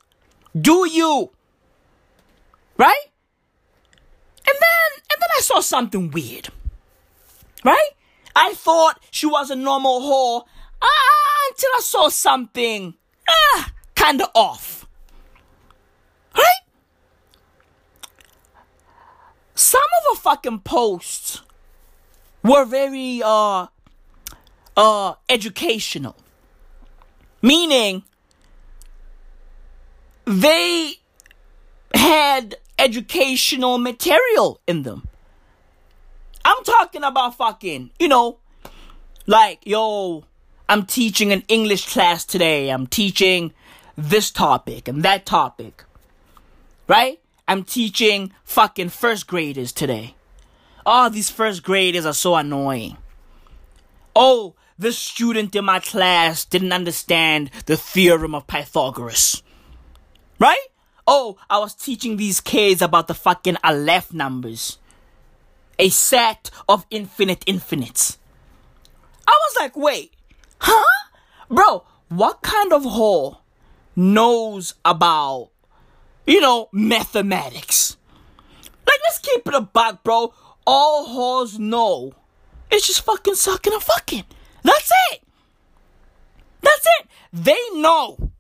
Do 0.60 0.88
you? 0.90 1.32
Right? 2.78 3.06
And 4.46 4.58
then, 4.60 5.02
and 5.12 5.22
then 5.22 5.30
I 5.38 5.42
saw 5.42 5.62
something 5.62 6.12
weird. 6.12 6.50
Right? 7.64 7.90
I 8.36 8.54
thought 8.56 9.02
she 9.12 9.28
was 9.28 9.52
a 9.52 9.56
normal 9.56 10.02
whore 10.02 10.44
ah, 10.82 11.50
until 11.50 11.70
I 11.78 11.82
saw 11.82 12.10
something 12.10 12.96
ah, 13.30 13.72
kind 13.96 14.22
of 14.22 14.30
off. 14.34 14.88
Right? 16.36 16.63
Some 19.56 19.82
of 19.82 20.18
her 20.18 20.22
fucking 20.22 20.60
posts 20.60 21.42
were 22.44 22.66
very 22.66 23.22
uh 23.24 23.68
uh 24.76 25.14
educational. 25.30 26.16
Meaning 27.42 28.04
they 30.26 30.94
had 31.94 32.56
educational 32.80 33.78
material 33.78 34.60
in 34.68 34.84
them. 34.84 35.08
I'm 36.46 36.64
talking 36.64 37.04
about 37.04 37.38
fucking, 37.38 37.92
you 38.00 38.08
know, 38.08 38.40
like, 39.28 39.62
yo, 39.66 40.26
I'm 40.68 40.86
teaching 40.86 41.32
an 41.32 41.44
English 41.48 41.92
class 41.94 42.26
today. 42.26 42.70
I'm 42.70 42.88
teaching 42.88 43.54
this 43.98 44.32
topic 44.32 44.88
and 44.88 45.04
that 45.04 45.26
topic. 45.26 45.84
Right? 46.88 47.20
I'm 47.48 47.64
teaching 47.64 48.34
fucking 48.44 48.90
first 48.90 49.28
graders 49.28 49.72
today. 49.72 50.16
Oh, 50.86 51.10
these 51.10 51.30
first 51.30 51.64
graders 51.64 52.06
are 52.06 52.14
so 52.14 52.36
annoying. 52.36 52.98
Oh, 54.16 54.56
this 54.78 54.98
student 54.98 55.56
in 55.56 55.66
my 55.66 55.80
class 55.80 56.46
didn't 56.46 56.72
understand 56.72 57.52
the 57.66 57.78
theorem 57.78 58.34
of 58.36 58.48
Pythagoras. 58.48 59.44
Right? 60.40 60.68
Oh, 61.06 61.38
I 61.50 61.60
was 61.60 61.74
teaching 61.74 62.18
these 62.18 62.40
kids 62.42 62.82
about 62.82 63.08
the 63.08 63.14
fucking 63.14 63.58
Aleph 63.64 64.14
numbers. 64.14 64.78
A 65.80 65.90
set 65.90 66.50
of 66.70 66.86
infinite 66.90 67.44
infinites. 67.46 68.18
I 69.28 69.32
was 69.32 69.56
like, 69.60 69.76
wait, 69.76 70.14
huh? 70.60 71.08
Bro, 71.50 71.86
what 72.10 72.42
kind 72.42 72.72
of 72.72 72.84
whore 72.84 73.38
knows 73.96 74.76
about, 74.86 75.50
you 76.26 76.42
know, 76.42 76.70
mathematics? 76.72 77.98
Like, 78.86 79.00
let's 79.04 79.20
keep 79.20 79.48
it 79.48 79.54
a 79.54 79.62
buck, 79.62 80.04
bro. 80.04 80.34
All 80.66 81.08
whores 81.08 81.60
know 81.60 82.14
it's 82.74 82.88
just 82.88 83.06
fucking 83.06 83.36
sucking 83.36 83.74
and 83.74 83.84
fucking. 83.84 84.24
That's 84.64 84.92
it. 85.12 85.22
That's 86.62 86.88
it. 87.00 87.08
They 87.32 87.60
know 87.74 88.32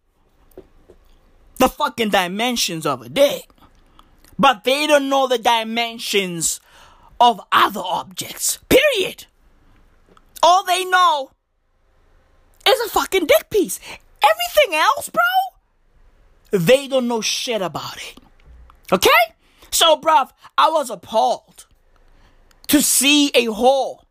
the 1.58 1.70
fucking 1.70 2.10
dimensions 2.10 2.86
of 2.86 3.02
a 3.02 3.10
dick. 3.10 3.50
But 4.40 4.64
they 4.64 4.88
don't 4.88 5.10
know 5.10 5.28
the 5.28 5.38
dimensions 5.38 6.60
of 7.20 7.40
other 7.52 7.82
objects. 7.84 8.58
Period. 8.70 9.26
All 10.42 10.64
they 10.64 10.84
know 10.84 11.32
is 12.68 12.80
a 12.88 12.90
fucking 12.90 13.28
dick 13.28 13.50
piece. 13.52 13.80
Everything 14.24 14.76
else, 14.80 15.10
bro, 15.10 15.22
they 16.54 16.88
don't 16.88 17.08
know 17.08 17.20
shit 17.20 17.64
about 17.64 17.98
it. 17.98 18.20
Okay? 18.92 19.10
So, 19.72 20.00
bruv, 20.00 20.30
I 20.56 20.70
was 20.70 20.92
appalled 20.92 21.66
to 22.68 22.80
see 22.82 23.30
a 23.30 23.48
whore 23.48 24.04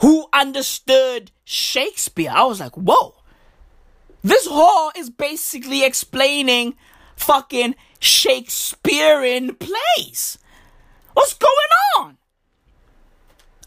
who 0.00 0.26
understood 0.32 1.30
Shakespeare. 1.44 2.30
I 2.30 2.44
was 2.44 2.60
like, 2.60 2.76
whoa. 2.76 3.14
This 4.22 4.46
whore 4.46 4.90
is 4.94 5.08
basically 5.08 5.84
explaining 5.84 6.74
fucking 7.16 7.74
Shakespearean 7.98 9.54
plays. 9.54 10.36
What's 11.14 11.34
going 11.34 11.52
on? 11.98 12.18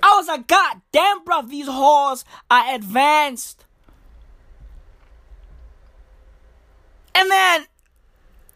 I 0.03 0.15
was 0.17 0.27
like, 0.27 0.45
God 0.47 0.81
damn, 0.91 1.25
bruv, 1.25 1.49
these 1.49 1.67
whores 1.67 2.23
are 2.51 2.75
advanced. 2.75 3.65
And 7.15 7.29
then 7.29 7.65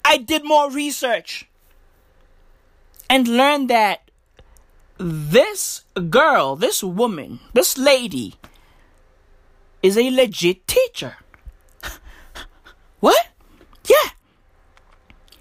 I 0.03 0.17
did 0.17 0.43
more 0.43 0.71
research 0.71 1.47
and 3.09 3.27
learned 3.27 3.69
that 3.69 4.09
this 4.97 5.83
girl, 6.09 6.55
this 6.55 6.83
woman, 6.83 7.39
this 7.53 7.77
lady 7.77 8.35
is 9.83 9.97
a 9.97 10.09
legit 10.09 10.65
teacher. 10.67 11.17
what? 12.99 13.27
Yeah. 13.87 14.11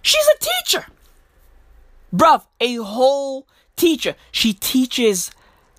She's 0.02 0.26
a 0.26 0.38
teacher. 0.38 0.86
Bruv, 2.14 2.44
a 2.60 2.76
whole 2.76 3.46
teacher. 3.76 4.14
She 4.30 4.52
teaches 4.52 5.30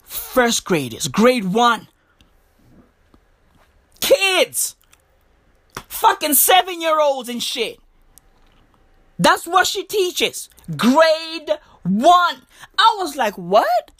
first 0.03 0.65
graders, 0.65 1.07
grade 1.07 1.45
one. 1.45 1.87
Kids. 3.99 4.76
Fucking 5.97 6.35
seven 6.35 6.81
year 6.81 6.99
olds 6.99 7.29
and 7.29 7.41
shit. 7.41 7.79
That's 9.17 9.47
what 9.47 9.65
she 9.65 9.83
teaches. 9.83 10.49
Grade 10.75 11.49
one. 11.83 12.41
I 12.77 12.95
was 12.99 13.15
like, 13.15 13.35
what? 13.35 13.91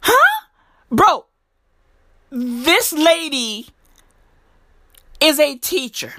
Huh? 0.00 0.46
Bro, 0.90 1.26
this 2.30 2.92
lady 2.92 3.68
is 5.20 5.40
a 5.40 5.56
teacher, 5.56 6.12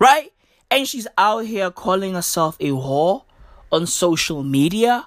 right? 0.00 0.32
And 0.70 0.88
she's 0.88 1.06
out 1.16 1.46
here 1.46 1.70
calling 1.70 2.14
herself 2.14 2.56
a 2.58 2.70
whore 2.70 3.22
on 3.70 3.86
social 3.86 4.42
media. 4.42 5.06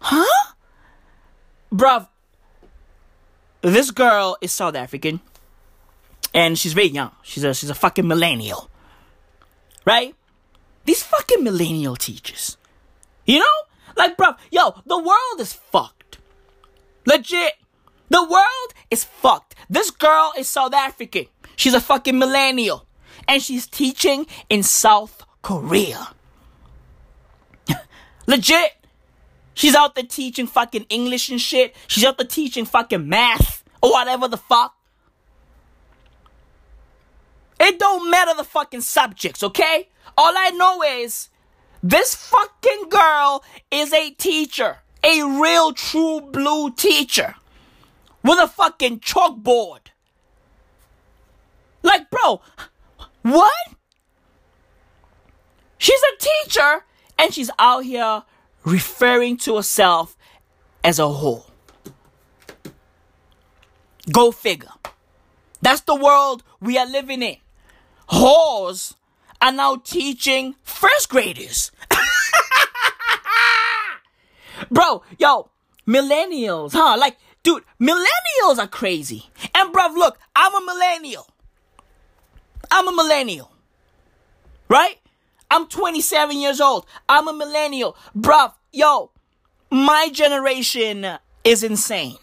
Huh? 0.00 0.54
bruv, 1.72 2.08
this 3.62 3.90
girl 3.90 4.36
is 4.40 4.52
South 4.52 4.74
African, 4.74 5.20
and 6.34 6.58
she's 6.58 6.72
very 6.72 6.88
young. 6.88 7.12
She's 7.22 7.44
a 7.44 7.54
she's 7.54 7.70
a 7.70 7.74
fucking 7.74 8.06
millennial, 8.06 8.70
right? 9.84 10.14
These 10.84 11.02
fucking 11.02 11.44
millennial 11.44 11.96
teachers, 11.96 12.56
you 13.26 13.38
know, 13.40 13.44
like, 13.96 14.16
bro, 14.16 14.32
yo, 14.50 14.74
the 14.86 14.98
world 14.98 15.40
is 15.40 15.52
fucked. 15.52 16.18
Legit, 17.06 17.54
the 18.08 18.22
world 18.22 18.74
is 18.90 19.04
fucked. 19.04 19.54
This 19.68 19.90
girl 19.90 20.32
is 20.36 20.48
South 20.48 20.74
African. 20.74 21.26
She's 21.56 21.74
a 21.74 21.80
fucking 21.80 22.18
millennial, 22.18 22.86
and 23.26 23.42
she's 23.42 23.66
teaching 23.66 24.26
in 24.48 24.62
South 24.62 25.24
Korea. 25.42 26.08
Legit. 28.26 28.72
She's 29.54 29.74
out 29.74 29.96
there 29.96 30.04
teaching 30.04 30.46
fucking 30.46 30.86
English 30.88 31.30
and 31.30 31.40
shit. 31.40 31.74
She's 31.88 32.04
out 32.04 32.16
there 32.16 32.26
teaching 32.28 32.64
fucking 32.64 33.08
math 33.08 33.64
or 33.82 33.90
whatever 33.90 34.28
the 34.28 34.36
fuck. 34.36 34.77
It 37.60 37.78
don't 37.78 38.10
matter 38.10 38.34
the 38.36 38.44
fucking 38.44 38.82
subjects, 38.82 39.42
okay? 39.42 39.88
All 40.16 40.32
I 40.36 40.50
know 40.50 40.82
is 40.82 41.28
this 41.82 42.14
fucking 42.14 42.88
girl 42.88 43.44
is 43.70 43.92
a 43.92 44.10
teacher. 44.10 44.78
A 45.04 45.22
real 45.22 45.72
true 45.72 46.20
blue 46.20 46.70
teacher. 46.72 47.34
With 48.22 48.38
a 48.38 48.48
fucking 48.48 49.00
chalkboard. 49.00 49.88
Like, 51.82 52.10
bro, 52.10 52.40
what? 53.22 53.52
She's 55.78 56.00
a 56.00 56.18
teacher 56.18 56.84
and 57.18 57.32
she's 57.32 57.50
out 57.58 57.84
here 57.84 58.24
referring 58.64 59.36
to 59.38 59.56
herself 59.56 60.16
as 60.82 60.98
a 60.98 61.02
whore. 61.02 61.48
Go 64.10 64.32
figure. 64.32 64.68
That's 65.62 65.82
the 65.82 65.94
world 65.94 66.42
we 66.60 66.78
are 66.78 66.86
living 66.86 67.22
in. 67.22 67.36
Whores 68.10 68.94
are 69.40 69.52
now 69.52 69.76
teaching 69.76 70.56
first 70.62 71.08
graders. 71.08 71.70
Bro, 74.70 75.02
yo, 75.18 75.50
millennials, 75.86 76.72
huh? 76.72 76.96
Like, 76.98 77.16
dude, 77.42 77.64
millennials 77.80 78.58
are 78.58 78.66
crazy. 78.66 79.30
And 79.54 79.72
bruv, 79.72 79.94
look, 79.94 80.18
I'm 80.34 80.54
a 80.54 80.64
millennial. 80.64 81.28
I'm 82.70 82.88
a 82.88 82.92
millennial. 82.92 83.52
Right? 84.68 84.98
I'm 85.50 85.66
27 85.66 86.38
years 86.38 86.60
old. 86.60 86.86
I'm 87.08 87.28
a 87.28 87.32
millennial. 87.32 87.96
Bruv, 88.16 88.52
yo, 88.72 89.10
my 89.70 90.10
generation 90.12 91.06
is 91.44 91.62
insane. 91.62 92.18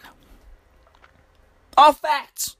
All 1.77 1.93
facts. 1.93 2.55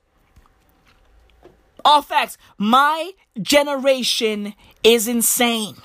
All 1.85 2.01
facts. 2.01 2.39
My 2.57 3.11
generation 3.39 4.55
is 4.83 5.07
insane. 5.07 5.75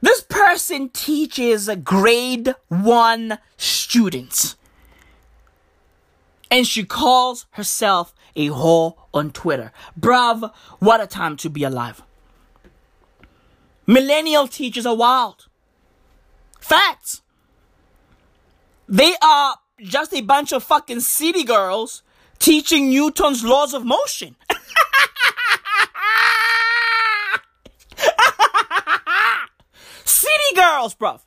This 0.00 0.22
person 0.22 0.88
teaches 0.88 1.68
grade 1.84 2.54
one 2.68 3.38
students. 3.58 4.56
And 6.50 6.66
she 6.66 6.84
calls 6.84 7.46
herself 7.50 8.14
a 8.34 8.48
whore 8.48 8.94
on 9.12 9.30
Twitter. 9.30 9.70
Bruv, 9.98 10.50
what 10.78 11.02
a 11.02 11.06
time 11.06 11.36
to 11.36 11.50
be 11.50 11.62
alive. 11.62 12.02
Millennial 13.86 14.48
teachers 14.48 14.86
are 14.86 14.96
wild. 14.96 15.46
Facts. 16.58 17.20
They 18.88 19.14
are 19.22 19.56
just 19.82 20.14
a 20.14 20.22
bunch 20.22 20.52
of 20.52 20.64
fucking 20.64 21.00
city 21.00 21.44
girls 21.44 22.02
teaching 22.40 22.90
Newton's 22.90 23.44
laws 23.44 23.72
of 23.72 23.84
motion. 23.84 24.34
city 30.04 30.54
girls, 30.56 30.96
bruv. 30.96 31.20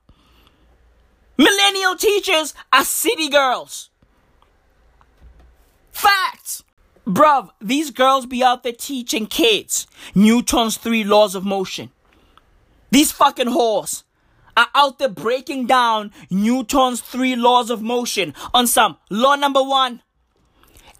Millennial 1.37 1.95
teachers 1.95 2.53
are 2.73 2.83
city 2.83 3.29
girls. 3.29 3.89
Facts. 5.91 6.63
Bruv, 7.07 7.49
these 7.59 7.91
girls 7.91 8.25
be 8.25 8.43
out 8.43 8.63
there 8.63 8.71
teaching 8.71 9.25
kids 9.25 9.87
Newton's 10.15 10.77
three 10.77 11.03
laws 11.03 11.35
of 11.35 11.43
motion. 11.43 11.91
These 12.91 13.11
fucking 13.11 13.47
whores 13.47 14.03
are 14.55 14.67
out 14.75 14.99
there 14.99 15.09
breaking 15.09 15.65
down 15.65 16.11
Newton's 16.29 17.01
three 17.01 17.35
laws 17.35 17.71
of 17.71 17.81
motion 17.81 18.35
on 18.53 18.67
some 18.67 18.97
law 19.09 19.35
number 19.35 19.63
one. 19.63 20.02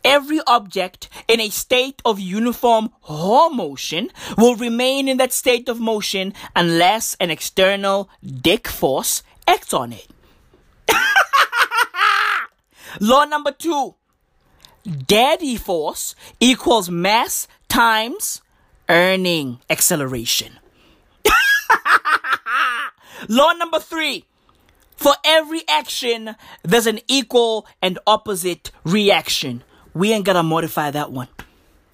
Every 0.04 0.39
object 0.47 1.10
in 1.28 1.39
a 1.39 1.49
state 1.49 2.01
of 2.04 2.20
uniform 2.20 2.89
whore 3.06 3.54
motion 3.54 4.10
will 4.38 4.56
remain 4.56 5.08
in 5.08 5.18
that 5.18 5.32
state 5.32 5.70
of 5.70 5.80
motion 5.80 6.34
unless 6.56 7.16
an 7.20 7.32
external 7.32 8.10
dick 8.24 8.68
force 8.68 9.24
acts 9.47 9.74
on 9.74 9.93
it. 9.93 10.08
law 12.99 13.26
number 13.26 13.51
two. 13.51 13.95
Daddy 14.86 15.56
force 15.56 16.14
equals 16.41 16.89
mass 16.89 17.47
times 17.70 18.41
earning 18.89 19.60
acceleration. 19.70 20.60
Law 23.30 23.54
number 23.54 23.80
three. 23.80 24.26
For 24.97 25.14
every 25.26 25.62
action, 25.68 26.36
there's 26.64 26.88
an 26.88 26.99
equal 27.08 27.66
and 27.82 27.99
opposite 28.06 28.72
reaction. 28.84 29.64
We 29.94 30.12
ain't 30.12 30.26
gotta 30.26 30.44
modify 30.44 30.91
that 30.91 31.12
one. 31.12 31.28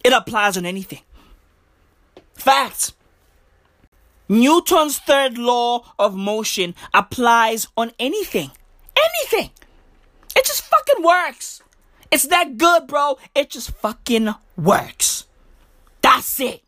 It 0.04 0.14
applies 0.14 0.58
on 0.58 0.66
anything. 0.66 1.02
Facts. 2.34 2.93
Newton's 4.30 5.00
third 5.00 5.38
law 5.38 5.84
of 5.97 6.16
motion 6.16 6.76
applies 6.93 7.68
on 7.76 7.91
anything. 8.00 8.52
Anything. 8.95 9.50
It 10.36 10.45
just 10.45 10.64
fucking 10.64 11.04
works. 11.04 11.62
It's 12.12 12.28
that 12.28 12.58
good, 12.58 12.88
bro. 12.88 13.18
It 13.36 13.50
just 13.50 13.72
fucking 13.72 14.30
works. 14.56 15.26
That's 16.02 16.39
it. 16.39 16.64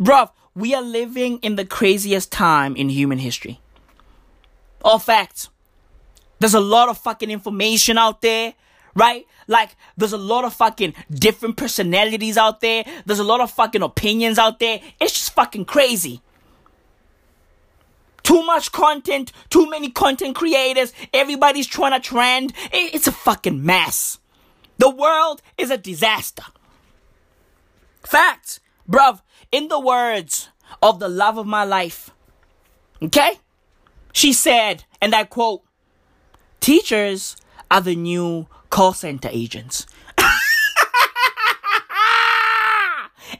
Bruv, 0.00 0.30
we 0.54 0.74
are 0.74 0.82
living 0.82 1.38
in 1.38 1.56
the 1.56 1.64
craziest 1.64 2.30
time 2.30 2.76
in 2.76 2.88
human 2.88 3.18
history. 3.18 3.60
All 4.82 4.98
facts. 4.98 5.48
There's 6.40 6.54
a 6.54 6.60
lot 6.60 6.88
of 6.88 6.98
fucking 6.98 7.30
information 7.30 7.98
out 7.98 8.20
there, 8.20 8.54
right? 8.98 9.26
Like, 9.46 9.76
there's 9.96 10.12
a 10.12 10.18
lot 10.18 10.44
of 10.44 10.52
fucking 10.52 10.94
different 11.10 11.56
personalities 11.56 12.36
out 12.36 12.60
there. 12.60 12.84
There's 13.06 13.18
a 13.18 13.24
lot 13.24 13.40
of 13.40 13.50
fucking 13.50 13.82
opinions 13.82 14.38
out 14.38 14.58
there. 14.58 14.80
It's 15.00 15.12
just 15.12 15.32
fucking 15.34 15.64
crazy. 15.64 16.20
Too 18.22 18.42
much 18.44 18.72
content, 18.72 19.32
too 19.48 19.70
many 19.70 19.90
content 19.90 20.36
creators, 20.36 20.92
everybody's 21.14 21.66
trying 21.66 21.92
to 21.92 22.00
trend. 22.00 22.52
It's 22.72 23.06
a 23.06 23.12
fucking 23.12 23.64
mess. 23.64 24.18
The 24.76 24.90
world 24.90 25.40
is 25.56 25.70
a 25.70 25.78
disaster. 25.78 26.44
Facts. 28.02 28.60
Bruv, 28.88 29.22
in 29.50 29.68
the 29.68 29.80
words 29.80 30.48
of 30.82 30.98
the 30.98 31.08
love 31.08 31.38
of 31.38 31.46
my 31.46 31.64
life, 31.64 32.10
okay? 33.02 33.38
She 34.12 34.32
said, 34.32 34.84
and 35.00 35.14
I 35.14 35.24
quote, 35.24 35.62
teachers 36.60 37.36
are 37.70 37.80
the 37.80 37.96
new 37.96 38.46
call 38.70 38.92
center 38.92 39.28
agents. 39.30 39.86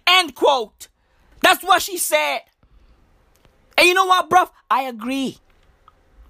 End 0.06 0.34
quote. 0.34 0.88
That's 1.42 1.62
what 1.62 1.82
she 1.82 1.98
said. 1.98 2.40
And 3.76 3.86
you 3.86 3.94
know 3.94 4.06
what, 4.06 4.28
bruv? 4.28 4.50
I 4.70 4.82
agree. 4.82 5.38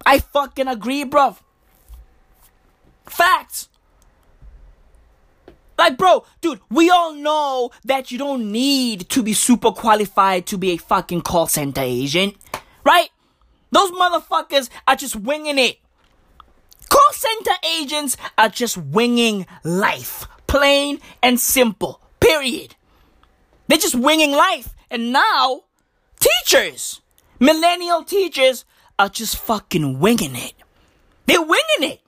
I 0.05 0.19
fucking 0.19 0.67
agree, 0.67 1.03
bruv. 1.03 1.39
Facts. 3.05 3.69
Like, 5.77 5.97
bro, 5.97 6.25
dude, 6.41 6.59
we 6.69 6.89
all 6.89 7.13
know 7.13 7.71
that 7.85 8.11
you 8.11 8.17
don't 8.17 8.51
need 8.51 9.07
to 9.09 9.23
be 9.23 9.31
super 9.33 9.71
qualified 9.71 10.45
to 10.47 10.57
be 10.57 10.71
a 10.71 10.77
fucking 10.77 11.21
call 11.21 11.47
center 11.47 11.81
agent, 11.81 12.35
right? 12.83 13.09
Those 13.71 13.91
motherfuckers 13.91 14.69
are 14.87 14.97
just 14.97 15.15
winging 15.15 15.57
it. 15.57 15.77
Center 17.19 17.51
agents 17.65 18.15
are 18.37 18.47
just 18.47 18.77
winging 18.77 19.45
life. 19.65 20.25
Plain 20.47 21.01
and 21.21 21.37
simple. 21.37 21.99
Period. 22.21 22.75
They're 23.67 23.77
just 23.77 23.95
winging 23.95 24.31
life. 24.31 24.73
And 24.89 25.11
now, 25.11 25.63
teachers, 26.17 27.01
millennial 27.37 28.05
teachers, 28.05 28.63
are 28.97 29.09
just 29.09 29.35
fucking 29.35 29.99
winging 29.99 30.37
it. 30.37 30.53
They're 31.25 31.41
winging 31.41 31.91
it. 31.91 31.99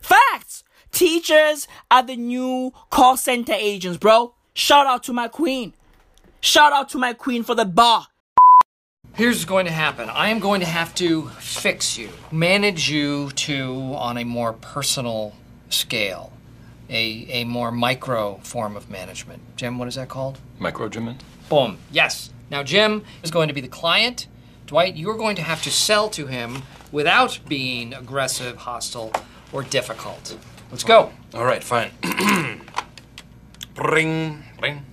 Facts. 0.00 0.62
Teachers 0.92 1.66
are 1.90 2.04
the 2.04 2.14
new 2.14 2.72
call 2.90 3.16
center 3.16 3.54
agents, 3.54 3.98
bro. 3.98 4.34
Shout 4.54 4.86
out 4.86 5.02
to 5.02 5.12
my 5.12 5.26
queen. 5.26 5.74
Shout 6.40 6.72
out 6.72 6.90
to 6.90 6.98
my 6.98 7.12
queen 7.12 7.42
for 7.42 7.56
the 7.56 7.64
bar. 7.64 8.06
Here's 9.18 9.38
what's 9.38 9.46
going 9.46 9.66
to 9.66 9.72
happen. 9.72 10.08
I 10.08 10.28
am 10.28 10.38
going 10.38 10.60
to 10.60 10.66
have 10.66 10.94
to 10.94 11.26
fix 11.40 11.98
you, 11.98 12.08
manage 12.30 12.88
you 12.88 13.30
to 13.30 13.92
on 13.96 14.16
a 14.16 14.22
more 14.22 14.52
personal 14.52 15.34
scale, 15.70 16.32
a, 16.88 17.26
a 17.28 17.42
more 17.42 17.72
micro 17.72 18.36
form 18.44 18.76
of 18.76 18.88
management. 18.88 19.42
Jim, 19.56 19.76
what 19.76 19.88
is 19.88 19.96
that 19.96 20.08
called? 20.08 20.38
Microregiment? 20.60 21.16
Boom. 21.48 21.78
Yes. 21.90 22.30
Now, 22.48 22.62
Jim 22.62 23.02
is 23.24 23.32
going 23.32 23.48
to 23.48 23.54
be 23.54 23.60
the 23.60 23.66
client. 23.66 24.28
Dwight, 24.66 24.96
you're 24.96 25.16
going 25.16 25.34
to 25.34 25.42
have 25.42 25.64
to 25.64 25.70
sell 25.72 26.08
to 26.10 26.28
him 26.28 26.62
without 26.92 27.40
being 27.48 27.94
aggressive, 27.94 28.58
hostile, 28.58 29.10
or 29.50 29.64
difficult. 29.64 30.38
Let's 30.70 30.84
go. 30.84 31.10
All 31.34 31.44
right, 31.44 31.64
fine. 31.64 31.90
ring, 33.76 34.44
ring. 34.62 34.86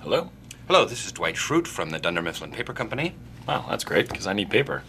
Hello? 0.00 0.28
Hello, 0.66 0.84
this 0.84 1.06
is 1.06 1.12
Dwight 1.12 1.36
Schrute 1.36 1.68
from 1.68 1.90
the 1.90 1.98
Dunder 2.00 2.20
Mifflin 2.20 2.50
Paper 2.50 2.72
Company. 2.72 3.14
Wow, 3.46 3.66
that's 3.70 3.84
great, 3.84 4.08
because 4.08 4.26
I 4.26 4.32
need 4.32 4.50
paper. 4.50 4.82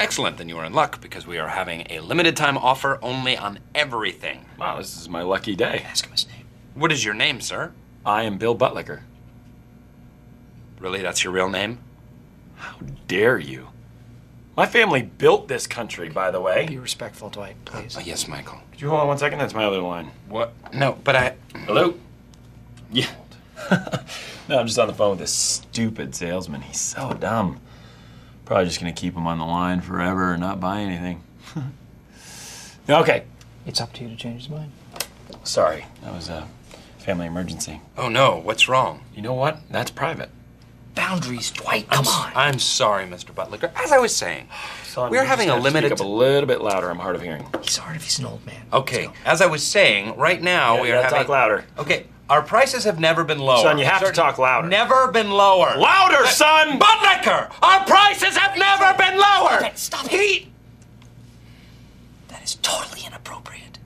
Excellent, 0.00 0.38
then 0.38 0.48
you 0.48 0.56
are 0.56 0.64
in 0.64 0.72
luck, 0.72 1.02
because 1.02 1.26
we 1.26 1.36
are 1.36 1.48
having 1.48 1.86
a 1.90 2.00
limited 2.00 2.38
time 2.38 2.56
offer 2.56 2.98
only 3.02 3.36
on 3.36 3.58
everything. 3.74 4.46
Wow, 4.58 4.78
this 4.78 4.96
is 4.98 5.06
my 5.06 5.20
lucky 5.20 5.54
day. 5.54 5.84
Ask 5.86 6.06
him 6.06 6.12
his 6.12 6.26
name. 6.26 6.46
What 6.72 6.90
is 6.90 7.04
your 7.04 7.12
name, 7.12 7.42
sir? 7.42 7.72
I 8.06 8.22
am 8.22 8.38
Bill 8.38 8.56
Buttlicker. 8.56 9.02
Really, 10.78 11.02
that's 11.02 11.22
your 11.22 11.34
real 11.34 11.50
name? 11.50 11.80
How 12.56 12.76
dare 13.06 13.38
you? 13.38 13.68
My 14.56 14.64
family 14.64 15.02
built 15.02 15.48
this 15.48 15.66
country, 15.66 16.08
by 16.08 16.30
the 16.30 16.40
way. 16.40 16.64
Be 16.64 16.78
respectful, 16.78 17.28
Dwight, 17.28 17.62
please. 17.66 17.94
Oh, 17.94 18.00
yes, 18.00 18.26
Michael. 18.26 18.60
Could 18.72 18.80
you 18.80 18.88
hold 18.88 19.02
on 19.02 19.08
one 19.08 19.18
second? 19.18 19.38
That's 19.38 19.52
my 19.52 19.66
other 19.66 19.82
line. 19.82 20.12
What? 20.30 20.54
No, 20.72 20.96
but 21.04 21.14
I. 21.14 21.36
Hello? 21.66 21.92
Yeah. 22.90 23.10
no, 24.48 24.58
I'm 24.58 24.66
just 24.66 24.78
on 24.78 24.88
the 24.88 24.94
phone 24.94 25.10
with 25.10 25.18
this 25.20 25.32
stupid 25.32 26.14
salesman. 26.14 26.62
He's 26.62 26.80
so 26.80 27.12
dumb. 27.14 27.60
Probably 28.44 28.66
just 28.66 28.78
gonna 28.80 28.92
keep 28.92 29.14
him 29.14 29.26
on 29.26 29.38
the 29.38 29.44
line 29.44 29.80
forever 29.80 30.32
and 30.32 30.40
not 30.40 30.60
buy 30.60 30.80
anything. 30.80 31.22
okay. 32.88 33.24
It's 33.66 33.80
up 33.80 33.92
to 33.94 34.02
you 34.04 34.10
to 34.10 34.16
change 34.16 34.42
his 34.42 34.50
mind. 34.50 34.72
Sorry, 35.44 35.86
that 36.02 36.12
was 36.12 36.28
a 36.28 36.46
family 36.98 37.26
emergency. 37.26 37.80
Oh 37.96 38.08
no, 38.08 38.36
what's 38.36 38.68
wrong? 38.68 39.02
You 39.14 39.22
know 39.22 39.34
what? 39.34 39.60
That's 39.70 39.90
private. 39.90 40.30
Boundaries, 40.94 41.50
Dwight. 41.50 41.86
I'm, 41.90 42.04
Come 42.04 42.06
on. 42.06 42.32
I'm 42.36 42.58
sorry, 42.60 43.04
Mr. 43.04 43.34
Buttlicker. 43.34 43.72
As 43.74 43.90
I 43.90 43.98
was 43.98 44.14
saying, 44.14 44.48
Son, 44.84 45.10
we're 45.10 45.24
having 45.24 45.48
a 45.48 45.52
have 45.52 45.60
to 45.60 45.64
limited. 45.64 45.88
Speak 45.88 46.00
up 46.00 46.06
a 46.06 46.08
little 46.08 46.46
bit 46.46 46.60
louder. 46.60 46.88
I'm 46.88 46.98
hard 46.98 47.16
of 47.16 47.22
hearing. 47.22 47.46
He's 47.62 47.78
hard 47.78 47.96
if 47.96 48.04
he's 48.04 48.18
an 48.20 48.26
old 48.26 48.44
man. 48.46 48.66
Okay, 48.72 49.08
as 49.24 49.40
I 49.42 49.46
was 49.46 49.66
saying, 49.66 50.16
right 50.16 50.40
now 50.40 50.76
Yeah, 50.76 50.82
we 50.82 50.90
are 50.92 50.94
gotta 50.96 51.04
having. 51.16 51.18
talk 51.20 51.28
louder. 51.28 51.64
Okay, 51.78 52.06
our 52.30 52.42
prices 52.42 52.84
have 52.84 52.98
never 52.98 53.22
been 53.24 53.38
lower. 53.38 53.62
Son, 53.62 53.78
you 53.78 53.84
have 53.84 54.02
to 54.04 54.12
talk 54.12 54.38
louder. 54.38 54.68
Never 54.68 55.08
been 55.12 55.30
lower. 55.30 55.76
Louder, 55.76 56.24
Uh, 56.24 56.28
son! 56.28 56.78
Buttlicker, 56.78 57.50
our 57.62 57.84
prices 57.84 58.36
have 58.36 58.56
never 58.56 58.96
been 58.96 59.18
lower. 59.18 59.56
Okay, 59.58 59.72
stop 59.74 60.08
He. 60.08 60.50
That 62.28 62.42
is 62.42 62.54
totally 62.56 63.02
inappropriate. 63.06 63.78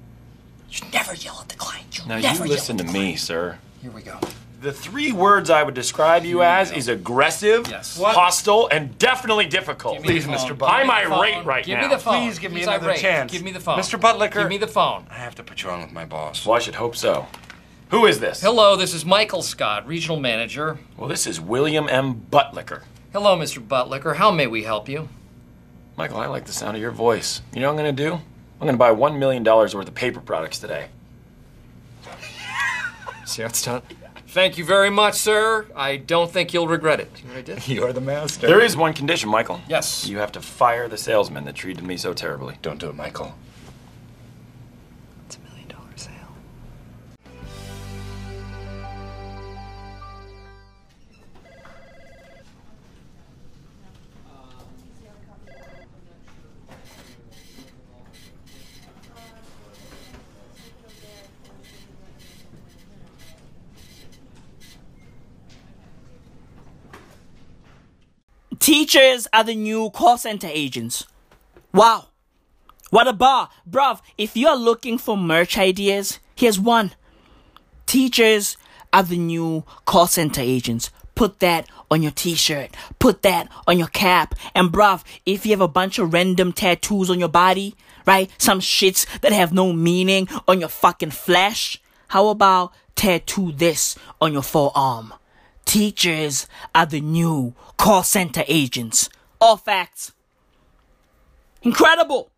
You 0.71 0.81
never 0.93 1.15
yell 1.15 1.39
at 1.41 1.49
the 1.49 1.57
client. 1.57 1.99
You 1.99 2.05
Now 2.07 2.19
never 2.19 2.45
you 2.45 2.51
listen 2.51 2.77
to 2.79 2.85
yell. 2.85 2.93
me, 2.93 3.17
sir. 3.17 3.59
Here 3.83 3.91
we 3.91 4.03
go. 4.03 4.19
The 4.61 4.73
three 4.73 5.13
words 5.13 5.51
I 5.51 5.63
would 5.63 5.75
describe 5.75 6.25
you 6.25 6.43
as 6.43 6.73
is 6.73 6.89
aggressive, 6.89 7.69
Yes. 7.69 7.97
hostile, 8.01 8.69
and 8.73 8.99
definitely 8.99 9.47
difficult. 9.47 10.03
Please, 10.03 10.27
Mr. 10.27 10.57
Buttlicker. 10.57 10.69
I'm 10.69 10.87
Give 10.89 11.11
me 11.11 11.15
the 11.15 11.15
irate 11.37 11.45
right 11.47 11.65
Give 11.65 11.79
now. 11.79 11.89
me 11.89 11.95
the 11.95 11.99
phone. 12.01 12.15
Please 12.27 12.39
give 12.41 12.51
me 12.53 12.59
He's 12.61 12.67
another 12.67 12.89
irate. 12.89 13.01
chance. 13.01 13.31
Give 13.33 13.43
me 13.43 13.53
the 13.53 13.61
phone. 13.61 13.79
Mr. 13.79 14.01
Buttlicker. 14.01 14.33
Give 14.35 14.49
me 14.49 14.59
the 14.59 14.67
phone. 14.67 15.07
I 15.11 15.15
have 15.15 15.37
to 15.37 15.45
put 15.45 15.63
you 15.63 15.71
on 15.71 15.81
with 15.83 15.93
my 15.93 16.05
boss. 16.05 16.45
Well, 16.45 16.57
I 16.57 16.59
should 16.59 16.75
hope 16.75 16.97
so. 16.97 17.27
Who 17.91 18.05
is 18.05 18.21
this? 18.21 18.43
Hello, 18.43 18.77
this 18.77 18.93
is 18.93 19.07
Michael 19.07 19.41
Scott, 19.41 19.87
regional 19.87 20.21
manager. 20.21 20.79
Well, 20.99 21.09
this 21.09 21.27
is 21.27 21.41
William 21.41 21.89
M. 21.89 22.27
Buttlicker. 22.31 22.83
Hello, 23.15 23.35
Mr. 23.35 23.67
Buttlicker. 23.67 24.17
How 24.17 24.31
may 24.31 24.47
we 24.47 24.63
help 24.65 24.91
you? 24.91 25.09
Michael, 25.97 26.19
I 26.19 26.27
like 26.27 26.45
the 26.45 26.53
sound 26.53 26.77
of 26.77 26.83
your 26.83 26.91
voice. 26.91 27.41
You 27.55 27.61
know 27.61 27.73
what 27.73 27.79
I'm 27.79 27.85
going 27.85 27.97
to 27.97 28.03
do? 28.11 28.13
I'm 28.15 28.67
going 28.67 28.75
to 28.75 28.79
buy 28.79 28.93
$1 28.93 29.19
million 29.19 29.43
worth 29.43 29.75
of 29.75 29.95
paper 29.95 30.21
products 30.21 30.59
today. 30.59 30.89
See 33.25 33.41
how 33.41 33.49
it's 33.49 33.65
done? 33.65 33.81
Thank 34.27 34.59
you 34.59 34.67
very 34.67 34.91
much, 34.91 35.15
sir. 35.15 35.67
I 35.75 35.97
don't 35.97 36.31
think 36.31 36.53
you'll 36.53 36.69
regret 36.69 37.01
it. 37.01 37.11
You 37.23 37.29
know 37.29 37.35
what 37.37 37.39
I 37.39 37.55
did? 37.55 37.69
You're 37.69 37.95
the 37.95 38.03
master. 38.03 38.47
There 38.47 38.61
is 38.61 38.77
one 38.77 38.93
condition, 38.93 39.31
Michael. 39.31 39.63
Yes. 39.67 40.07
You 40.07 40.19
have 40.19 40.33
to 40.33 40.43
fire 40.43 40.89
the 40.89 40.99
salesman 40.99 41.47
that 41.47 41.55
treated 41.55 41.85
me 41.85 41.97
so 41.97 42.13
terribly. 42.13 42.59
Don't 42.61 42.79
do 42.79 42.91
it, 42.91 42.97
Michael. 42.97 43.35
Teachers 68.69 69.27
are 69.33 69.45
the 69.45 69.55
new 69.55 69.89
call 69.89 70.19
center 70.19 70.47
agents. 70.47 71.07
Wow. 71.73 72.09
What 72.91 73.09
a 73.09 73.15
bar. 73.15 73.49
Bruv, 73.67 74.03
if 74.19 74.37
you're 74.37 74.59
looking 74.59 74.99
for 74.99 75.17
merch 75.17 75.57
ideas, 75.57 76.19
here's 76.37 76.61
one. 76.61 76.93
Teachers 77.87 78.59
are 78.93 79.05
the 79.05 79.17
new 79.17 79.65
call 79.87 80.07
center 80.07 80.43
agents. 80.43 80.91
Put 81.15 81.41
that 81.41 81.67
on 81.91 82.03
your 82.03 82.13
t-shirt. 82.13 82.77
Put 82.99 83.23
that 83.23 83.51
on 83.67 83.79
your 83.79 83.89
cap. 83.89 84.35
And 84.55 84.71
bruv, 84.71 85.03
if 85.25 85.47
you 85.47 85.53
have 85.53 85.63
a 85.63 85.67
bunch 85.67 85.99
of 85.99 86.13
random 86.13 86.53
tattoos 86.53 87.09
on 87.09 87.19
your 87.19 87.31
body, 87.31 87.75
right? 88.05 88.31
Some 88.37 88.61
shits 88.61 89.07
that 89.21 89.33
have 89.33 89.51
no 89.51 89.73
meaning 89.73 90.29
on 90.47 90.61
your 90.61 90.69
fucking 90.69 91.13
flesh. 91.13 91.81
How 92.09 92.29
about 92.29 92.75
tattoo 92.97 93.51
this 93.51 93.97
on 94.21 94.35
your 94.35 94.43
forearm? 94.43 95.15
Teachers 95.69 96.47
are 96.75 96.87
the 96.87 97.03
new 97.03 97.55
call 97.77 98.03
center 98.03 98.43
agents. 98.49 99.11
All 99.39 99.59
facts. 99.59 100.13
Incredible. 101.61 102.31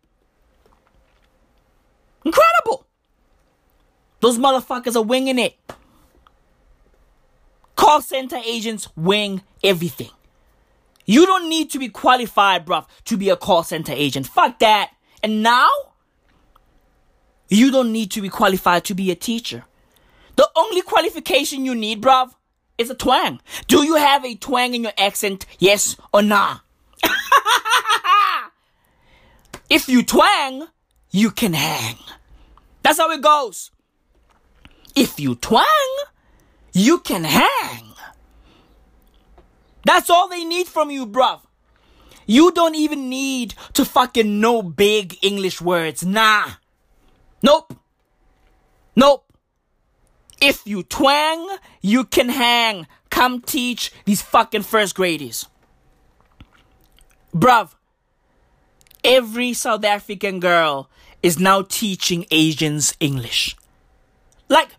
Incredible. 2.25 2.85
Those 4.19 4.37
motherfuckers 4.37 4.97
are 4.97 5.01
winging 5.01 5.39
it. 5.39 5.55
Call 7.77 8.01
center 8.01 8.35
agents 8.45 8.89
wing 8.97 9.41
everything. 9.63 10.09
You 11.05 11.25
don't 11.25 11.47
need 11.47 11.69
to 11.71 11.79
be 11.79 11.87
qualified, 11.87 12.65
bruv, 12.65 12.85
to 13.05 13.15
be 13.15 13.29
a 13.29 13.37
call 13.37 13.63
center 13.63 13.93
agent. 13.95 14.27
Fuck 14.27 14.59
that. 14.59 14.91
And 15.23 15.41
now, 15.41 15.69
you 17.47 17.71
don't 17.71 17.93
need 17.93 18.11
to 18.11 18.21
be 18.21 18.27
qualified 18.27 18.83
to 18.85 18.93
be 18.93 19.09
a 19.09 19.15
teacher. 19.15 19.63
The 20.35 20.49
only 20.53 20.81
qualification 20.81 21.63
you 21.63 21.75
need, 21.75 22.01
bruv, 22.01 22.33
is 22.81 22.89
a 22.89 22.95
twang. 22.95 23.39
Do 23.67 23.83
you 23.83 23.95
have 23.95 24.25
a 24.25 24.35
twang 24.35 24.73
in 24.73 24.83
your 24.83 24.93
accent? 24.97 25.45
Yes 25.59 25.95
or 26.11 26.21
nah? 26.21 26.59
if 29.69 29.87
you 29.87 30.03
twang, 30.03 30.67
you 31.11 31.31
can 31.31 31.53
hang. 31.53 31.97
That's 32.83 32.97
how 32.97 33.11
it 33.11 33.21
goes. 33.21 33.71
If 34.95 35.19
you 35.19 35.35
twang, 35.35 35.95
you 36.73 36.99
can 36.99 37.23
hang. 37.23 37.93
That's 39.85 40.09
all 40.09 40.27
they 40.27 40.43
need 40.43 40.67
from 40.67 40.91
you, 40.91 41.07
bruv. 41.07 41.41
You 42.25 42.51
don't 42.51 42.75
even 42.75 43.09
need 43.09 43.55
to 43.73 43.85
fucking 43.85 44.39
know 44.39 44.61
big 44.61 45.17
English 45.21 45.61
words. 45.61 46.05
Nah. 46.05 46.51
Nope. 47.41 47.75
Nope. 48.95 49.30
If 50.41 50.65
you 50.65 50.81
twang, 50.81 51.47
you 51.81 52.03
can 52.03 52.29
hang. 52.29 52.87
Come 53.11 53.41
teach 53.41 53.91
these 54.05 54.23
fucking 54.23 54.63
first 54.63 54.95
graders. 54.95 55.47
Bruv, 57.33 57.75
every 59.03 59.53
South 59.53 59.85
African 59.85 60.39
girl 60.39 60.89
is 61.21 61.39
now 61.39 61.61
teaching 61.61 62.25
Asians 62.31 62.95
English. 62.99 63.55
Like, 64.49 64.69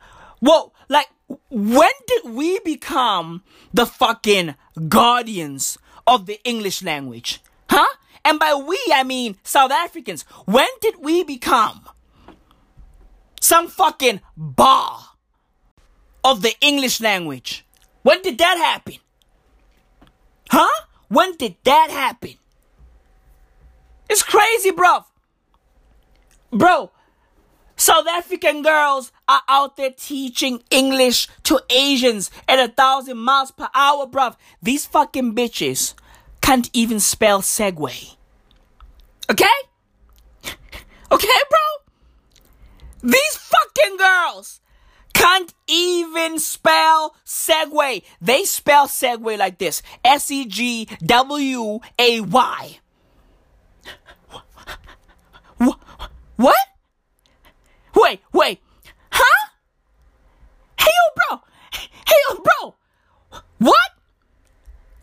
whoa, 0.40 0.72
like, 0.88 1.08
when 1.48 1.92
did 2.08 2.32
we 2.32 2.58
become 2.60 3.44
the 3.72 3.86
fucking 3.86 4.56
guardians 4.88 5.78
of 6.06 6.26
the 6.26 6.40
English 6.44 6.82
language? 6.82 7.40
Huh? 7.70 7.86
And 8.24 8.38
by 8.38 8.54
we, 8.54 8.78
I 8.92 9.04
mean 9.04 9.36
South 9.44 9.70
Africans. 9.70 10.22
When 10.44 10.68
did 10.80 10.96
we 11.00 11.22
become 11.22 11.88
some 13.40 13.68
fucking 13.68 14.20
bar 14.36 15.11
of 16.24 16.42
the 16.42 16.54
English 16.60 17.00
language? 17.00 17.64
When 18.02 18.22
did 18.22 18.38
that 18.38 18.56
happen? 18.58 18.96
Huh? 20.50 20.84
When 21.08 21.36
did 21.36 21.56
that 21.64 21.90
happen? 21.90 22.34
It's 24.08 24.22
crazy, 24.22 24.70
bro. 24.70 25.04
Bro, 26.50 26.90
South 27.76 28.06
African 28.06 28.62
girls 28.62 29.10
are 29.26 29.42
out 29.48 29.76
there 29.76 29.90
teaching 29.90 30.62
English 30.70 31.28
to 31.44 31.60
Asians 31.70 32.30
at 32.46 32.58
a 32.58 32.68
thousand 32.68 33.18
miles 33.18 33.50
per 33.50 33.68
hour, 33.74 34.06
bro. 34.06 34.36
These 34.62 34.86
fucking 34.86 35.34
bitches 35.34 35.94
can't 36.42 36.68
even 36.72 37.00
spell 37.00 37.40
segue. 37.42 38.16
Okay? 39.30 39.46
Okay, 41.12 41.28
bro? 41.50 43.10
These 43.10 43.36
fucking 43.36 43.98
girls 43.98 44.61
can't 45.22 45.54
even 45.68 46.38
spell 46.40 47.14
segue. 47.24 48.02
They 48.20 48.42
spell 48.44 48.88
segue 48.88 49.38
like 49.38 49.58
this 49.58 49.80
S 50.04 50.30
E 50.32 50.44
G 50.46 50.88
W 51.06 51.78
A 51.98 52.20
Y. 52.20 52.78
Wh- 55.60 55.78
What? 56.36 56.56
Wait, 57.94 58.20
wait. 58.32 58.58
Huh? 59.12 59.48
Hey, 60.80 60.90
yo, 60.90 61.36
bro. 61.36 61.40
Hey, 61.70 62.16
yo, 62.30 62.42
bro. 62.42 62.74
What? 63.58 63.90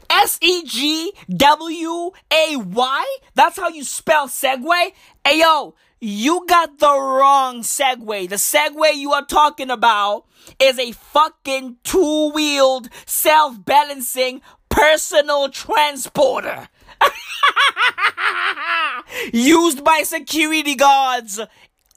S 0.09 0.39
E 0.50 0.64
G 0.64 1.14
W 1.30 2.10
A 2.34 2.58
Y? 2.58 3.18
That's 3.36 3.58
how 3.58 3.70
you 3.70 3.84
spell 3.84 4.28
segue? 4.28 4.91
Hey, 5.24 5.41
yo, 5.41 5.76
you 6.00 6.43
got 6.47 6.80
the 6.80 6.91
wrong 6.91 7.62
Segway. 7.62 8.28
The 8.28 8.38
Segway 8.38 8.95
you 8.95 9.12
are 9.12 9.26
talking 9.26 9.70
about 9.70 10.26
is 10.60 10.80
a 10.80 10.93
fucking 10.93 11.78
two 11.84 12.32
wheeled, 12.32 12.89
self 13.06 13.64
balancing 13.64 14.41
personal 14.70 15.50
transporter. 15.50 16.68
Used 19.32 19.84
by 19.84 20.02
security 20.02 20.74
guards 20.74 21.39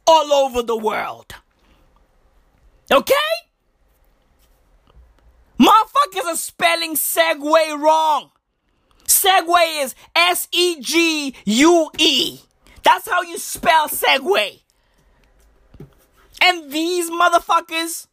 all 0.06 0.30
over 0.30 0.62
the 0.62 0.76
world. 0.76 1.36
Okay? 2.92 3.14
Motherfuckers 5.58 6.26
are 6.26 6.36
spelling 6.36 6.96
segue 6.96 7.80
wrong. 7.80 8.30
Segue 9.22 9.84
is 9.84 9.94
S 10.16 10.48
E 10.52 10.80
G 10.80 11.34
U 11.44 11.90
E. 11.98 12.40
That's 12.82 13.08
how 13.08 13.22
you 13.22 13.38
spell 13.38 13.88
segue. 13.88 14.60
And 16.40 16.72
these 16.72 17.08
motherfuckers 17.08 18.08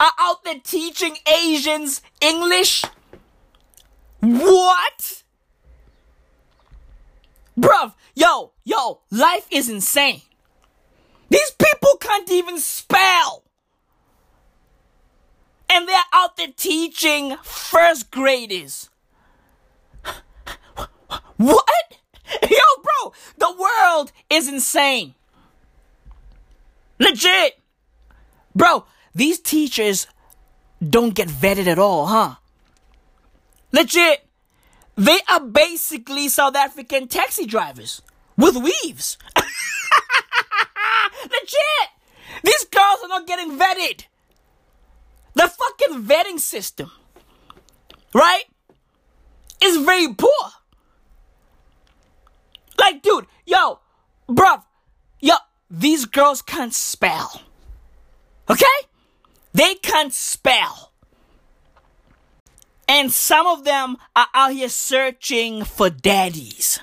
are 0.00 0.12
out 0.18 0.44
there 0.44 0.60
teaching 0.62 1.16
Asians 1.26 2.00
English? 2.20 2.84
What? 4.20 5.22
Bruv, 7.58 7.94
yo, 8.14 8.52
yo, 8.64 9.00
life 9.10 9.46
is 9.50 9.68
insane. 9.68 10.22
These 11.28 11.50
people 11.52 11.96
can't 12.00 12.30
even 12.30 12.58
spell. 12.58 13.42
And 15.68 15.88
they're 15.88 15.98
out 16.12 16.36
there 16.36 16.52
teaching 16.56 17.36
first 17.42 18.10
graders. 18.10 18.88
What? 21.36 21.98
Yo, 22.42 22.58
bro, 22.82 23.12
the 23.38 23.54
world 23.58 24.12
is 24.30 24.48
insane. 24.48 25.14
Legit. 26.98 27.58
Bro, 28.54 28.86
these 29.14 29.38
teachers 29.38 30.06
don't 30.86 31.14
get 31.14 31.28
vetted 31.28 31.66
at 31.66 31.78
all, 31.78 32.06
huh? 32.06 32.36
Legit. 33.72 34.26
They 34.96 35.18
are 35.28 35.40
basically 35.40 36.28
South 36.28 36.56
African 36.56 37.06
taxi 37.06 37.44
drivers 37.44 38.00
with 38.36 38.56
weaves. 38.56 39.18
Legit. 41.24 41.90
These 42.42 42.64
girls 42.64 43.00
are 43.02 43.08
not 43.08 43.26
getting 43.26 43.58
vetted. 43.58 44.04
The 45.34 45.48
fucking 45.48 46.02
vetting 46.04 46.40
system, 46.40 46.90
right, 48.14 48.44
is 49.62 49.76
very 49.84 50.14
poor. 50.14 50.30
Like, 52.78 53.02
dude, 53.02 53.26
yo, 53.46 53.80
bruv, 54.28 54.62
yo, 55.20 55.34
these 55.70 56.04
girls 56.04 56.42
can't 56.42 56.74
spell. 56.74 57.42
Okay? 58.48 58.64
They 59.52 59.74
can't 59.74 60.12
spell. 60.12 60.92
And 62.88 63.10
some 63.10 63.46
of 63.46 63.64
them 63.64 63.96
are 64.14 64.28
out 64.32 64.52
here 64.52 64.68
searching 64.68 65.64
for 65.64 65.90
daddies. 65.90 66.80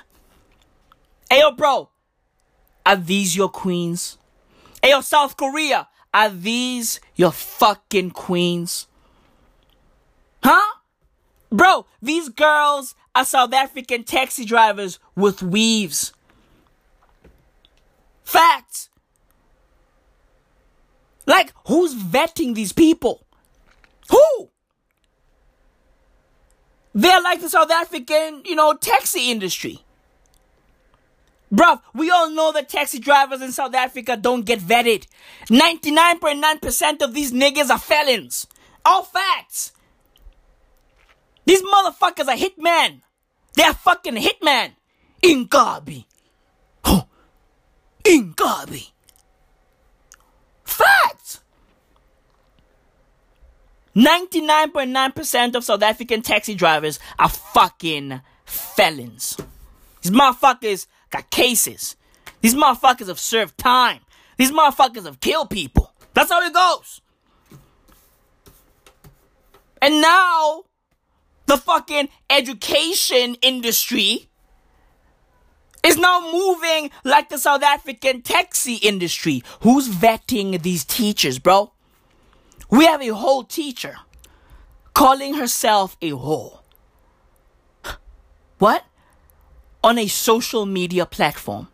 Hey, 1.30 1.40
yo, 1.40 1.52
bro, 1.52 1.88
are 2.84 2.96
these 2.96 3.34
your 3.36 3.48
queens? 3.48 4.18
Hey, 4.82 4.90
yo, 4.90 5.00
South 5.00 5.36
Korea, 5.36 5.88
are 6.12 6.28
these 6.28 7.00
your 7.16 7.32
fucking 7.32 8.10
queens? 8.10 8.86
Huh? 10.42 10.78
Bro, 11.50 11.86
these 12.02 12.28
girls 12.28 12.94
are 13.14 13.24
South 13.24 13.52
African 13.52 14.04
taxi 14.04 14.44
drivers 14.44 14.98
with 15.14 15.42
weaves. 15.42 16.12
Facts. 18.24 18.88
Like, 21.26 21.52
who's 21.66 21.94
vetting 21.94 22.54
these 22.54 22.72
people? 22.72 23.24
Who? 24.10 24.50
They're 26.94 27.22
like 27.22 27.40
the 27.40 27.48
South 27.48 27.70
African, 27.70 28.42
you 28.44 28.54
know, 28.54 28.74
taxi 28.74 29.30
industry. 29.30 29.80
Bruv, 31.52 31.80
we 31.94 32.10
all 32.10 32.30
know 32.30 32.52
that 32.52 32.68
taxi 32.68 32.98
drivers 32.98 33.40
in 33.40 33.52
South 33.52 33.74
Africa 33.74 34.16
don't 34.16 34.44
get 34.44 34.58
vetted. 34.58 35.06
99.9% 35.46 37.02
of 37.02 37.14
these 37.14 37.32
niggas 37.32 37.70
are 37.70 37.78
felons. 37.78 38.46
All 38.84 39.02
facts. 39.02 39.72
These 41.44 41.62
motherfuckers 41.62 42.28
are 42.28 42.36
hitmen. 42.36 43.02
They're 43.54 43.74
fucking 43.74 44.16
hitmen. 44.16 44.72
Ingabi. 45.22 46.04
Oh. 46.84 47.06
Ingabi. 48.04 48.90
Facts. 50.64 51.40
99.9% 53.94 55.54
of 55.54 55.64
South 55.64 55.82
African 55.82 56.22
taxi 56.22 56.54
drivers 56.54 56.98
are 57.18 57.28
fucking 57.28 58.20
felons. 58.44 59.36
These 60.02 60.12
motherfuckers 60.12 60.86
got 61.10 61.30
cases. 61.30 61.96
These 62.40 62.54
motherfuckers 62.54 63.08
have 63.08 63.20
served 63.20 63.56
time. 63.56 64.00
These 64.36 64.50
motherfuckers 64.50 65.04
have 65.04 65.20
killed 65.20 65.50
people. 65.50 65.92
That's 66.12 66.30
how 66.30 66.42
it 66.42 66.52
goes. 66.52 67.00
And 69.80 70.00
now, 70.00 70.64
the 71.46 71.56
fucking 71.56 72.08
education 72.30 73.36
industry 73.42 74.28
is 75.84 75.98
now 75.98 76.20
moving 76.32 76.90
like 77.04 77.28
the 77.28 77.38
South 77.38 77.62
African 77.62 78.22
taxi 78.22 78.76
industry. 78.76 79.42
Who's 79.60 79.88
vetting 79.88 80.62
these 80.62 80.84
teachers, 80.84 81.38
bro? 81.38 81.72
We 82.70 82.86
have 82.86 83.02
a 83.02 83.08
whole 83.08 83.44
teacher 83.44 83.96
calling 84.94 85.34
herself 85.34 85.96
a 86.00 86.10
whore. 86.10 86.60
What? 88.58 88.84
On 89.82 89.98
a 89.98 90.06
social 90.06 90.64
media 90.64 91.04
platform. 91.04 91.68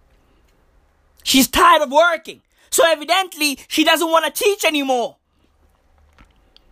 She's 1.23 1.47
tired 1.47 1.83
of 1.83 1.93
working. 1.93 2.41
So 2.71 2.83
evidently, 2.87 3.59
she 3.69 3.85
doesn't 3.85 4.11
want 4.11 4.25
to 4.25 4.45
teach 4.45 4.65
anymore. 4.65 5.17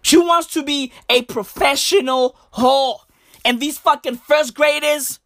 She 0.02 0.16
wants 0.16 0.48
to 0.54 0.62
be 0.62 0.92
a 1.08 1.22
professional 1.22 2.36
whore. 2.54 3.00
And 3.44 3.60
these 3.60 3.78
fucking 3.78 4.16
first 4.16 4.54
graders, 4.54 5.20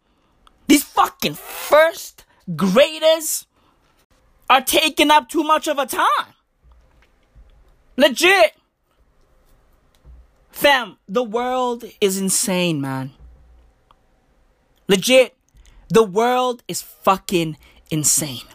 these 0.67 0.83
fucking 0.83 1.33
first 1.33 2.25
graders 2.55 3.47
are 4.49 4.61
taking 4.61 5.11
up 5.11 5.29
too 5.29 5.43
much 5.43 5.67
of 5.67 5.77
her 5.77 5.85
time. 5.85 6.33
Legit. 7.97 8.55
Fam, 10.51 10.97
the 11.07 11.23
world 11.23 11.83
is 11.99 12.17
insane, 12.17 12.79
man. 12.79 13.11
Legit. 14.87 15.35
The 15.89 16.03
world 16.03 16.63
is 16.67 16.81
fucking 16.81 17.57
insane. 17.89 18.45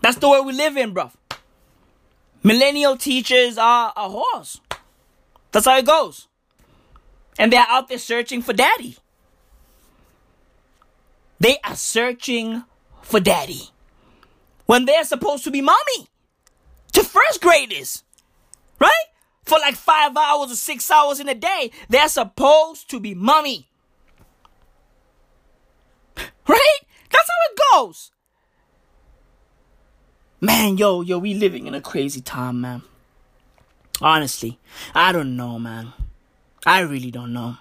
That's 0.00 0.18
the 0.18 0.28
world 0.28 0.46
we 0.46 0.52
live 0.52 0.76
in, 0.76 0.94
bruv. 0.94 1.12
Millennial 2.42 2.96
teachers 2.96 3.58
are 3.58 3.92
a 3.96 4.08
horse. 4.08 4.60
That's 5.52 5.66
how 5.66 5.76
it 5.78 5.86
goes. 5.86 6.28
And 7.38 7.52
they're 7.52 7.66
out 7.68 7.88
there 7.88 7.98
searching 7.98 8.42
for 8.42 8.52
daddy. 8.52 8.96
They 11.40 11.58
are 11.64 11.76
searching 11.76 12.64
for 13.02 13.20
daddy. 13.20 13.70
When 14.66 14.84
they're 14.84 15.04
supposed 15.04 15.44
to 15.44 15.50
be 15.50 15.60
mommy. 15.60 16.08
To 16.92 17.02
first 17.02 17.40
graders. 17.40 18.04
Right? 18.80 18.92
For 19.44 19.58
like 19.58 19.76
five 19.76 20.16
hours 20.16 20.52
or 20.52 20.56
six 20.56 20.90
hours 20.90 21.20
in 21.20 21.28
a 21.28 21.34
day, 21.34 21.70
they're 21.88 22.08
supposed 22.08 22.90
to 22.90 23.00
be 23.00 23.14
mommy. 23.14 23.68
Right? 26.48 26.78
That's 27.10 27.28
how 27.28 27.52
it 27.52 27.60
goes. 27.72 28.10
Man, 30.40 30.78
yo, 30.78 31.00
yo, 31.00 31.18
we 31.18 31.34
living 31.34 31.66
in 31.66 31.74
a 31.74 31.80
crazy 31.80 32.20
time, 32.20 32.60
man. 32.60 32.82
Honestly, 34.00 34.58
I 34.94 35.10
don't 35.10 35.36
know, 35.36 35.58
man. 35.58 35.92
I 36.64 36.80
really 36.80 37.10
don't 37.10 37.32
know. 37.32 37.56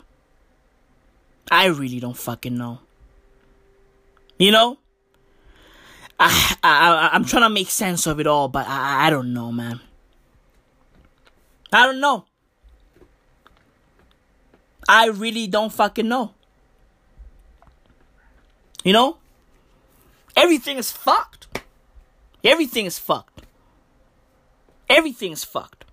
I 1.50 1.66
really 1.66 2.00
don't 2.00 2.18
fucking 2.18 2.56
know. 2.56 2.80
You 4.38 4.52
know? 4.52 4.78
I, 6.20 6.56
I, 6.64 7.10
I'm 7.14 7.26
trying 7.26 7.44
to 7.44 7.50
make 7.50 7.70
sense 7.70 8.06
of 8.06 8.20
it 8.20 8.28
all, 8.28 8.48
but 8.48 8.68
I, 8.68 9.08
I 9.08 9.10
don't 9.10 9.34
know, 9.34 9.52
man. 9.52 9.80
I 11.74 11.86
don't 11.88 12.00
know. 12.00 12.26
I 14.88 15.08
really 15.08 15.48
don't 15.48 15.74
fucking 15.74 16.08
know. 16.08 16.34
You 18.84 18.94
know? 18.94 19.18
Everything 20.36 20.78
is 20.78 20.92
fucked. 20.92 21.48
Everything 22.48 22.86
is 22.86 22.98
fucked. 22.98 23.42
Everything 24.88 25.34
is 25.34 25.44
fucked. 25.44 25.84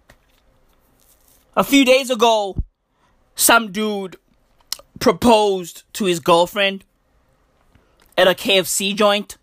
A 1.56 1.64
few 1.64 1.84
days 1.84 2.10
ago, 2.10 2.56
some 3.34 3.72
dude 3.72 4.14
proposed 5.00 5.82
to 5.94 6.04
his 6.04 6.20
girlfriend 6.20 6.84
at 8.16 8.28
a 8.28 8.34
KFC 8.34 8.94
joint. 8.94 9.36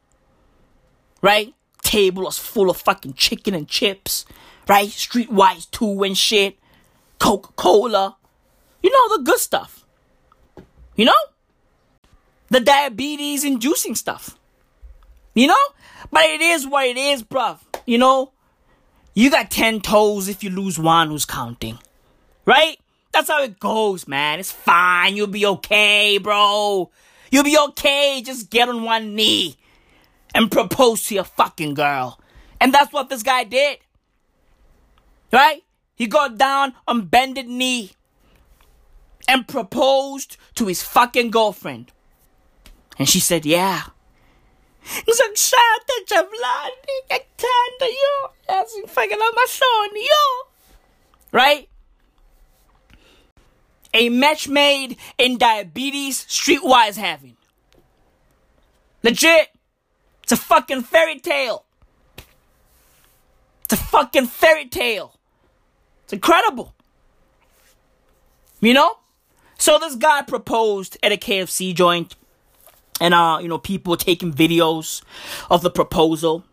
Right? 1.21 1.53
Table 1.83 2.23
was 2.23 2.39
full 2.39 2.69
of 2.69 2.77
fucking 2.77 3.15
chicken 3.15 3.53
and 3.55 3.67
chips. 3.67 4.25
Right? 4.69 4.88
Streetwise 4.88 5.69
2 5.71 6.03
and 6.03 6.17
shit. 6.17 6.57
Coca 7.19 7.51
Cola. 7.57 8.15
You 8.81 8.89
know, 8.89 9.17
the 9.17 9.23
good 9.23 9.39
stuff. 9.39 9.85
You 10.95 11.03
know? 11.03 11.21
The 12.49 12.61
diabetes 12.61 13.43
inducing 13.43 13.95
stuff. 13.95 14.38
You 15.34 15.48
know? 15.48 15.56
But 16.12 16.26
it 16.26 16.41
is 16.41 16.68
what 16.68 16.88
it 16.88 16.98
is, 16.98 17.24
bruv. 17.24 17.60
You 17.86 17.98
know? 17.98 18.32
You 19.14 19.30
got 19.30 19.52
10 19.52 19.82
toes 19.82 20.28
if 20.28 20.44
you 20.44 20.49
lose 20.49 20.80
one 20.80 21.10
who's 21.10 21.26
counting. 21.26 21.80
Right? 22.45 22.78
That's 23.12 23.30
how 23.30 23.44
it 23.44 23.60
goes, 23.60 24.08
man. 24.08 24.40
It's 24.40 24.52
fine. 24.52 25.16
You'll 25.16 25.28
be 25.28 25.45
okay, 25.45 26.18
bro. 26.18 26.90
You'll 27.30 27.44
be 27.44 27.58
okay. 27.58 28.22
Just 28.26 28.49
get 28.49 28.70
on 28.70 28.84
one 28.84 29.16
knee 29.16 29.58
and 30.34 30.52
propose 30.52 31.03
to 31.06 31.16
your 31.16 31.24
fucking 31.24 31.74
girl. 31.74 32.20
And 32.60 32.74
that's 32.74 32.94
what 32.94 33.10
this 33.10 33.24
guy 33.24 33.44
did. 33.44 33.80
Right? 35.32 35.64
He 35.95 36.08
got 36.08 36.38
down 36.38 36.74
on 36.88 37.06
bended 37.06 37.48
knee 37.48 37.91
and 39.28 39.48
proposed 39.48 40.38
to 40.56 40.68
his 40.68 40.82
fucking 40.82 41.32
girlfriend. 41.32 41.91
And 42.98 43.08
she 43.08 43.20
said, 43.20 43.45
yeah. 43.45 43.84
Zagsate 44.86 46.06
Javlani, 46.08 46.98
Gatanda, 47.10 47.88
yo. 47.88 48.32
On 48.49 49.36
my 49.36 49.45
son, 49.48 49.90
yo. 49.95 50.48
Right? 51.32 51.70
A 53.94 54.10
match 54.10 54.48
made 54.48 54.98
in 55.18 55.38
diabetes, 55.38 56.26
streetwise 56.26 56.98
having. 56.98 57.36
Legit. 59.03 59.49
It's 60.24 60.32
a 60.32 60.38
fucking 60.38 60.84
fairy 60.84 61.20
tale. 61.20 61.66
It's 63.64 63.74
a 63.74 63.78
fucking 63.78 64.28
fairy 64.28 64.68
tale. 64.68 65.16
It's 66.03 66.14
incredible. 66.14 66.74
You 68.60 68.74
know? 68.74 68.98
So 69.58 69.78
this 69.80 69.95
guy 69.95 70.22
proposed 70.22 70.98
at 71.03 71.12
a 71.12 71.18
KFC 71.18 71.74
joint. 71.74 72.16
And 73.02 73.15
uh, 73.15 73.40
you 73.41 73.48
know, 73.48 73.57
people 73.57 73.98
taking 73.98 74.32
videos 74.32 75.02
of 75.49 75.64
the 75.64 75.72
proposal, 75.72 76.45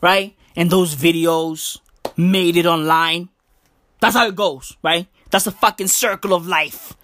right? 0.00 0.34
And 0.56 0.70
those 0.70 0.96
videos 0.96 1.78
made 2.16 2.56
it 2.56 2.64
online. 2.64 3.28
That's 4.00 4.16
how 4.16 4.26
it 4.26 4.34
goes, 4.34 4.78
right? 4.82 5.06
That's 5.30 5.44
the 5.44 5.50
fucking 5.50 5.88
circle 5.88 6.32
of 6.32 6.46
life. 6.46 6.96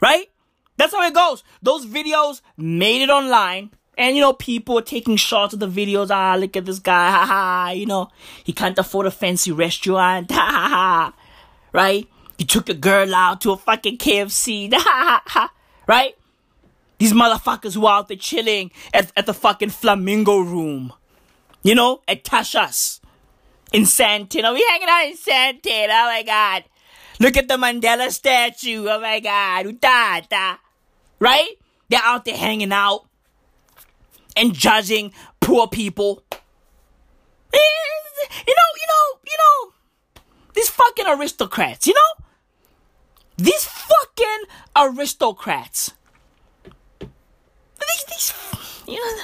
Right? 0.00 0.30
That's 0.76 0.94
how 0.94 1.02
it 1.06 1.12
goes. 1.12 1.42
Those 1.60 1.86
videos 1.86 2.40
made 2.56 3.02
it 3.02 3.10
online. 3.10 3.70
And 3.98 4.14
you 4.14 4.22
know, 4.22 4.32
people 4.32 4.76
were 4.76 4.82
taking 4.82 5.16
shots 5.16 5.52
of 5.52 5.60
the 5.60 5.68
videos. 5.68 6.10
Ah, 6.10 6.36
look 6.38 6.56
at 6.56 6.64
this 6.64 6.78
guy. 6.78 7.10
Ha 7.10 7.26
ha. 7.26 7.70
You 7.70 7.86
know, 7.86 8.10
he 8.44 8.52
can't 8.52 8.78
afford 8.78 9.06
a 9.06 9.10
fancy 9.10 9.50
restaurant. 9.50 10.30
Ha 10.32 10.38
ha 10.38 10.68
ha. 10.68 11.14
Right? 11.72 12.08
He 12.38 12.44
took 12.44 12.68
a 12.68 12.74
girl 12.74 13.12
out 13.12 13.40
to 13.40 13.50
a 13.50 13.56
fucking 13.56 13.98
KFC. 13.98 14.72
Ha 14.74 14.78
ha 14.80 15.22
ha. 15.26 15.52
Right? 15.88 16.14
These 17.00 17.14
motherfuckers 17.14 17.72
who 17.72 17.86
are 17.86 17.98
out 17.98 18.08
there 18.08 18.16
chilling 18.18 18.70
at, 18.92 19.10
at 19.16 19.24
the 19.24 19.32
fucking 19.32 19.70
flamingo 19.70 20.38
room. 20.38 20.92
You 21.62 21.74
know, 21.74 22.02
at 22.06 22.24
Tasha's. 22.24 23.00
In 23.72 23.84
Sandton. 23.84 24.52
We 24.52 24.66
hanging 24.68 24.88
out 24.88 25.06
in 25.06 25.16
Sandton. 25.16 25.88
Oh 25.88 26.06
my 26.06 26.22
god. 26.22 26.64
Look 27.18 27.38
at 27.38 27.48
the 27.48 27.54
Mandela 27.54 28.10
statue. 28.10 28.86
Oh 28.86 29.00
my 29.00 29.18
god. 29.18 29.64
Utata. 29.64 30.58
Right? 31.18 31.56
They're 31.88 32.00
out 32.02 32.26
there 32.26 32.36
hanging 32.36 32.72
out 32.72 33.06
and 34.36 34.52
judging 34.52 35.14
poor 35.40 35.68
people. 35.68 36.22
You 37.52 38.54
know, 38.54 38.70
you 38.76 38.86
know, 38.88 39.20
you 39.26 39.36
know, 39.38 39.72
these 40.52 40.68
fucking 40.68 41.06
aristocrats, 41.06 41.86
you 41.86 41.94
know? 41.94 42.24
These 43.38 43.64
fucking 43.64 44.44
aristocrats. 44.76 45.92
These, 47.90 48.04
these, 48.04 48.34
you 48.86 48.96
know, 48.96 49.22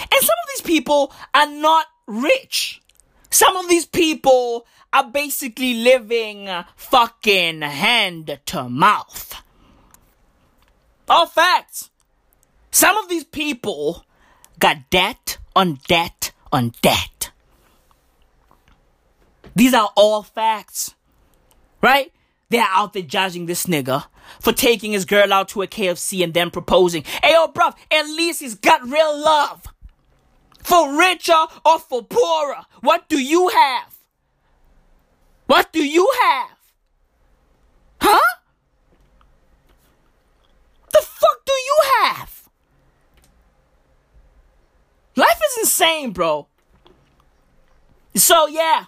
and 0.00 0.20
some 0.20 0.36
of 0.42 0.48
these 0.54 0.62
people 0.62 1.12
are 1.34 1.46
not 1.46 1.86
rich. 2.06 2.80
Some 3.30 3.56
of 3.56 3.68
these 3.68 3.86
people 3.86 4.66
are 4.92 5.08
basically 5.08 5.74
living 5.74 6.48
fucking 6.76 7.62
hand 7.62 8.38
to 8.46 8.68
mouth. 8.68 9.42
All 11.08 11.26
facts. 11.26 11.90
Some 12.70 12.96
of 12.98 13.08
these 13.08 13.24
people 13.24 14.04
got 14.58 14.90
debt 14.90 15.38
on 15.56 15.78
debt 15.88 16.32
on 16.52 16.72
debt. 16.82 17.30
These 19.54 19.74
are 19.74 19.90
all 19.96 20.22
facts. 20.22 20.94
Right? 21.80 22.12
They're 22.48 22.66
out 22.68 22.92
there 22.92 23.02
judging 23.02 23.46
this 23.46 23.66
nigga 23.66 24.04
for 24.40 24.52
taking 24.52 24.92
his 24.92 25.04
girl 25.04 25.32
out 25.32 25.48
to 25.48 25.62
a 25.62 25.66
KFC 25.66 26.22
and 26.22 26.34
then 26.34 26.50
proposing. 26.50 27.04
Hey, 27.22 27.32
yo, 27.32 27.48
bruv, 27.48 27.76
at 27.90 28.06
least 28.06 28.40
he's 28.40 28.54
got 28.54 28.82
real 28.82 29.18
love. 29.18 29.66
For 30.62 30.96
richer 30.96 31.46
or 31.66 31.78
for 31.78 32.02
poorer, 32.04 32.62
what 32.80 33.08
do 33.08 33.18
you 33.18 33.48
have? 33.48 33.98
What 35.46 35.72
do 35.72 35.84
you 35.84 36.10
have? 36.22 36.56
Huh? 38.00 38.38
The 40.92 41.00
fuck 41.00 41.44
do 41.44 41.52
you 41.52 41.78
have? 42.02 42.48
Life 45.16 45.40
is 45.50 45.58
insane, 45.58 46.12
bro. 46.12 46.46
So 48.14 48.46
yeah, 48.46 48.86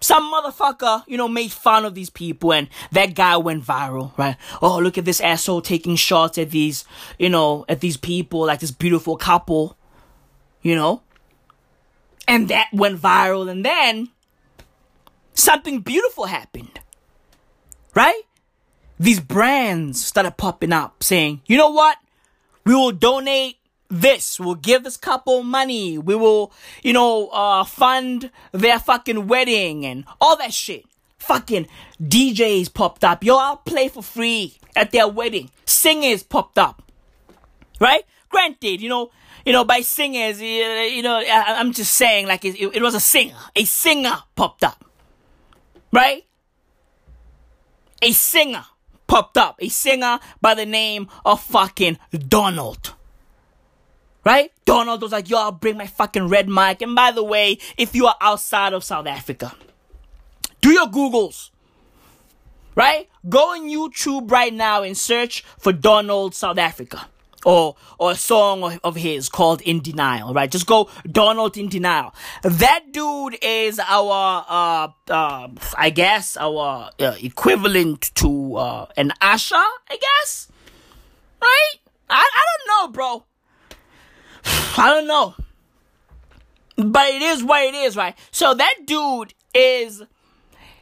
some 0.00 0.32
motherfucker, 0.32 1.02
you 1.06 1.16
know, 1.16 1.28
made 1.28 1.50
fun 1.50 1.84
of 1.84 1.94
these 1.94 2.10
people 2.10 2.52
and 2.52 2.68
that 2.92 3.14
guy 3.14 3.36
went 3.36 3.64
viral, 3.64 4.16
right? 4.16 4.36
Oh, 4.62 4.78
look 4.78 4.96
at 4.96 5.04
this 5.04 5.20
asshole 5.20 5.62
taking 5.62 5.96
shots 5.96 6.38
at 6.38 6.50
these, 6.50 6.84
you 7.18 7.28
know, 7.28 7.64
at 7.68 7.80
these 7.80 7.96
people, 7.96 8.46
like 8.46 8.60
this 8.60 8.70
beautiful 8.70 9.16
couple, 9.16 9.76
you 10.62 10.74
know? 10.74 11.02
And 12.26 12.48
that 12.48 12.68
went 12.72 13.00
viral 13.00 13.50
and 13.50 13.64
then 13.64 14.10
something 15.32 15.80
beautiful 15.80 16.26
happened. 16.26 16.80
Right? 17.94 18.22
These 19.00 19.20
brands 19.20 20.04
started 20.04 20.36
popping 20.36 20.72
up 20.72 21.02
saying, 21.02 21.42
you 21.46 21.56
know 21.56 21.70
what? 21.70 21.96
We 22.64 22.74
will 22.74 22.92
donate 22.92 23.56
this. 23.88 24.38
We'll 24.38 24.54
give 24.54 24.84
this 24.84 24.96
couple 24.96 25.42
money. 25.42 25.98
We 25.98 26.14
will, 26.14 26.52
you 26.82 26.92
know, 26.92 27.28
uh, 27.28 27.64
fund 27.64 28.30
their 28.52 28.78
fucking 28.78 29.26
wedding 29.26 29.84
and 29.86 30.04
all 30.20 30.36
that 30.36 30.52
shit. 30.52 30.84
Fucking 31.18 31.66
DJs 32.02 32.72
popped 32.72 33.04
up. 33.04 33.24
Yo, 33.24 33.36
I'll 33.36 33.56
play 33.56 33.88
for 33.88 34.02
free 34.02 34.56
at 34.76 34.92
their 34.92 35.08
wedding. 35.08 35.50
Singers 35.66 36.22
popped 36.22 36.58
up. 36.58 36.82
Right? 37.80 38.02
Granted, 38.28 38.80
you 38.80 38.88
know, 38.88 39.10
you 39.44 39.52
know, 39.52 39.64
by 39.64 39.80
singers, 39.80 40.40
you 40.42 41.02
know, 41.02 41.22
I'm 41.26 41.72
just 41.72 41.94
saying, 41.94 42.26
like, 42.26 42.44
it, 42.44 42.60
it 42.60 42.82
was 42.82 42.94
a 42.94 43.00
singer. 43.00 43.36
A 43.56 43.64
singer 43.64 44.16
popped 44.36 44.62
up. 44.64 44.84
Right? 45.92 46.24
A 48.02 48.12
singer 48.12 48.64
popped 49.06 49.38
up. 49.38 49.56
A 49.60 49.68
singer 49.68 50.18
by 50.40 50.54
the 50.54 50.66
name 50.66 51.08
of 51.24 51.40
fucking 51.42 51.98
Donald. 52.12 52.94
Right? 54.24 54.52
Donald 54.64 55.00
was 55.00 55.12
like, 55.12 55.30
yo, 55.30 55.38
I'll 55.38 55.52
bring 55.52 55.76
my 55.78 55.86
fucking 55.86 56.28
red 56.28 56.48
mic. 56.48 56.82
And 56.82 56.94
by 56.94 57.12
the 57.12 57.24
way, 57.24 57.58
if 57.78 57.94
you 57.94 58.06
are 58.06 58.16
outside 58.20 58.74
of 58.74 58.84
South 58.84 59.06
Africa, 59.06 59.54
do 60.60 60.70
your 60.70 60.86
Googles. 60.86 61.50
Right? 62.74 63.08
Go 63.28 63.54
on 63.54 63.68
YouTube 63.68 64.30
right 64.30 64.52
now 64.52 64.82
and 64.82 64.96
search 64.96 65.42
for 65.58 65.72
Donald 65.72 66.34
South 66.34 66.58
Africa. 66.58 67.08
or 67.44 67.76
or 67.98 68.12
a 68.12 68.14
song 68.16 68.78
of, 68.82 68.96
his 68.96 69.28
called 69.28 69.60
In 69.62 69.80
Denial, 69.80 70.34
right? 70.34 70.50
Just 70.50 70.66
go 70.66 70.90
Donald 71.10 71.56
in 71.56 71.68
Denial. 71.68 72.14
That 72.42 72.86
dude 72.92 73.38
is 73.42 73.78
our 73.78 74.44
uh 74.48 74.88
uh 75.08 75.48
I 75.76 75.90
guess 75.90 76.36
our 76.36 76.90
uh, 76.98 77.14
equivalent 77.22 78.10
to 78.16 78.56
uh 78.56 78.86
an 78.96 79.12
Usher, 79.20 79.54
I 79.54 79.96
guess. 80.00 80.48
Right? 81.40 81.74
I 82.10 82.26
I 82.40 82.42
don't 82.48 82.66
know, 82.68 82.92
bro. 82.92 83.24
I 84.76 84.88
don't 84.88 85.06
know. 85.06 85.34
But 86.76 87.08
it 87.08 87.22
is 87.22 87.42
what 87.42 87.64
it 87.64 87.74
is, 87.74 87.96
right? 87.96 88.16
So 88.30 88.54
that 88.54 88.74
dude 88.86 89.34
is 89.52 90.02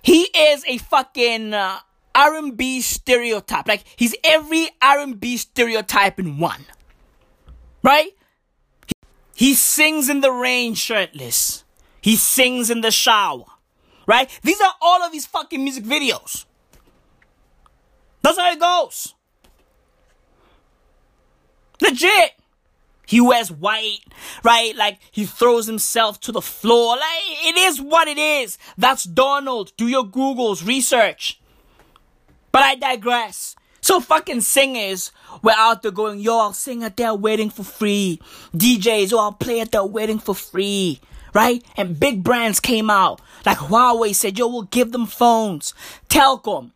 he 0.02 0.22
is 0.22 0.64
a 0.66 0.78
fucking 0.78 1.54
uh, 1.54 1.78
R&B 2.14 2.80
stereotype. 2.82 3.66
Like 3.66 3.84
he's 3.96 4.14
every 4.22 4.68
R&B 4.82 5.36
stereotype 5.38 6.18
in 6.18 6.38
one. 6.38 6.66
Right? 7.82 8.10
He 9.34 9.54
sings 9.54 10.08
in 10.08 10.20
the 10.20 10.30
rain 10.32 10.74
shirtless. 10.74 11.64
He 12.00 12.16
sings 12.16 12.70
in 12.70 12.82
the 12.82 12.90
shower. 12.90 13.44
Right? 14.06 14.30
These 14.42 14.60
are 14.60 14.74
all 14.80 15.02
of 15.02 15.12
his 15.12 15.26
fucking 15.26 15.62
music 15.62 15.84
videos. 15.84 16.44
That's 18.22 18.38
how 18.38 18.50
it 18.50 18.60
goes. 18.60 19.14
Legit. 21.80 22.32
He 23.06 23.20
wears 23.20 23.50
white, 23.50 24.00
right? 24.42 24.74
Like 24.76 24.98
he 25.10 25.24
throws 25.24 25.66
himself 25.66 26.20
to 26.20 26.32
the 26.32 26.42
floor. 26.42 26.96
Like 26.96 27.22
it 27.44 27.56
is 27.56 27.80
what 27.80 28.08
it 28.08 28.18
is. 28.18 28.58
That's 28.76 29.04
Donald. 29.04 29.72
Do 29.76 29.86
your 29.86 30.04
Googles, 30.04 30.66
research. 30.66 31.40
But 32.50 32.62
I 32.62 32.74
digress. 32.74 33.54
So 33.80 34.00
fucking 34.00 34.40
singers 34.40 35.12
were 35.42 35.54
out 35.56 35.82
there 35.82 35.92
going, 35.92 36.18
yo, 36.18 36.38
I'll 36.38 36.52
sing 36.52 36.82
at 36.82 36.96
their 36.96 37.14
wedding 37.14 37.50
for 37.50 37.62
free. 37.62 38.20
DJs, 38.52 39.12
oh, 39.12 39.20
I'll 39.20 39.32
play 39.32 39.60
at 39.60 39.70
their 39.70 39.84
wedding 39.84 40.18
for 40.18 40.34
free. 40.34 41.00
Right? 41.32 41.62
And 41.76 42.00
big 42.00 42.24
brands 42.24 42.58
came 42.58 42.90
out. 42.90 43.20
Like 43.44 43.58
Huawei 43.58 44.12
said, 44.12 44.38
yo, 44.38 44.48
we'll 44.48 44.62
give 44.62 44.90
them 44.90 45.06
phones. 45.06 45.72
Telkom, 46.08 46.72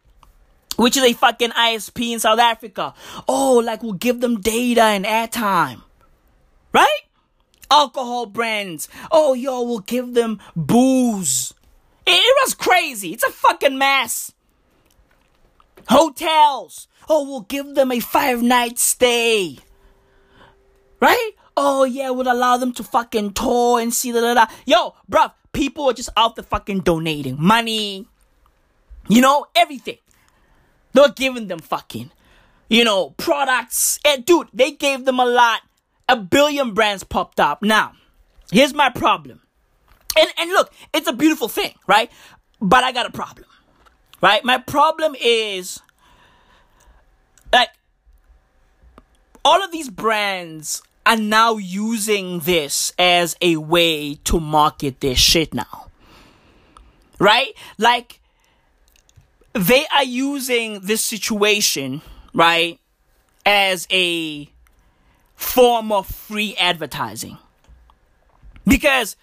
which 0.77 0.97
is 0.97 1.02
a 1.02 1.15
fucking 1.15 1.51
ISP 1.51 2.12
in 2.12 2.20
South 2.20 2.39
Africa. 2.39 2.94
Oh, 3.27 3.55
like 3.65 3.82
we'll 3.82 3.94
give 3.94 4.20
them 4.20 4.40
data 4.40 4.82
and 4.82 5.05
airtime. 5.05 5.82
Right? 6.72 7.02
Alcohol 7.70 8.26
brands. 8.26 8.88
Oh, 9.10 9.34
yo, 9.34 9.62
we'll 9.62 9.80
give 9.80 10.14
them 10.14 10.40
booze. 10.56 11.55
It, 12.06 12.12
it 12.12 12.36
was 12.44 12.55
crazy. 12.55 13.12
It's 13.12 13.24
a 13.24 13.30
fucking 13.30 13.78
mess. 13.78 14.32
Hotels. 15.88 16.88
Oh, 17.09 17.24
we'll 17.24 17.40
give 17.42 17.74
them 17.74 17.90
a 17.90 18.01
five 18.01 18.42
night 18.42 18.78
stay. 18.78 19.59
Right? 21.01 21.32
Oh, 21.56 21.84
yeah, 21.84 22.10
we'll 22.10 22.30
allow 22.30 22.56
them 22.56 22.72
to 22.74 22.84
fucking 22.84 23.32
tour 23.32 23.80
and 23.80 23.92
see 23.92 24.12
da. 24.12 24.47
Yo, 24.66 24.94
bruv, 25.10 25.32
people 25.52 25.86
are 25.86 25.92
just 25.92 26.10
out 26.16 26.36
there 26.36 26.44
fucking 26.44 26.80
donating 26.80 27.36
money. 27.38 28.06
You 29.09 29.20
know, 29.20 29.47
everything. 29.56 29.98
They're 30.92 31.09
giving 31.09 31.48
them 31.48 31.59
fucking, 31.59 32.10
you 32.68 32.84
know, 32.84 33.10
products. 33.10 33.98
And 34.05 34.24
dude, 34.24 34.48
they 34.52 34.72
gave 34.72 35.05
them 35.05 35.18
a 35.18 35.24
lot. 35.24 35.62
A 36.11 36.16
billion 36.16 36.74
brands 36.74 37.05
popped 37.05 37.39
up. 37.39 37.62
Now, 37.62 37.93
here's 38.51 38.74
my 38.74 38.91
problem. 38.91 39.41
And 40.19 40.28
and 40.39 40.51
look, 40.51 40.73
it's 40.93 41.07
a 41.07 41.12
beautiful 41.12 41.47
thing, 41.47 41.73
right? 41.87 42.11
But 42.61 42.82
I 42.82 42.91
got 42.91 43.07
a 43.07 43.12
problem. 43.12 43.47
Right? 44.20 44.45
My 44.45 44.59
problem 44.59 45.15
is 45.20 45.81
like 47.53 47.70
all 49.45 49.62
of 49.62 49.70
these 49.70 49.89
brands 49.89 50.82
are 51.07 51.16
now 51.16 51.59
using 51.59 52.41
this 52.41 52.93
as 52.99 53.37
a 53.41 53.57
way 53.57 54.16
to 54.24 54.41
market 54.41 55.01
their 55.01 55.15
shit 55.15 55.55
now. 55.55 55.91
Right? 57.20 57.55
Like 57.78 58.20
they 59.53 59.87
are 59.95 60.05
using 60.05 60.81
this 60.81 61.05
situation, 61.05 62.03
right, 62.35 62.81
as 63.47 63.87
a 63.93 64.51
form 65.40 65.90
of 65.90 66.06
free 66.06 66.54
advertising. 66.58 67.38
Because 68.66 69.16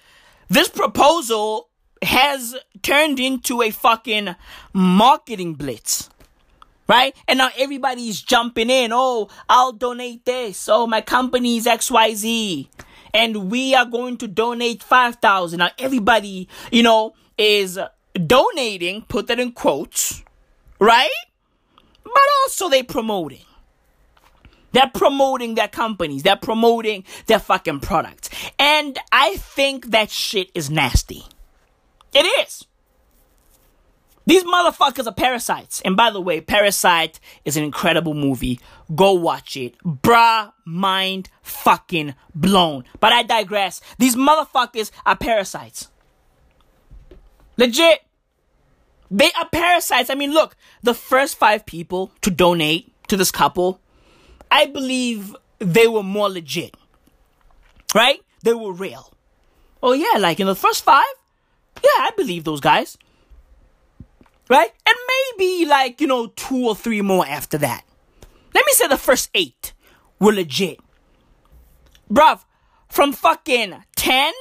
this 0.50 0.68
proposal 0.68 1.70
has 2.02 2.56
turned 2.82 3.20
into 3.20 3.62
a 3.62 3.70
fucking 3.70 4.36
marketing 4.74 5.54
blitz. 5.54 6.10
Right? 6.88 7.16
And 7.28 7.38
now 7.38 7.50
everybody's 7.58 8.22
jumping 8.22 8.70
in. 8.70 8.92
Oh, 8.94 9.30
I'll 9.48 9.74
donate 9.74 10.26
this. 10.26 10.68
Oh, 10.70 10.88
my 10.88 11.02
company's 11.02 11.66
XYZ. 11.66 12.68
And 13.14 13.52
we 13.52 13.76
are 13.76 13.86
going 13.86 14.18
to 14.18 14.28
donate 14.28 14.82
5,000. 14.84 15.60
Now 15.60 15.70
everybody, 15.78 16.48
you 16.72 16.84
know, 16.84 17.14
is 17.38 17.80
donating, 18.26 19.04
put 19.04 19.28
that 19.28 19.40
in 19.40 19.52
quotes, 19.52 20.24
right? 20.80 21.10
But 22.04 22.24
also 22.44 22.70
they 22.70 22.84
promoting. 22.84 23.47
They're 24.78 24.92
promoting 24.94 25.56
their 25.56 25.68
companies. 25.68 26.22
They're 26.22 26.36
promoting 26.36 27.04
their 27.26 27.40
fucking 27.40 27.80
products. 27.80 28.30
And 28.60 28.96
I 29.12 29.38
think 29.38 29.88
that 29.88 30.12
shit 30.12 30.52
is 30.54 30.70
nasty. 30.70 31.24
It 32.14 32.28
is. 32.46 32.68
These 34.28 34.44
motherfuckers 34.44 35.08
are 35.08 35.14
parasites. 35.16 35.82
And 35.82 35.98
by 35.98 36.12
the 36.12 36.22
way, 36.22 36.42
Parasite 36.42 37.20
is 37.44 37.58
an 37.58 37.64
incredible 37.64 38.14
movie. 38.14 38.60
Go 38.94 39.14
watch 39.14 39.58
it. 39.58 39.74
Bruh, 39.84 40.54
mind 40.64 41.32
fucking 41.42 42.14
blown. 42.36 42.84
But 43.00 43.14
I 43.14 43.24
digress. 43.24 43.82
These 43.98 44.16
motherfuckers 44.16 44.92
are 45.08 45.18
parasites. 45.18 45.90
Legit. 47.58 48.04
They 49.10 49.32
are 49.40 49.50
parasites. 49.50 50.12
I 50.12 50.14
mean, 50.14 50.34
look, 50.34 50.56
the 50.84 50.94
first 50.94 51.36
five 51.40 51.66
people 51.66 52.12
to 52.22 52.30
donate 52.30 52.94
to 53.08 53.18
this 53.18 53.32
couple, 53.32 53.82
I 54.58 54.66
believe 54.66 55.36
they 55.60 55.88
were 55.88 56.02
more 56.02 56.30
legit. 56.30 56.76
Right? 57.94 58.20
They 58.42 58.56
were 58.56 58.74
real. 58.74 59.14
Oh, 59.84 59.94
yeah, 59.94 60.18
like 60.18 60.40
in 60.40 60.48
the 60.48 60.56
first 60.56 60.84
five? 60.84 61.04
Yeah, 61.84 62.00
I 62.00 62.10
believe 62.18 62.44
those 62.44 62.60
guys. 62.60 62.98
Right? 64.50 64.72
And 64.88 64.96
maybe 65.38 65.68
like, 65.68 66.02
you 66.02 66.08
know, 66.08 66.28
two 66.36 66.66
or 66.68 66.76
three 66.76 67.04
more 67.04 67.24
after 67.24 67.60
that. 67.60 67.84
Let 68.56 68.66
me 68.66 68.74
say 68.74 68.88
the 68.88 68.98
first 68.98 69.30
eight 69.36 69.74
were 70.20 70.34
legit. 70.34 70.80
Bruv, 72.12 72.44
from 72.90 73.14
fucking 73.14 73.76
10 73.96 74.34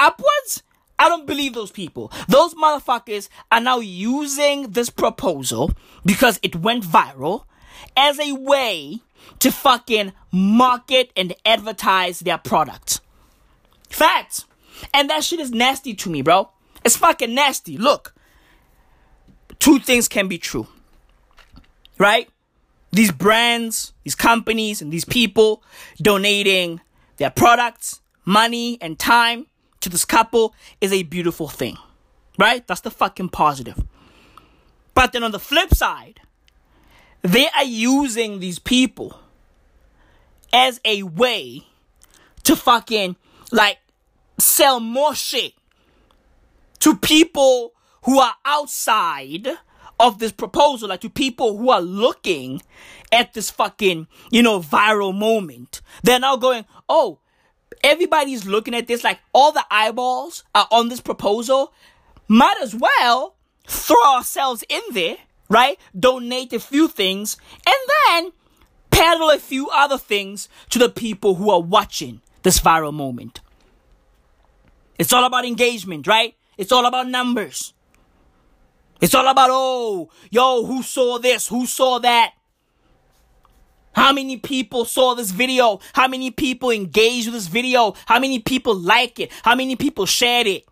upwards, 0.00 0.64
I 0.98 1.08
don't 1.08 1.28
believe 1.28 1.54
those 1.54 1.70
people. 1.70 2.10
Those 2.28 2.54
motherfuckers 2.54 3.28
are 3.52 3.60
now 3.60 3.78
using 3.78 4.72
this 4.72 4.90
proposal 4.90 5.70
because 6.04 6.40
it 6.42 6.56
went 6.56 6.82
viral 6.82 7.44
as 7.96 8.18
a 8.18 8.32
way 8.32 9.00
to 9.40 9.52
fucking 9.52 10.12
market 10.32 11.10
and 11.16 11.34
advertise 11.44 12.20
their 12.20 12.38
product. 12.38 13.00
Facts. 13.88 14.44
And 14.94 15.10
that 15.10 15.24
shit 15.24 15.40
is 15.40 15.50
nasty 15.50 15.94
to 15.94 16.10
me, 16.10 16.22
bro. 16.22 16.50
It's 16.84 16.96
fucking 16.96 17.34
nasty. 17.34 17.76
Look, 17.76 18.14
two 19.58 19.78
things 19.78 20.08
can 20.08 20.28
be 20.28 20.38
true. 20.38 20.66
Right? 21.98 22.28
These 22.92 23.12
brands, 23.12 23.92
these 24.04 24.14
companies, 24.14 24.80
and 24.80 24.92
these 24.92 25.04
people 25.04 25.62
donating 26.00 26.80
their 27.16 27.30
products, 27.30 28.00
money, 28.24 28.78
and 28.80 28.98
time 28.98 29.46
to 29.80 29.88
this 29.88 30.04
couple 30.04 30.54
is 30.80 30.92
a 30.92 31.02
beautiful 31.02 31.48
thing. 31.48 31.76
Right? 32.38 32.66
That's 32.66 32.80
the 32.80 32.90
fucking 32.90 33.30
positive. 33.30 33.82
But 34.94 35.12
then 35.12 35.22
on 35.22 35.32
the 35.32 35.38
flip 35.38 35.74
side, 35.74 36.20
they 37.22 37.48
are 37.56 37.64
using 37.64 38.40
these 38.40 38.58
people 38.58 39.18
as 40.52 40.80
a 40.84 41.02
way 41.02 41.66
to 42.44 42.56
fucking 42.56 43.16
like 43.52 43.78
sell 44.38 44.80
more 44.80 45.14
shit 45.14 45.52
to 46.80 46.96
people 46.96 47.72
who 48.04 48.18
are 48.18 48.34
outside 48.44 49.48
of 50.00 50.18
this 50.18 50.32
proposal, 50.32 50.88
like 50.88 51.00
to 51.00 51.10
people 51.10 51.58
who 51.58 51.70
are 51.70 51.80
looking 51.80 52.62
at 53.10 53.34
this 53.34 53.50
fucking, 53.50 54.06
you 54.30 54.42
know, 54.42 54.60
viral 54.60 55.16
moment. 55.16 55.82
They're 56.02 56.20
now 56.20 56.36
going, 56.36 56.64
oh, 56.88 57.18
everybody's 57.82 58.46
looking 58.46 58.74
at 58.74 58.86
this, 58.86 59.02
like 59.02 59.18
all 59.32 59.52
the 59.52 59.64
eyeballs 59.70 60.44
are 60.54 60.68
on 60.70 60.88
this 60.88 61.00
proposal. 61.00 61.72
Might 62.28 62.56
as 62.62 62.74
well 62.74 63.34
throw 63.66 64.02
ourselves 64.14 64.62
in 64.68 64.80
there, 64.92 65.16
right? 65.48 65.78
Donate 65.98 66.52
a 66.52 66.60
few 66.60 66.88
things 66.88 67.36
and 67.66 67.76
then 67.88 68.32
peddle 68.90 69.30
a 69.30 69.38
few 69.38 69.68
other 69.70 69.98
things 69.98 70.48
to 70.70 70.78
the 70.78 70.88
people 70.88 71.36
who 71.36 71.50
are 71.50 71.60
watching 71.60 72.20
this 72.42 72.60
viral 72.60 72.92
moment. 72.92 73.40
It's 74.98 75.12
all 75.12 75.24
about 75.24 75.44
engagement, 75.44 76.06
right? 76.06 76.34
It's 76.56 76.72
all 76.72 76.86
about 76.86 77.08
numbers. 77.08 77.72
It's 79.00 79.14
all 79.14 79.28
about, 79.28 79.50
oh, 79.52 80.10
yo, 80.30 80.64
who 80.64 80.82
saw 80.82 81.18
this? 81.18 81.48
Who 81.48 81.66
saw 81.66 82.00
that? 82.00 82.34
How 83.92 84.12
many 84.12 84.36
people 84.36 84.84
saw 84.84 85.14
this 85.14 85.30
video? 85.30 85.80
How 85.92 86.08
many 86.08 86.30
people 86.30 86.70
engaged 86.70 87.26
with 87.26 87.34
this 87.34 87.46
video? 87.46 87.94
How 88.06 88.18
many 88.18 88.40
people 88.40 88.74
like 88.74 89.18
it? 89.20 89.30
How 89.42 89.54
many 89.54 89.76
people 89.76 90.06
shared 90.06 90.46
it? 90.46 90.66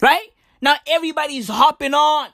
Right? 0.00 0.28
Now 0.60 0.76
everybody's 0.86 1.48
hopping 1.48 1.94
on. 1.94 2.28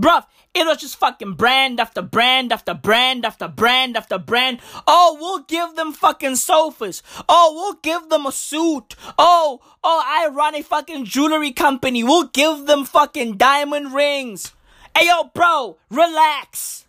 Bruv, 0.00 0.24
it 0.52 0.66
was 0.66 0.78
just 0.78 0.96
fucking 0.96 1.34
brand 1.34 1.78
after 1.78 2.02
brand 2.02 2.52
after 2.52 2.74
brand 2.74 3.24
after 3.24 3.46
brand 3.46 3.96
after 3.96 4.18
brand. 4.18 4.58
Oh, 4.86 5.16
we'll 5.20 5.44
give 5.44 5.76
them 5.76 5.92
fucking 5.92 6.36
sofas. 6.36 7.02
Oh, 7.28 7.52
we'll 7.54 7.80
give 7.82 8.08
them 8.08 8.26
a 8.26 8.32
suit. 8.32 8.96
Oh, 9.16 9.60
oh, 9.84 10.02
I 10.04 10.28
run 10.28 10.56
a 10.56 10.62
fucking 10.62 11.04
jewelry 11.04 11.52
company. 11.52 12.02
We'll 12.02 12.26
give 12.26 12.66
them 12.66 12.84
fucking 12.84 13.36
diamond 13.36 13.94
rings. 13.94 14.52
Hey, 14.96 15.06
yo, 15.06 15.30
bro, 15.32 15.78
relax. 15.88 16.84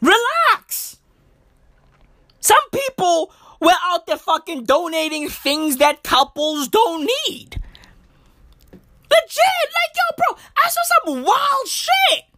Relax. 0.00 0.98
Some 2.40 2.62
people 2.72 3.30
were 3.60 3.72
out 3.82 4.06
there 4.06 4.16
fucking 4.16 4.64
donating 4.64 5.28
things 5.28 5.76
that 5.76 6.02
couples 6.02 6.68
don't 6.68 7.02
need. 7.02 7.60
Legit, 8.72 9.66
like 9.76 9.96
yo, 9.96 10.16
bro, 10.16 10.42
I 10.56 10.70
saw 10.70 10.80
some 11.04 11.22
wild 11.24 11.68
shit. 11.68 12.29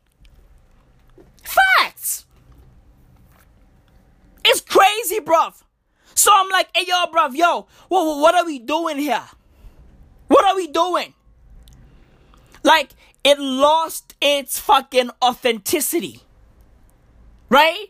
Facts. 1.53 2.24
It's 4.45 4.61
crazy, 4.61 5.20
bruv. 5.20 5.62
So 6.15 6.31
I'm 6.35 6.49
like, 6.51 6.69
hey, 6.74 6.85
yo, 6.87 7.07
bruv, 7.12 7.35
yo, 7.35 7.66
what, 7.89 8.20
what 8.20 8.35
are 8.35 8.45
we 8.45 8.59
doing 8.59 8.99
here? 8.99 9.24
What 10.29 10.45
are 10.45 10.57
we 10.57 10.66
doing? 10.66 11.15
Like, 12.62 12.91
it 13.24 13.39
lost 13.39 14.15
its 14.20 14.59
fucking 14.59 15.11
authenticity. 15.23 16.20
Right? 17.49 17.87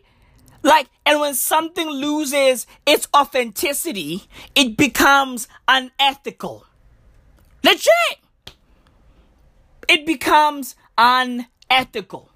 Like, 0.61 0.87
and 1.05 1.19
when 1.19 1.35
something 1.35 1.89
loses 1.89 2.67
its 2.85 3.07
authenticity, 3.15 4.23
it 4.55 4.77
becomes 4.77 5.47
unethical. 5.67 6.65
Legit! 7.63 8.19
It 9.87 10.05
becomes 10.05 10.75
unethical. 10.97 12.32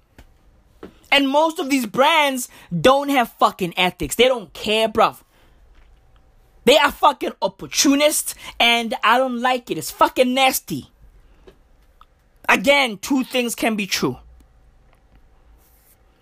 And 1.10 1.28
most 1.28 1.58
of 1.58 1.70
these 1.70 1.86
brands 1.86 2.48
don't 2.78 3.08
have 3.08 3.30
fucking 3.32 3.74
ethics. 3.78 4.16
They 4.16 4.28
don't 4.28 4.52
care, 4.52 4.88
bruv. 4.88 5.22
They 6.64 6.76
are 6.76 6.92
fucking 6.92 7.32
opportunists, 7.40 8.34
and 8.60 8.94
I 9.02 9.16
don't 9.16 9.40
like 9.40 9.70
it. 9.70 9.78
It's 9.78 9.90
fucking 9.90 10.34
nasty. 10.34 10.90
Again, 12.48 12.98
two 12.98 13.24
things 13.24 13.54
can 13.54 13.74
be 13.74 13.86
true. 13.86 14.18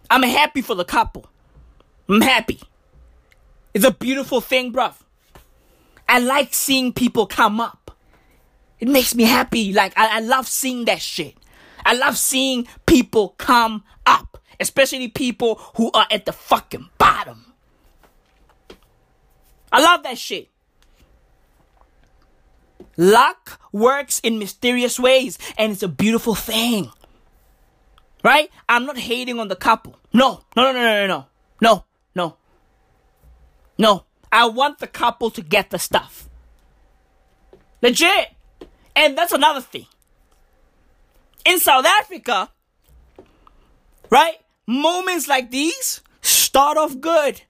I'm 0.09 0.23
happy 0.23 0.63
for 0.63 0.75
the 0.75 0.85
couple. 0.85 1.27
I'm 2.09 2.21
happy. 2.21 2.61
It's 3.75 3.85
a 3.85 3.91
beautiful 3.91 4.41
thing, 4.41 4.73
bruv. 4.73 4.95
I 6.09 6.21
like 6.21 6.55
seeing 6.55 6.93
people 6.93 7.27
come 7.27 7.61
up. 7.61 7.91
It 8.79 8.89
makes 8.89 9.15
me 9.15 9.25
happy. 9.25 9.73
Like, 9.73 9.93
I, 9.97 10.19
I 10.19 10.21
love 10.21 10.47
seeing 10.47 10.85
that 10.85 11.01
shit. 11.03 11.35
I 11.85 11.95
love 11.95 12.17
seeing 12.17 12.67
people 12.87 13.35
come 13.39 13.85
up, 14.07 14.36
especially 14.61 15.09
people 15.09 15.57
who 15.77 15.91
are 15.93 16.07
at 16.11 16.27
the 16.27 16.33
fucking 16.33 16.89
bottom. 16.99 17.53
I 19.73 19.83
love 19.83 20.03
that 20.05 20.19
shit. 20.19 20.49
Luck 22.97 23.61
works 23.73 24.21
in 24.21 24.39
mysterious 24.39 24.99
ways, 24.99 25.39
and 25.59 25.73
it's 25.73 25.83
a 25.83 25.89
beautiful 25.89 26.35
thing. 26.35 26.91
Right? 28.23 28.51
I'm 28.69 28.87
not 28.87 28.97
hating 28.97 29.39
on 29.39 29.49
the 29.49 29.57
couple. 29.57 29.99
No, 30.13 30.43
no, 30.57 30.73
no, 30.73 30.73
no, 30.73 30.83
no, 30.83 31.07
no, 31.07 31.27
no, 31.61 31.85
no, 32.15 32.37
no. 33.79 34.05
I 34.33 34.47
want 34.47 34.79
the 34.79 34.87
couple 34.87 35.31
to 35.31 35.43
get 35.43 35.71
the 35.71 35.79
stuff. 35.79 36.29
Legit. 37.83 38.33
And 38.97 39.17
that's 39.17 39.33
another 39.33 39.61
thing. 39.61 39.87
In 41.45 41.61
South 41.61 41.85
Africa, 41.85 42.51
right? 44.11 44.37
Moments 44.67 45.29
like 45.29 45.51
these 45.51 46.01
start 46.23 46.77
off 46.77 47.01
good. 47.01 47.43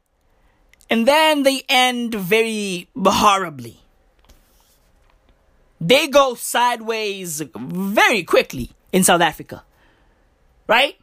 And 0.90 1.06
then 1.06 1.42
they 1.42 1.62
end 1.68 2.14
very 2.14 2.88
horribly. 2.96 3.80
They 5.80 6.08
go 6.08 6.34
sideways 6.34 7.42
very 7.54 8.22
quickly 8.22 8.70
in 8.92 9.02
South 9.02 9.20
Africa. 9.20 9.62
Right? 10.66 10.96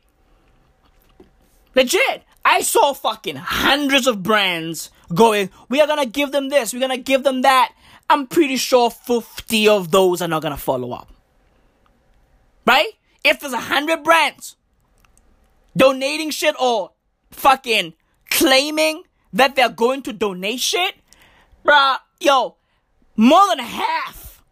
Legit. 1.76 2.24
I 2.46 2.62
saw 2.62 2.94
fucking 2.94 3.38
hundreds 3.38 4.08
of 4.08 4.22
brands 4.22 4.92
going, 5.14 5.50
we 5.70 5.80
are 5.80 5.88
gonna 5.88 6.06
give 6.06 6.32
them 6.32 6.50
this, 6.50 6.74
we're 6.74 6.80
gonna 6.80 6.98
give 6.98 7.24
them 7.24 7.44
that. 7.44 7.74
I'm 8.10 8.28
pretty 8.28 8.58
sure 8.58 8.92
50 8.92 9.70
of 9.70 9.92
those 9.92 10.22
are 10.22 10.28
not 10.28 10.42
gonna 10.42 10.58
follow 10.58 10.92
up. 10.92 11.10
Right? 12.66 12.92
If 13.24 13.40
there's 13.40 13.54
a 13.54 13.60
hundred 13.60 14.04
brands 14.04 14.58
donating 15.76 16.30
shit 16.30 16.56
or 16.60 16.92
fucking 17.32 17.94
claiming 18.30 19.04
that 19.32 19.56
they're 19.56 19.70
going 19.70 20.04
to 20.04 20.14
donate 20.14 20.60
shit, 20.60 20.96
bruh, 21.66 21.98
yo, 22.20 22.56
more 23.16 23.48
than 23.50 23.60
half 23.60 24.44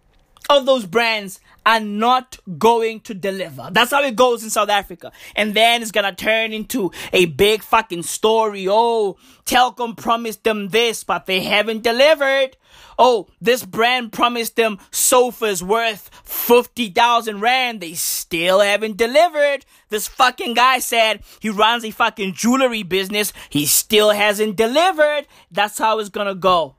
of 0.49 0.65
those 0.65 0.85
brands 0.85 1.39
are 1.65 1.79
not 1.79 2.39
going 2.57 2.99
to 3.01 3.13
deliver. 3.13 3.69
That's 3.71 3.91
how 3.91 4.03
it 4.03 4.15
goes 4.15 4.43
in 4.43 4.49
South 4.49 4.69
Africa. 4.69 5.11
And 5.35 5.53
then 5.53 5.81
it's 5.81 5.91
gonna 5.91 6.13
turn 6.13 6.53
into 6.53 6.91
a 7.13 7.25
big 7.25 7.61
fucking 7.61 8.03
story. 8.03 8.67
Oh, 8.67 9.17
Telkom 9.45 9.95
promised 9.95 10.43
them 10.43 10.69
this, 10.69 11.03
but 11.03 11.27
they 11.27 11.41
haven't 11.41 11.83
delivered. 11.83 12.57
Oh, 12.97 13.27
this 13.41 13.65
brand 13.65 14.11
promised 14.11 14.55
them 14.55 14.77
sofas 14.91 15.63
worth 15.63 16.09
50,000 16.23 17.39
rand. 17.39 17.81
They 17.81 17.93
still 17.93 18.59
haven't 18.59 18.97
delivered. 18.97 19.65
This 19.89 20.07
fucking 20.07 20.53
guy 20.53 20.79
said 20.79 21.21
he 21.39 21.49
runs 21.49 21.83
a 21.83 21.91
fucking 21.91 22.33
jewelry 22.33 22.83
business. 22.83 23.33
He 23.49 23.65
still 23.65 24.11
hasn't 24.11 24.55
delivered. 24.55 25.25
That's 25.51 25.77
how 25.77 25.99
it's 25.99 26.09
gonna 26.09 26.35
go. 26.35 26.75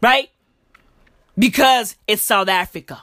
Right? 0.00 0.30
Because 1.38 1.96
it's 2.06 2.22
South 2.22 2.48
Africa. 2.48 3.02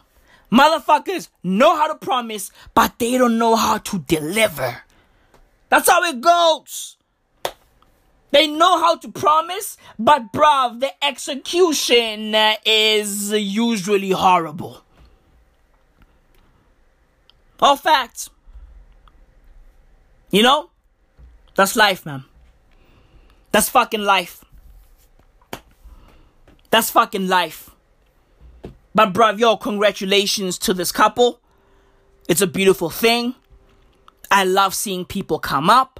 Motherfuckers 0.52 1.30
know 1.44 1.76
how 1.76 1.88
to 1.88 1.96
promise, 1.96 2.52
but 2.74 3.00
they 3.00 3.18
don't 3.18 3.38
know 3.38 3.56
how 3.56 3.78
to 3.78 4.00
deliver. 4.00 4.84
That's 5.70 5.90
how 5.90 6.04
it 6.04 6.20
goes. 6.20 6.98
They 8.32 8.48
know 8.48 8.80
how 8.80 8.96
to 8.96 9.12
promise, 9.12 9.78
but 10.00 10.32
bruv, 10.32 10.80
the 10.80 10.92
execution 11.04 12.34
uh, 12.34 12.56
is 12.66 13.32
usually 13.32 14.12
horrible. 14.12 14.84
All 17.60 17.76
facts. 17.76 18.30
You 20.32 20.44
know? 20.44 20.70
That's 21.56 21.76
life, 21.76 22.06
man. 22.06 22.24
That's 23.52 23.68
fucking 23.68 24.02
life. 24.02 24.44
That's 26.70 26.90
fucking 26.90 27.28
life. 27.28 27.70
But 28.96 29.14
bruv, 29.14 29.40
yo, 29.40 29.58
congratulations 29.58 30.58
to 30.60 30.74
this 30.74 30.94
couple. 30.94 31.42
It's 32.30 32.42
a 32.42 32.48
beautiful 32.48 32.90
thing. 32.90 33.36
I 34.30 34.46
love 34.46 34.74
seeing 34.74 35.04
people 35.04 35.38
come 35.38 35.70
up. 35.70 36.00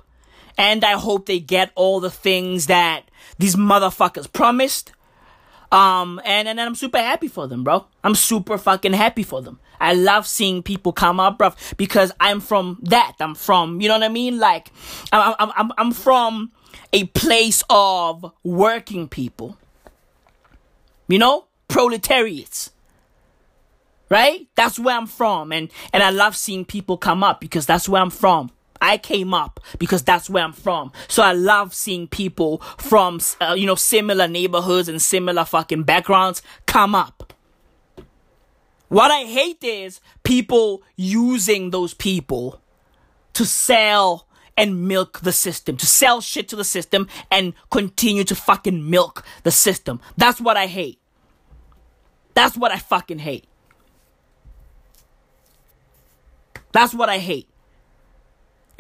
And 0.58 0.84
I 0.84 0.94
hope 0.94 1.26
they 1.26 1.40
get 1.40 1.72
all 1.76 2.00
the 2.00 2.12
things 2.12 2.68
that 2.68 3.04
these 3.38 3.56
motherfuckers 3.56 4.32
promised. 4.32 4.94
Um, 5.72 6.20
and, 6.26 6.48
and 6.48 6.60
I'm 6.60 6.76
super 6.76 6.98
happy 6.98 7.30
for 7.30 7.48
them, 7.48 7.64
bro. 7.64 7.86
I'm 8.04 8.16
super 8.16 8.58
fucking 8.58 8.94
happy 8.94 9.24
for 9.24 9.42
them. 9.42 9.60
I 9.80 9.94
love 9.94 10.28
seeing 10.28 10.62
people 10.62 10.92
come 10.92 11.20
up, 11.20 11.38
bro, 11.38 11.54
because 11.78 12.12
I'm 12.20 12.42
from 12.42 12.78
that. 12.84 13.16
I'm 13.20 13.36
from, 13.36 13.82
you 13.82 13.88
know 13.88 13.96
what 13.96 14.04
I 14.04 14.10
mean? 14.10 14.38
Like, 14.38 14.72
I'm, 15.12 15.34
I'm, 15.40 15.52
I'm, 15.56 15.72
I'm 15.78 15.92
from 15.92 16.52
a 16.94 17.06
place 17.06 17.64
of 17.70 18.32
working 18.44 19.08
people. 19.08 19.58
You 21.08 21.20
know? 21.20 21.46
Proletariats. 21.68 22.72
Right? 24.10 24.48
That's 24.56 24.78
where 24.78 24.98
I'm 24.98 25.08
from. 25.08 25.54
And, 25.54 25.72
and 25.94 26.04
I 26.04 26.10
love 26.10 26.36
seeing 26.36 26.66
people 26.66 26.98
come 26.98 27.24
up 27.24 27.40
because 27.40 27.66
that's 27.66 27.88
where 27.88 28.02
I'm 28.02 28.10
from. 28.10 28.52
I 28.82 28.98
came 28.98 29.34
up 29.34 29.60
because 29.78 30.04
that's 30.04 30.30
where 30.30 30.44
I'm 30.44 30.54
from. 30.54 30.92
So 31.08 31.22
I 31.22 31.34
love 31.34 31.74
seeing 31.74 32.08
people 32.08 32.58
from, 32.78 33.20
uh, 33.40 33.54
you 33.58 33.68
know, 33.68 33.76
similar 33.76 34.28
neighborhoods 34.28 34.90
and 34.90 35.02
similar 35.02 35.46
fucking 35.46 35.84
backgrounds 35.84 36.42
come 36.66 36.96
up. 36.96 37.34
What 38.90 39.12
I 39.12 39.24
hate 39.24 39.64
is 39.64 40.02
people 40.24 40.84
using 40.98 41.70
those 41.70 41.94
people 41.94 42.62
to 43.34 43.46
sell 43.46 44.28
and 44.58 44.88
milk 44.88 45.22
the 45.22 45.32
system, 45.32 45.78
to 45.78 45.86
sell 45.86 46.20
shit 46.20 46.50
to 46.50 46.56
the 46.56 46.64
system 46.64 47.08
and 47.30 47.54
continue 47.70 48.24
to 48.26 48.36
fucking 48.36 48.90
milk 48.90 49.24
the 49.44 49.52
system. 49.52 50.02
That's 50.18 50.42
what 50.42 50.58
I 50.58 50.66
hate. 50.68 51.00
That's 52.34 52.58
what 52.58 52.72
I 52.72 52.78
fucking 52.78 53.20
hate. 53.20 53.46
That's 56.74 56.94
what 56.94 57.10
I 57.10 57.18
hate. 57.20 57.51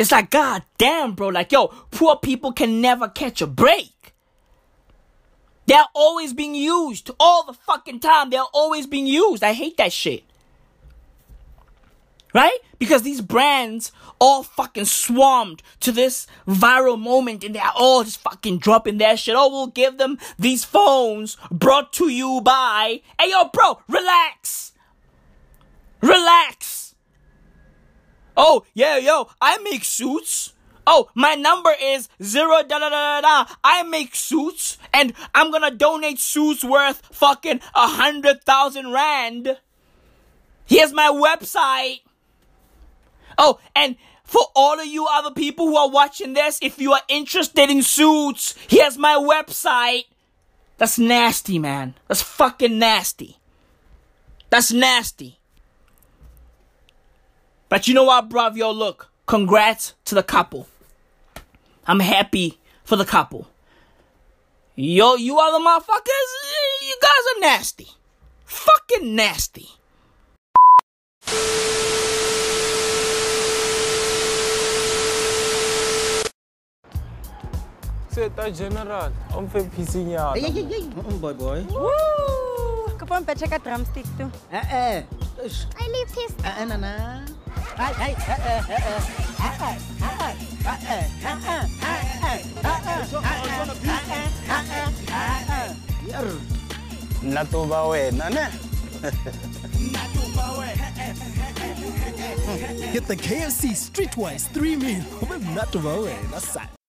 It's 0.02 0.12
like, 0.12 0.32
god 0.32 0.64
damn, 0.80 1.14
bro. 1.14 1.28
Like, 1.28 1.52
yo, 1.52 1.68
poor 1.92 2.16
people 2.16 2.54
can 2.54 2.82
never 2.82 3.08
catch 3.08 3.40
a 3.40 3.46
break. 3.46 4.16
They're 5.68 5.86
always 5.94 6.34
being 6.34 6.56
used 6.56 7.12
all 7.20 7.46
the 7.46 7.54
fucking 7.54 8.00
time. 8.00 8.32
They're 8.32 8.42
always 8.52 8.88
being 8.88 9.06
used. 9.06 9.44
I 9.44 9.54
hate 9.54 9.78
that 9.78 9.94
shit. 9.94 10.24
Right? 12.34 12.58
Because 12.80 13.04
these 13.04 13.22
brands 13.22 13.92
all 14.18 14.42
fucking 14.42 14.86
swarmed 14.86 15.62
to 15.82 15.92
this 15.92 16.26
viral 16.48 17.00
moment 17.00 17.44
and 17.44 17.54
they're 17.54 17.70
all 17.76 18.04
just 18.04 18.22
fucking 18.22 18.58
dropping 18.58 18.98
their 18.98 19.16
shit. 19.16 19.36
Oh, 19.38 19.50
we'll 19.50 19.68
give 19.68 20.00
them 20.00 20.18
these 20.40 20.64
phones 20.64 21.38
brought 21.52 21.94
to 21.94 22.10
you 22.10 22.42
by. 22.42 23.02
Hey, 23.20 23.30
yo, 23.30 23.50
bro, 23.54 23.80
relax. 23.88 24.72
Relax. 26.02 26.91
Oh, 28.36 28.66
yeah, 28.74 28.98
yo, 28.98 29.30
I 29.42 29.58
make 29.60 29.84
suits. 29.84 30.54
Oh, 30.88 31.10
my 31.14 31.36
number 31.36 31.72
is 31.82 32.10
zero 32.24 32.64
da 32.64 32.80
da 32.80 32.90
da 32.90 33.22
da 33.22 33.22
da. 33.22 33.54
I 33.64 33.84
make 33.84 34.16
suits 34.16 34.78
and 34.94 35.14
I'm 35.36 35.52
gonna 35.52 35.72
donate 35.72 36.20
suits 36.20 36.64
worth 36.64 37.02
fucking 37.12 37.60
a 37.76 37.88
hundred 37.88 38.44
thousand 38.44 38.92
rand. 38.92 39.58
Here's 40.66 40.94
my 40.94 41.10
website. 41.10 42.02
Oh, 43.38 43.60
and 43.76 43.96
for 44.24 44.42
all 44.56 44.80
of 44.80 44.86
you 44.86 45.06
other 45.08 45.32
people 45.32 45.68
who 45.68 45.76
are 45.76 45.90
watching 45.90 46.34
this, 46.34 46.58
if 46.62 46.80
you 46.80 46.94
are 46.94 47.02
interested 47.10 47.70
in 47.70 47.84
suits, 47.84 48.56
here's 48.70 48.98
my 48.98 49.16
website. 49.16 50.06
That's 50.78 50.98
nasty, 50.98 51.60
man. 51.60 51.96
That's 52.08 52.22
fucking 52.22 52.80
nasty. 52.80 53.38
That's 54.50 54.72
nasty. 54.72 55.41
But 57.72 57.88
you 57.88 57.94
know 57.94 58.04
what, 58.04 58.28
bruv? 58.28 58.58
Yo, 58.58 58.70
look. 58.70 59.10
Congrats 59.28 59.94
to 60.04 60.14
the 60.14 60.24
couple. 60.24 60.68
I'm 61.88 62.02
happy 62.02 62.60
for 62.84 62.98
the 62.98 63.06
couple. 63.06 63.48
Yo, 64.76 65.16
you 65.16 65.40
other 65.40 65.64
motherfuckers, 65.64 66.32
you 66.82 66.96
guys 67.02 67.24
are 67.32 67.40
nasty. 67.40 67.88
Fucking 68.44 69.16
nasty. 69.16 69.70
Seta 78.10 78.42
uh, 78.42 78.50
General, 78.50 79.14
om 79.34 79.48
vir 79.48 79.64
pisinya. 79.72 80.34
Ay, 80.36 80.44
ay, 80.44 80.60
ay, 80.60 80.76
ay. 80.76 81.18
boy, 81.24 81.34
boy. 81.34 81.64
Woo! 81.72 82.71
pompetshe 83.12 83.48
ka 83.52 83.60
drumstick 83.60 84.08
tu 84.18 84.26
e-e 84.56 85.04
i 85.84 85.88
leave 85.94 86.12
his 86.16 86.32
e-e 86.52 86.64
nana 86.72 86.92
hai 87.80 87.94
hai 88.02 88.14
e-e 88.36 88.56
e-e 88.76 88.92
e-e 89.48 89.72
e-e 90.10 90.32
e-e 90.72 91.00
e-e 91.02 91.52
e-e 96.08 96.36
na 97.36 97.44
tuva 97.46 97.80
wena 97.92 98.30
ne 98.30 98.46
Get 102.94 103.08
the 103.08 103.16
KFC 103.16 103.74
Streetwise 103.76 104.46
3 104.54 104.76
meal. 104.76 105.04
Not 105.56 105.72
to 105.72 105.80
worry, 105.80 106.14
that's 106.32 106.48
sad. 106.50 106.81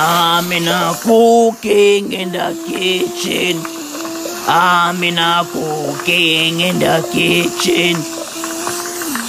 I'm 0.00 0.52
in 0.52 0.68
a 0.68 0.94
cooking 1.02 2.12
in 2.12 2.30
the 2.30 2.54
kitchen. 2.68 3.60
I'm 4.46 5.02
in 5.02 5.18
a 5.18 5.42
cooking 5.44 6.60
in 6.60 6.78
the 6.78 7.02
kitchen. 7.12 7.96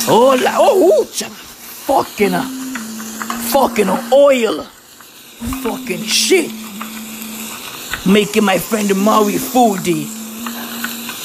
Oh, 0.08 0.40
la, 0.40 0.58
oh, 0.60 1.02
ooh, 1.02 1.06
fucking, 1.06 2.36
uh, 2.36 2.44
fucking 3.52 3.90
oil. 4.14 4.62
Fucking 5.64 6.04
shit. 6.04 6.52
Making 8.06 8.44
my 8.44 8.60
friend 8.60 8.96
Maui 8.96 9.40
foodie. 9.40 10.06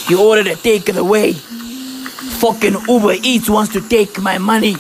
You 0.08 0.22
ordered 0.22 0.46
a 0.46 0.54
takeaway. 0.56 1.34
Fucking 2.40 2.76
Uber 2.88 3.16
Eats 3.22 3.50
wants 3.50 3.74
to 3.74 3.86
take 3.86 4.18
my 4.22 4.38
money. 4.38 4.76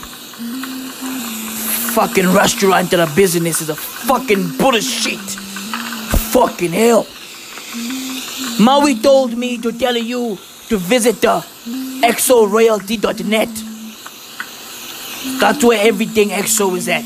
Fucking 1.94 2.26
restaurant 2.32 2.92
and 2.92 3.02
a 3.02 3.14
business 3.14 3.60
is 3.60 3.68
a 3.68 3.76
fucking 3.76 4.56
bullshit. 4.58 5.20
Fucking 6.34 6.72
hell. 6.72 7.06
Maui 8.58 8.96
told 9.00 9.38
me 9.38 9.58
to 9.58 9.70
tell 9.70 9.96
you 9.96 10.36
to 10.68 10.76
visit 10.76 11.20
the 11.20 11.38
exoroyalty.net. 12.02 13.48
That's 15.38 15.62
where 15.62 15.86
everything 15.86 16.30
EXO 16.30 16.76
is 16.76 16.88
at. 16.88 17.04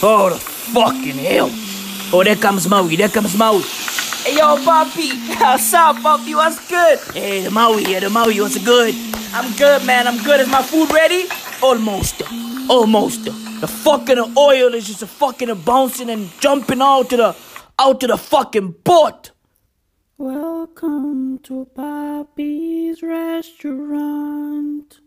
Oh, 0.00 0.30
the 0.30 0.38
fucking 0.38 1.18
hell. 1.18 1.50
Oh, 2.12 2.22
there 2.22 2.36
comes 2.36 2.68
Maui. 2.68 2.94
There 2.94 3.08
comes 3.08 3.36
Maui. 3.36 3.62
Hey, 4.22 4.36
yo, 4.36 4.62
Poppy. 4.64 5.10
What's 5.40 5.74
up, 5.74 5.96
Poppy? 5.96 6.36
What's 6.36 6.68
good? 6.68 7.00
Hey, 7.14 7.42
the 7.42 7.50
Maui 7.50 7.82
here. 7.82 7.98
The 7.98 8.10
Maui. 8.10 8.40
What's 8.40 8.64
good? 8.64 8.94
I'm 9.32 9.52
good, 9.56 9.84
man. 9.84 10.06
I'm 10.06 10.22
good. 10.22 10.38
Is 10.38 10.48
my 10.48 10.62
food 10.62 10.92
ready? 10.92 11.26
Almost. 11.60 12.22
Almost. 12.68 13.24
The 13.60 13.66
fucking 13.68 14.18
oil 14.36 14.74
is 14.74 14.86
just 14.86 15.02
a 15.02 15.06
fucking 15.06 15.54
bouncing 15.62 16.10
and 16.10 16.30
jumping 16.40 16.80
out 16.80 17.10
to 17.10 17.16
the 17.16 17.36
out 17.78 18.00
to 18.00 18.06
the 18.06 18.16
fucking 18.16 18.76
boat. 18.84 19.30
Welcome 20.18 21.38
to 21.40 21.66
Bobby's 21.74 23.02
restaurant. 23.02 25.00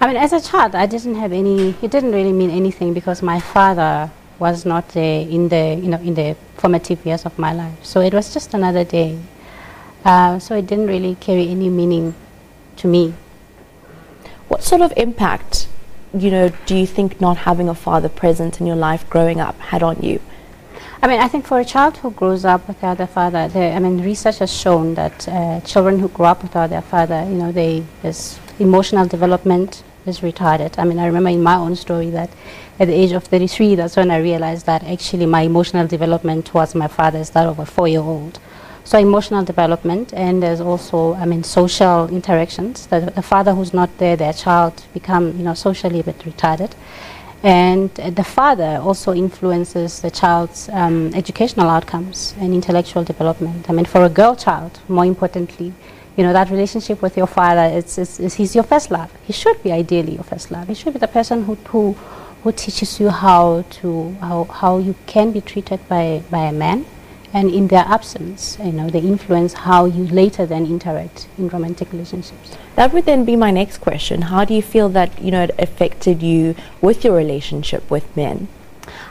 I 0.00 0.06
mean, 0.06 0.16
as 0.16 0.32
a 0.32 0.40
child, 0.40 0.74
I 0.74 0.86
didn't 0.86 1.14
have 1.16 1.32
any. 1.32 1.74
It 1.82 1.90
didn't 1.90 2.12
really 2.12 2.32
mean 2.32 2.50
anything 2.50 2.92
because 2.92 3.22
my 3.22 3.40
father 3.40 4.10
was 4.38 4.66
not 4.66 4.88
there 4.90 5.22
in 5.22 5.48
the 5.48 5.78
you 5.80 5.88
know 5.88 5.98
in 5.98 6.14
the 6.14 6.36
formative 6.56 7.04
years 7.06 7.24
of 7.24 7.38
my 7.38 7.52
life. 7.52 7.84
So 7.84 8.00
it 8.00 8.12
was 8.12 8.32
just 8.34 8.54
another 8.54 8.84
day. 8.84 9.18
Uh, 10.04 10.38
so 10.38 10.54
it 10.54 10.66
didn't 10.66 10.86
really 10.86 11.16
carry 11.16 11.48
any 11.48 11.68
meaning 11.68 12.14
to 12.76 12.88
me. 12.88 13.14
What 14.48 14.62
sort 14.62 14.80
of 14.80 14.92
impact, 14.96 15.68
you 16.14 16.30
know, 16.30 16.50
do 16.66 16.76
you 16.76 16.86
think 16.86 17.20
not 17.20 17.38
having 17.38 17.68
a 17.68 17.74
father 17.74 18.08
present 18.08 18.60
in 18.60 18.66
your 18.66 18.76
life 18.76 19.08
growing 19.10 19.40
up 19.40 19.58
had 19.58 19.82
on 19.82 20.00
you? 20.02 20.20
I 21.02 21.08
mean, 21.08 21.20
I 21.20 21.28
think 21.28 21.46
for 21.46 21.60
a 21.60 21.64
child 21.64 21.98
who 21.98 22.10
grows 22.10 22.44
up 22.44 22.66
without 22.66 22.98
their 22.98 23.06
father, 23.06 23.48
there, 23.48 23.74
I 23.74 23.78
mean, 23.78 24.02
research 24.02 24.38
has 24.38 24.52
shown 24.52 24.94
that 24.94 25.28
uh, 25.28 25.60
children 25.60 25.98
who 25.98 26.08
grow 26.08 26.26
up 26.26 26.42
without 26.42 26.70
their 26.70 26.82
father, 26.82 27.22
you 27.24 27.34
know, 27.34 27.52
they 27.52 27.84
this 28.02 28.40
emotional 28.58 29.06
development 29.06 29.82
is 30.06 30.20
retarded. 30.20 30.78
I 30.78 30.84
mean, 30.84 30.98
I 30.98 31.06
remember 31.06 31.30
in 31.30 31.42
my 31.42 31.56
own 31.56 31.76
story 31.76 32.10
that 32.10 32.30
at 32.78 32.86
the 32.86 32.94
age 32.94 33.12
of 33.12 33.24
33, 33.24 33.74
that's 33.74 33.96
when 33.96 34.10
I 34.10 34.18
realized 34.18 34.66
that 34.66 34.84
actually 34.84 35.26
my 35.26 35.42
emotional 35.42 35.86
development 35.86 36.46
towards 36.46 36.74
my 36.74 36.88
father 36.88 37.18
is 37.18 37.30
that 37.30 37.46
of 37.46 37.58
a 37.58 37.66
four-year-old. 37.66 38.38
So 38.86 38.98
emotional 39.00 39.44
development, 39.44 40.14
and 40.14 40.40
there's 40.40 40.60
also, 40.60 41.14
I 41.14 41.24
mean, 41.24 41.42
social 41.42 42.08
interactions. 42.08 42.86
The, 42.86 43.00
the 43.00 43.20
father 43.20 43.52
who's 43.52 43.74
not 43.74 43.90
there, 43.98 44.14
their 44.14 44.32
child 44.32 44.84
become, 44.94 45.36
you 45.36 45.42
know, 45.42 45.54
socially 45.54 45.98
a 45.98 46.04
bit 46.04 46.20
retarded. 46.20 46.70
And 47.42 47.90
the 47.90 48.22
father 48.22 48.78
also 48.80 49.12
influences 49.12 50.02
the 50.02 50.10
child's 50.12 50.68
um, 50.68 51.12
educational 51.14 51.68
outcomes 51.68 52.36
and 52.38 52.54
intellectual 52.54 53.02
development. 53.02 53.68
I 53.68 53.72
mean, 53.72 53.86
for 53.86 54.04
a 54.04 54.08
girl 54.08 54.36
child, 54.36 54.78
more 54.86 55.04
importantly, 55.04 55.72
you 56.16 56.22
know, 56.22 56.32
that 56.32 56.48
relationship 56.50 57.02
with 57.02 57.16
your 57.16 57.26
father, 57.26 57.64
it's, 57.76 57.98
it's, 57.98 58.20
it's, 58.20 58.36
he's 58.36 58.54
your 58.54 58.64
first 58.64 58.92
love. 58.92 59.10
He 59.24 59.32
should 59.32 59.60
be 59.64 59.72
ideally 59.72 60.14
your 60.14 60.22
first 60.22 60.52
love. 60.52 60.68
He 60.68 60.74
should 60.74 60.92
be 60.92 61.00
the 61.00 61.08
person 61.08 61.42
who, 61.42 61.56
who, 61.56 61.94
who 62.44 62.52
teaches 62.52 63.00
you 63.00 63.10
how 63.10 63.64
to, 63.68 64.16
how, 64.20 64.44
how 64.44 64.78
you 64.78 64.94
can 65.06 65.32
be 65.32 65.40
treated 65.40 65.80
by, 65.88 66.22
by 66.30 66.44
a 66.44 66.52
man. 66.52 66.86
And 67.36 67.50
in 67.50 67.68
their 67.68 67.84
absence, 67.86 68.56
you 68.64 68.72
know, 68.72 68.88
they 68.88 69.00
influence 69.00 69.52
how 69.68 69.84
you 69.84 70.04
later 70.06 70.46
then 70.46 70.64
interact 70.64 71.28
in 71.36 71.50
romantic 71.50 71.92
relationships. 71.92 72.56
That 72.76 72.94
would 72.94 73.04
then 73.04 73.26
be 73.26 73.36
my 73.36 73.50
next 73.50 73.76
question. 73.88 74.22
How 74.22 74.46
do 74.46 74.54
you 74.54 74.62
feel 74.62 74.88
that, 74.98 75.10
you 75.20 75.30
know, 75.30 75.42
it 75.42 75.50
affected 75.58 76.22
you 76.22 76.54
with 76.80 77.04
your 77.04 77.14
relationship 77.14 77.90
with 77.90 78.06
men? 78.16 78.48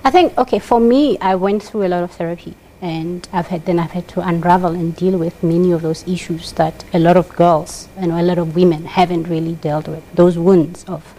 I 0.04 0.10
think 0.10 0.36
okay 0.40 0.58
for 0.58 0.80
me, 0.80 1.20
I 1.20 1.36
went 1.36 1.62
through 1.62 1.84
a 1.86 1.92
lot 1.94 2.04
of 2.04 2.14
therapy, 2.14 2.56
and 2.82 3.28
I've 3.32 3.50
had 3.54 3.68
then 3.68 3.78
I've 3.78 3.92
had 3.92 4.08
to 4.14 4.28
unravel 4.28 4.74
and 4.74 4.96
deal 4.96 5.20
with 5.20 5.44
many 5.44 5.72
of 5.72 5.84
those 5.84 6.02
issues 6.08 6.52
that 6.54 6.84
a 6.94 7.00
lot 7.00 7.18
of 7.18 7.30
girls 7.30 7.90
and 7.96 8.12
a 8.12 8.24
lot 8.24 8.40
of 8.40 8.56
women 8.56 8.86
haven't 8.86 9.28
really 9.28 9.54
dealt 9.54 9.88
with. 9.88 10.04
Those 10.16 10.36
wounds 10.36 10.84
of, 10.86 11.14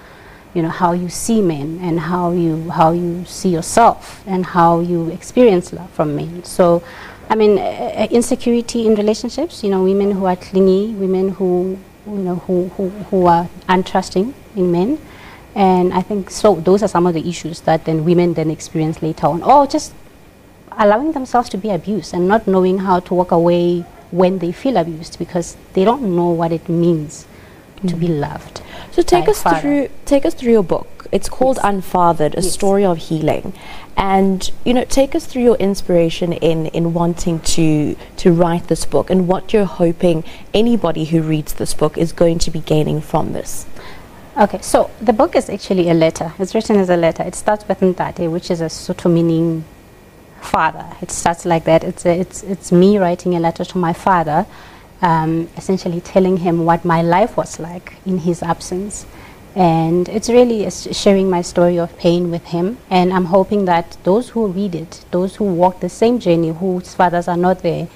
you 0.57 0.63
know, 0.63 0.71
how 0.71 0.93
you 0.93 1.11
see 1.11 1.43
men 1.43 1.79
and 1.83 2.01
how 2.01 2.33
you 2.33 2.71
how 2.71 2.91
you 2.93 3.25
see 3.27 3.51
yourself 3.51 4.25
and 4.27 4.47
how 4.47 4.81
you 4.81 5.11
experience 5.11 5.73
love 5.73 5.91
from 5.91 6.17
men. 6.17 6.43
So. 6.45 6.83
I 7.29 7.35
mean, 7.35 7.59
uh, 7.59 8.07
insecurity 8.13 8.87
in 8.87 8.95
relationships. 8.95 9.65
You 9.65 9.71
know, 9.71 9.83
women 9.83 10.13
who 10.13 10.27
are 10.27 10.37
clingy, 10.37 10.95
women 10.95 11.31
who, 11.31 11.77
you 12.07 12.23
know, 12.27 12.37
who, 12.37 12.69
who, 12.77 12.89
who 13.11 13.27
are 13.27 13.49
untrusting 13.69 14.33
in 14.55 14.71
men, 14.71 15.01
and 15.57 15.93
I 15.93 16.03
think 16.03 16.31
so. 16.31 16.55
Those 16.55 16.85
are 16.85 16.89
some 16.89 17.05
of 17.05 17.15
the 17.15 17.29
issues 17.29 17.63
that 17.63 17.85
then 17.85 18.05
women 18.05 18.35
then 18.35 18.49
experience 18.49 19.03
later 19.03 19.27
on, 19.27 19.43
or 19.43 19.67
just 19.67 19.93
allowing 20.79 21.13
themselves 21.13 21.49
to 21.49 21.59
be 21.59 21.71
abused 21.71 22.15
and 22.15 22.29
not 22.29 22.47
knowing 22.47 22.79
how 22.79 23.01
to 23.01 23.15
walk 23.15 23.33
away 23.33 23.81
when 24.13 24.39
they 24.39 24.53
feel 24.53 24.77
abused 24.77 25.19
because 25.19 25.57
they 25.73 25.85
don't 25.85 26.03
know 26.15 26.31
what 26.31 26.53
it 26.53 26.69
means 26.69 27.27
to 27.87 27.97
be 27.97 28.09
mm. 28.09 28.21
loved. 28.21 28.63
So 28.93 29.03
take 29.03 29.29
us 29.29 29.43
father. 29.43 29.61
through 29.61 29.89
take 30.05 30.25
us 30.25 30.35
through 30.35 30.53
your 30.53 30.63
book. 30.63 31.07
It's 31.13 31.29
called 31.29 31.59
Unfathered: 31.63 32.35
A 32.35 32.43
Story 32.43 32.85
of 32.85 32.99
Healing, 32.99 33.53
and 33.97 34.51
you 34.65 34.75
know, 34.75 34.85
take 34.85 35.15
us 35.15 35.27
through 35.27 35.43
your 35.43 35.57
inspiration 35.57 36.33
in 36.33 36.67
in 36.67 36.95
wanting 36.95 37.41
to 37.41 37.97
to 38.17 38.33
write 38.33 38.69
this 38.69 38.85
book 38.85 39.11
and 39.11 39.29
what 39.29 39.53
you're 39.53 39.65
hoping 39.65 40.25
anybody 40.53 41.05
who 41.05 41.23
reads 41.23 41.55
this 41.55 41.75
book 41.75 41.97
is 41.97 42.13
going 42.13 42.39
to 42.41 42.51
be 42.51 42.61
gaining 42.61 43.01
from 43.01 43.33
this. 43.33 43.67
Okay, 44.37 44.61
so 44.61 44.91
the 45.01 45.15
book 45.15 45.35
is 45.35 45.49
actually 45.49 45.89
a 45.89 45.95
letter. 45.95 46.35
It's 46.39 46.55
written 46.55 46.77
as 46.77 46.91
a 46.91 46.97
letter. 46.97 47.23
It 47.23 47.35
starts 47.35 47.67
with 47.67 47.81
Ntate, 47.81 48.31
which 48.31 48.51
is 48.51 48.61
a 48.61 48.67
Sotho 48.67 49.11
meaning 49.11 49.65
father. 50.43 50.87
It 51.01 51.11
starts 51.11 51.47
like 51.47 51.65
that. 51.65 51.83
It's 51.85 52.05
a, 52.05 52.21
it's 52.21 52.43
it's 52.43 52.73
me 52.73 52.99
writing 52.99 53.35
a 53.35 53.41
letter 53.41 53.65
to 53.65 53.79
my 53.79 53.93
father, 53.93 54.47
um, 55.03 55.49
essentially 55.57 56.01
telling 56.01 56.39
him 56.39 56.65
what 56.65 56.85
my 56.85 57.03
life 57.03 57.37
was 57.37 57.59
like 57.59 57.95
in 58.07 58.19
his 58.19 58.43
absence, 58.43 59.07
and 59.55 60.09
it's 60.09 60.29
really 60.29 60.71
sharing 60.71 61.31
my 61.31 61.43
story 61.43 61.79
of 61.79 61.97
pain 61.97 62.31
with 62.31 62.45
him. 62.47 62.79
And 62.91 63.13
I'm 63.13 63.27
hoping 63.27 63.65
that 63.65 63.97
those 64.05 64.31
who 64.31 64.49
read 64.49 64.75
it, 64.75 65.05
those 65.11 65.37
who 65.37 65.45
walk 65.45 65.81
the 65.81 65.89
same 65.89 66.19
journey, 66.19 66.51
whose 66.51 66.95
fathers 66.95 67.27
are 67.29 67.37
not 67.39 67.63
there, 67.63 67.89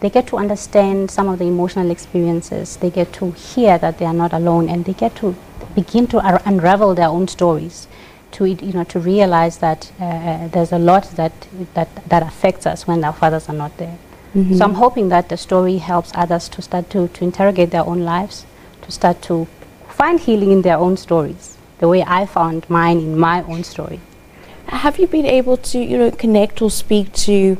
they 0.00 0.10
get 0.10 0.26
to 0.28 0.36
understand 0.36 1.10
some 1.10 1.28
of 1.28 1.38
the 1.38 1.44
emotional 1.44 1.90
experiences. 1.90 2.76
They 2.76 2.90
get 2.90 3.12
to 3.14 3.30
hear 3.32 3.78
that 3.78 3.98
they 3.98 4.04
are 4.06 4.14
not 4.14 4.32
alone, 4.32 4.68
and 4.68 4.84
they 4.84 4.94
get 4.94 5.14
to 5.16 5.36
begin 5.74 6.06
to 6.08 6.18
unravel 6.48 6.94
their 6.94 7.08
own 7.08 7.28
stories. 7.28 7.86
To 8.32 8.46
you 8.46 8.72
know, 8.72 8.84
to 8.84 8.98
realize 8.98 9.58
that 9.58 9.92
uh, 10.00 10.48
there's 10.48 10.72
a 10.72 10.78
lot 10.78 11.04
that 11.16 11.32
that 11.74 11.88
that 12.08 12.22
affects 12.22 12.66
us 12.66 12.86
when 12.86 13.04
our 13.04 13.12
fathers 13.12 13.48
are 13.48 13.54
not 13.54 13.76
there. 13.76 13.98
Mhm. 14.34 14.56
So 14.56 14.64
I'm 14.64 14.74
hoping 14.74 15.08
that 15.10 15.28
the 15.28 15.36
story 15.36 15.78
helps 15.78 16.10
others 16.14 16.48
to 16.50 16.62
start 16.62 16.90
to 16.90 17.08
to 17.08 17.24
interrogate 17.24 17.70
their 17.70 17.86
own 17.86 18.00
lives, 18.04 18.46
to 18.82 18.90
start 18.90 19.20
to 19.22 19.46
find 19.88 20.20
healing 20.20 20.50
in 20.50 20.62
their 20.62 20.78
own 20.78 20.96
stories, 20.96 21.56
the 21.78 21.88
way 21.88 22.02
I 22.02 22.26
found 22.26 22.68
mine 22.68 22.98
in 22.98 23.18
my 23.18 23.42
own 23.42 23.62
story. 23.64 24.00
Have 24.66 24.98
you 24.98 25.06
been 25.06 25.26
able 25.26 25.56
to, 25.70 25.78
you 25.78 25.98
know, 25.98 26.10
connect 26.10 26.62
or 26.62 26.70
speak 26.70 27.12
to 27.28 27.58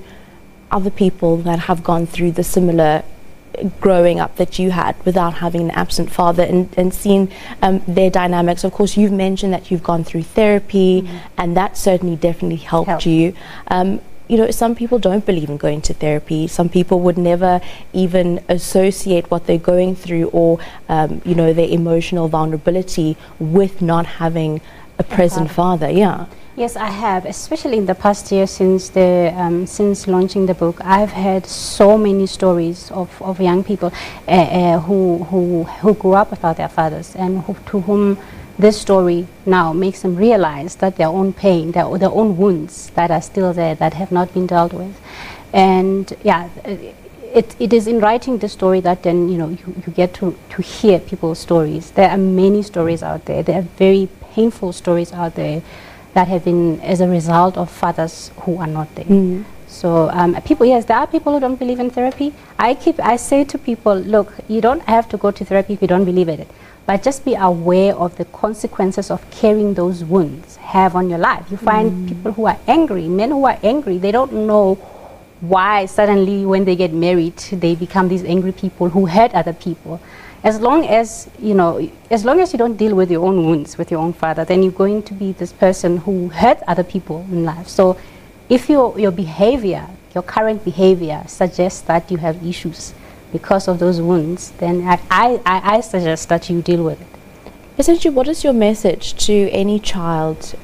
other 0.70 0.90
people 0.90 1.36
that 1.48 1.58
have 1.68 1.84
gone 1.84 2.06
through 2.06 2.32
the 2.32 2.42
similar 2.42 3.02
growing 3.80 4.18
up 4.18 4.36
that 4.36 4.58
you 4.58 4.70
had 4.70 4.94
without 5.04 5.34
having 5.34 5.60
an 5.60 5.70
absent 5.72 6.10
father 6.10 6.42
and, 6.42 6.72
and 6.78 6.94
seen 6.94 7.28
um, 7.60 7.82
their 7.86 8.08
dynamics? 8.08 8.64
Of 8.64 8.72
course, 8.72 8.96
you've 8.96 9.12
mentioned 9.12 9.52
that 9.52 9.70
you've 9.70 9.82
gone 9.82 10.04
through 10.04 10.22
therapy 10.22 11.06
and 11.36 11.54
that 11.54 11.76
certainly 11.76 12.16
definitely 12.16 12.56
helped 12.56 13.04
you. 13.04 13.34
Um, 13.68 14.00
you 14.32 14.38
know, 14.38 14.50
some 14.50 14.74
people 14.74 14.98
don't 14.98 15.26
believe 15.26 15.50
in 15.50 15.58
going 15.58 15.82
to 15.82 15.92
therapy. 15.92 16.48
Some 16.48 16.70
people 16.70 17.00
would 17.00 17.18
never 17.18 17.60
even 17.92 18.42
associate 18.48 19.30
what 19.30 19.46
they're 19.46 19.58
going 19.58 19.94
through 19.94 20.28
or, 20.28 20.58
um, 20.88 21.20
you 21.26 21.34
know, 21.34 21.52
their 21.52 21.68
emotional 21.68 22.28
vulnerability 22.28 23.18
with 23.38 23.82
not 23.82 24.06
having 24.06 24.62
a 24.98 25.02
present 25.02 25.50
father. 25.50 25.90
Yeah. 25.90 26.24
Yes, 26.56 26.76
I 26.76 26.86
have, 26.86 27.26
especially 27.26 27.76
in 27.76 27.84
the 27.84 27.94
past 27.94 28.32
year 28.32 28.46
since 28.46 28.88
the 28.88 29.34
um, 29.36 29.66
since 29.66 30.06
launching 30.06 30.46
the 30.46 30.54
book. 30.54 30.80
I've 30.82 31.12
had 31.12 31.46
so 31.46 31.98
many 31.98 32.26
stories 32.26 32.90
of, 32.90 33.10
of 33.20 33.38
young 33.38 33.62
people 33.64 33.92
uh, 34.28 34.30
uh, 34.30 34.78
who 34.80 35.24
who 35.24 35.64
who 35.64 35.94
grew 35.94 36.14
up 36.14 36.30
without 36.30 36.56
their 36.56 36.68
fathers 36.68 37.16
and 37.16 37.40
who, 37.44 37.54
to 37.66 37.80
whom 37.80 38.18
this 38.62 38.80
story 38.80 39.26
now 39.44 39.72
makes 39.72 40.02
them 40.02 40.16
realize 40.16 40.76
that 40.76 40.96
their 40.96 41.08
own 41.08 41.32
pain, 41.32 41.72
their 41.72 41.98
their 41.98 42.10
own 42.10 42.36
wounds 42.36 42.90
that 42.94 43.10
are 43.10 43.20
still 43.20 43.52
there 43.52 43.74
that 43.74 43.94
have 43.94 44.10
not 44.10 44.32
been 44.32 44.46
dealt 44.46 44.72
with, 44.72 44.94
and 45.52 46.12
yeah. 46.22 46.48
It, 47.34 47.56
it 47.58 47.72
is 47.72 47.86
in 47.86 47.98
writing 47.98 48.36
this 48.36 48.52
story 48.52 48.80
that 48.80 49.04
then 49.04 49.30
you 49.30 49.38
know 49.38 49.48
you, 49.48 49.74
you 49.86 49.92
get 49.94 50.12
to, 50.16 50.36
to 50.50 50.60
hear 50.60 50.98
people's 50.98 51.38
stories. 51.38 51.90
There 51.92 52.10
are 52.10 52.18
many 52.18 52.62
stories 52.62 53.02
out 53.02 53.24
there. 53.24 53.42
There 53.42 53.56
are 53.60 53.68
very 53.78 54.10
painful 54.34 54.74
stories 54.74 55.14
out 55.14 55.34
there 55.34 55.62
that 56.12 56.28
have 56.28 56.44
been 56.44 56.78
as 56.80 57.00
a 57.00 57.08
result 57.08 57.56
of 57.56 57.70
fathers 57.70 58.30
who 58.42 58.58
are 58.58 58.66
not 58.66 58.94
there. 58.96 59.06
Mm. 59.06 59.44
So 59.66 60.10
um, 60.10 60.36
people, 60.42 60.66
yes, 60.66 60.84
there 60.84 60.98
are 60.98 61.06
people 61.06 61.32
who 61.32 61.40
don't 61.40 61.58
believe 61.58 61.80
in 61.80 61.88
therapy. 61.88 62.34
I 62.58 62.74
keep, 62.74 63.00
I 63.00 63.16
say 63.16 63.44
to 63.44 63.58
people, 63.58 63.94
look, 63.94 64.34
you 64.46 64.60
don't 64.60 64.82
have 64.82 65.08
to 65.08 65.16
go 65.16 65.30
to 65.30 65.44
therapy 65.44 65.72
if 65.72 65.80
you 65.80 65.88
don't 65.88 66.04
believe 66.04 66.28
in 66.28 66.40
it, 66.40 66.50
but 66.86 67.02
just 67.02 67.24
be 67.24 67.34
aware 67.34 67.94
of 67.94 68.16
the 68.16 68.24
consequences 68.26 69.10
of 69.10 69.28
carrying 69.30 69.74
those 69.74 70.04
wounds 70.04 70.56
have 70.56 70.96
on 70.96 71.08
your 71.08 71.18
life. 71.18 71.50
You 71.50 71.56
find 71.56 71.90
mm. 71.92 72.08
people 72.08 72.32
who 72.32 72.46
are 72.46 72.58
angry, 72.66 73.08
men 73.08 73.30
who 73.30 73.44
are 73.44 73.58
angry, 73.62 73.98
they 73.98 74.10
don't 74.10 74.32
know 74.32 74.74
why 75.42 75.86
suddenly 75.86 76.46
when 76.46 76.64
they 76.64 76.76
get 76.76 76.92
married 76.92 77.36
they 77.50 77.74
become 77.74 78.08
these 78.08 78.24
angry 78.24 78.52
people 78.52 78.88
who 78.88 79.06
hurt 79.06 79.34
other 79.34 79.52
people. 79.52 80.00
As 80.44 80.60
long 80.60 80.86
as 80.86 81.28
you 81.40 81.54
know 81.54 81.90
as 82.10 82.24
long 82.24 82.40
as 82.40 82.52
you 82.52 82.58
don't 82.58 82.76
deal 82.76 82.94
with 82.94 83.10
your 83.10 83.26
own 83.26 83.44
wounds 83.44 83.76
with 83.76 83.90
your 83.90 84.00
own 84.00 84.12
father 84.12 84.44
then 84.44 84.62
you're 84.62 84.72
going 84.72 85.02
to 85.02 85.14
be 85.14 85.32
this 85.32 85.52
person 85.52 85.96
who 85.98 86.28
hurt 86.28 86.58
other 86.68 86.84
people 86.84 87.26
in 87.30 87.44
life. 87.44 87.66
So 87.66 87.98
if 88.48 88.68
your 88.68 88.96
your 88.98 89.10
behavior 89.10 89.88
your 90.14 90.22
current 90.22 90.64
behavior 90.64 91.24
suggests 91.26 91.80
that 91.82 92.10
you 92.10 92.18
have 92.18 92.44
issues 92.46 92.94
because 93.32 93.66
of 93.66 93.78
those 93.78 94.00
wounds 94.00 94.50
then 94.58 94.82
i 94.86 95.00
i, 95.46 95.76
I 95.76 95.80
suggest 95.80 96.28
that 96.28 96.48
you 96.50 96.62
deal 96.62 96.84
with 96.84 97.00
it 97.00 97.12
Essentially, 97.78 98.14
what 98.14 98.28
is 98.28 98.44
your 98.44 98.52
message 98.52 99.14
to 99.26 99.48
any 99.50 99.80
child, 99.80 100.54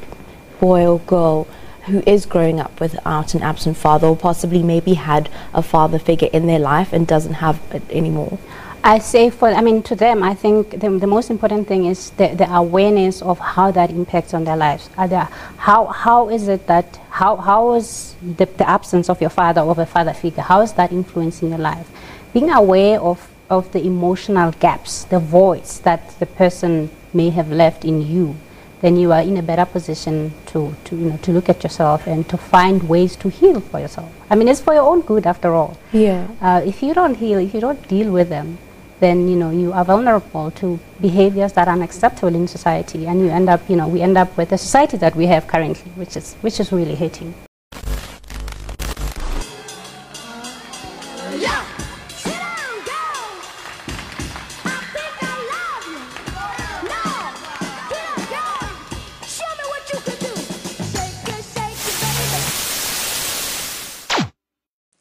boy 0.61 0.87
or 0.87 0.99
girl, 1.01 1.49
who 1.87 2.03
is 2.07 2.27
growing 2.27 2.61
up 2.61 2.79
without 2.81 3.35
an 3.35 3.41
absent 3.41 3.79
father 3.79 4.07
or 4.07 4.15
possibly 4.15 4.63
maybe 4.63 4.93
had 4.93 5.31
a 5.55 5.63
father 5.63 5.99
figure 5.99 6.29
in 6.35 6.47
their 6.47 6.59
life 6.59 6.93
and 6.93 7.07
doesn't 7.07 7.35
have 7.35 7.61
it 7.73 7.83
anymore? 7.91 8.39
I 8.85 8.99
say 8.99 9.31
for, 9.31 9.49
I 9.49 9.63
mean, 9.63 9.83
to 9.85 9.97
them, 9.97 10.23
I 10.23 10.35
think 10.35 10.81
the, 10.81 10.91
the 10.91 11.07
most 11.07 11.31
important 11.31 11.67
thing 11.67 11.87
is 11.87 12.11
the, 12.11 12.29
the 12.35 12.49
awareness 12.53 13.23
of 13.23 13.39
how 13.39 13.71
that 13.71 13.91
impacts 13.91 14.35
on 14.35 14.45
their 14.45 14.57
lives. 14.57 14.91
Are 14.99 15.09
there, 15.09 15.29
how, 15.57 15.87
how 15.87 16.29
is 16.29 16.47
it 16.47 16.67
that, 16.67 17.01
how, 17.09 17.37
how 17.37 17.73
is 17.73 18.17
the, 18.23 18.45
the 18.45 18.69
absence 18.69 19.09
of 19.09 19.21
your 19.23 19.31
father 19.31 19.63
or 19.63 19.71
of 19.71 19.79
a 19.79 19.87
father 19.87 20.13
figure, 20.13 20.43
how 20.43 20.61
is 20.61 20.75
that 20.75 20.93
influencing 20.93 21.49
your 21.49 21.59
life? 21.59 21.91
Being 22.33 22.51
aware 22.51 23.01
of, 23.01 23.31
of 23.49 23.73
the 23.73 23.85
emotional 23.85 24.53
gaps, 24.53 25.05
the 25.05 25.19
voids 25.19 25.81
that 25.81 26.19
the 26.19 26.27
person 26.27 26.91
may 27.15 27.31
have 27.31 27.51
left 27.51 27.85
in 27.85 28.03
you, 28.07 28.37
then 28.81 28.97
you 28.97 29.13
are 29.13 29.23
in 29.23 29.37
a 29.37 29.43
better 29.43 29.65
position 29.65 30.33
to, 30.47 30.75
to, 30.85 30.97
you 30.97 31.11
know, 31.11 31.17
to 31.19 31.33
look 31.33 31.49
at 31.49 31.63
yourself 31.63 32.07
and 32.07 32.29
to 32.29 32.37
find 32.37 32.89
ways 32.89 33.17
to 33.17 33.29
heal 33.29 33.61
for 33.61 33.81
yourself. 33.81 34.13
I 34.31 34.37
mean, 34.37 34.47
it's 34.47 34.61
for 34.61 34.75
your 34.75 34.85
own 34.85 35.01
good 35.01 35.27
after 35.27 35.55
all. 35.55 35.77
Yeah. 35.93 36.29
Uh, 36.41 36.63
if 36.65 36.83
you 36.83 36.95
don't 36.95 37.17
heal, 37.17 37.39
if 37.39 37.55
you 37.55 37.61
don't 37.61 37.89
deal 37.89 38.13
with 38.13 38.29
them, 38.29 38.59
then 39.01 39.29
you 39.29 39.37
know 39.37 39.51
you 39.51 39.73
are 39.73 39.85
vulnerable 39.85 40.51
to 40.51 40.79
behaviors 41.01 41.53
that 41.53 41.69
are 41.69 41.75
unacceptable 41.75 42.35
in 42.35 42.49
society, 42.49 43.07
and 43.07 43.21
you 43.21 43.31
end 43.31 43.49
up, 43.49 43.69
you 43.71 43.77
know, 43.77 43.89
we 43.89 44.01
end 44.01 44.19
up 44.19 44.37
with 44.37 44.51
the 44.51 44.59
society 44.59 44.97
that 44.97 45.15
we 45.15 45.27
have 45.27 45.47
currently, 45.47 45.91
which 45.93 46.17
is 46.17 46.35
which 46.41 46.59
is 46.61 46.73
really 46.73 46.97
hating. 46.97 47.33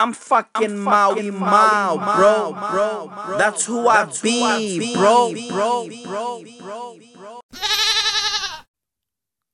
I'm 0.08 0.14
fucking 0.14 0.80
Maui 0.80 1.32
Mau, 1.32 1.98
bro, 1.98 2.54
bro, 2.54 3.12
bro. 3.26 3.38
That's 3.38 3.66
who 3.66 3.90
I 3.90 4.06
be, 4.24 4.94
bro, 4.96 5.34
bro, 5.50 5.90
bro, 6.06 6.44
bro, 6.62 6.98
bro. 7.14 7.40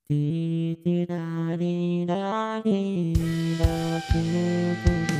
Dee 0.07 0.77
dee 0.85 1.05
da 1.07 1.57
dee 1.57 2.05
da 2.05 2.61
dee 2.63 3.57
da 3.57 3.99
dee 4.13 5.07
da 5.07 5.12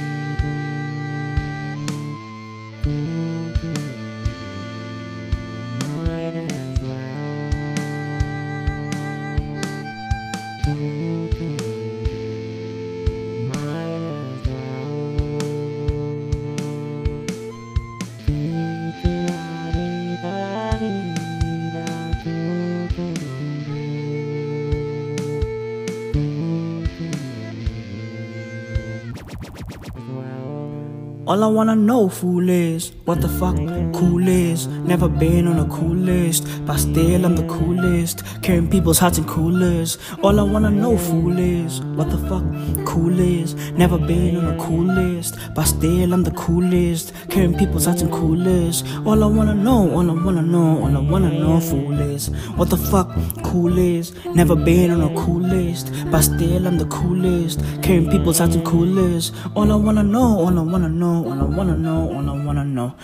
All 31.25 31.41
I 31.41 31.47
wanna 31.47 31.73
know, 31.73 32.09
fool, 32.09 32.49
is 32.49 32.91
what 33.05 33.21
the 33.21 33.29
fuck 33.29 33.55
cool 33.93 34.27
is. 34.27 34.67
Never 34.67 35.07
been 35.07 35.47
on 35.47 35.57
a 35.57 35.65
cool 35.73 35.95
list, 35.95 36.45
but 36.65 36.75
still 36.75 37.23
I'm 37.23 37.37
the 37.37 37.47
coolest. 37.47 38.23
Carrying 38.41 38.69
people's 38.69 38.99
hearts 38.99 39.19
in 39.19 39.23
coolers. 39.23 39.97
All 40.21 40.37
I 40.37 40.43
wanna 40.43 40.69
know, 40.69 40.97
fool, 40.97 41.39
is 41.39 41.79
what 41.95 42.09
the 42.09 42.17
fuck 42.27 42.43
cool 42.85 43.17
is. 43.17 43.55
Never 43.71 43.97
been 43.97 44.35
on 44.35 44.53
a 44.53 44.57
cool 44.61 44.83
list, 44.83 45.37
but 45.55 45.63
still 45.63 46.11
I'm 46.11 46.23
the 46.23 46.31
coolest. 46.31 47.13
Carrying 47.29 47.57
people's 47.57 47.85
hearts 47.85 48.01
in 48.01 48.11
coolers. 48.11 48.83
All 49.05 49.23
I 49.23 49.27
wanna 49.27 49.53
know, 49.53 49.91
all 49.91 50.11
I 50.11 50.25
wanna 50.25 50.41
know, 50.41 50.83
all 50.83 50.97
I 50.97 50.99
wanna 50.99 51.31
know, 51.31 51.61
fool, 51.61 52.01
is 52.01 52.31
what 52.57 52.69
the 52.69 52.75
fuck 52.75 53.09
cool 53.43 53.77
is. 53.77 54.13
Never 54.35 54.57
been 54.57 54.91
on 54.91 54.99
a 54.99 55.15
cool 55.15 55.39
list, 55.39 55.89
but 56.11 56.21
still 56.21 56.67
I'm 56.67 56.77
the 56.77 56.85
coolest. 56.87 57.61
Carrying 57.81 58.09
people's 58.09 58.39
hearts 58.39 58.55
in 58.55 58.65
coolers. 58.65 59.31
All 59.55 59.71
I 59.71 59.75
wanna 59.75 60.03
know, 60.03 60.39
all 60.39 60.59
I 60.59 60.61
wanna 60.61 60.89
know, 61.13 61.29
all 61.29 61.41
I 61.41 61.57
wanna 61.57 61.77
know, 61.77 62.13
all 62.13 62.29
I 62.29 62.45
wanna 62.45 62.65
know. 62.65 62.95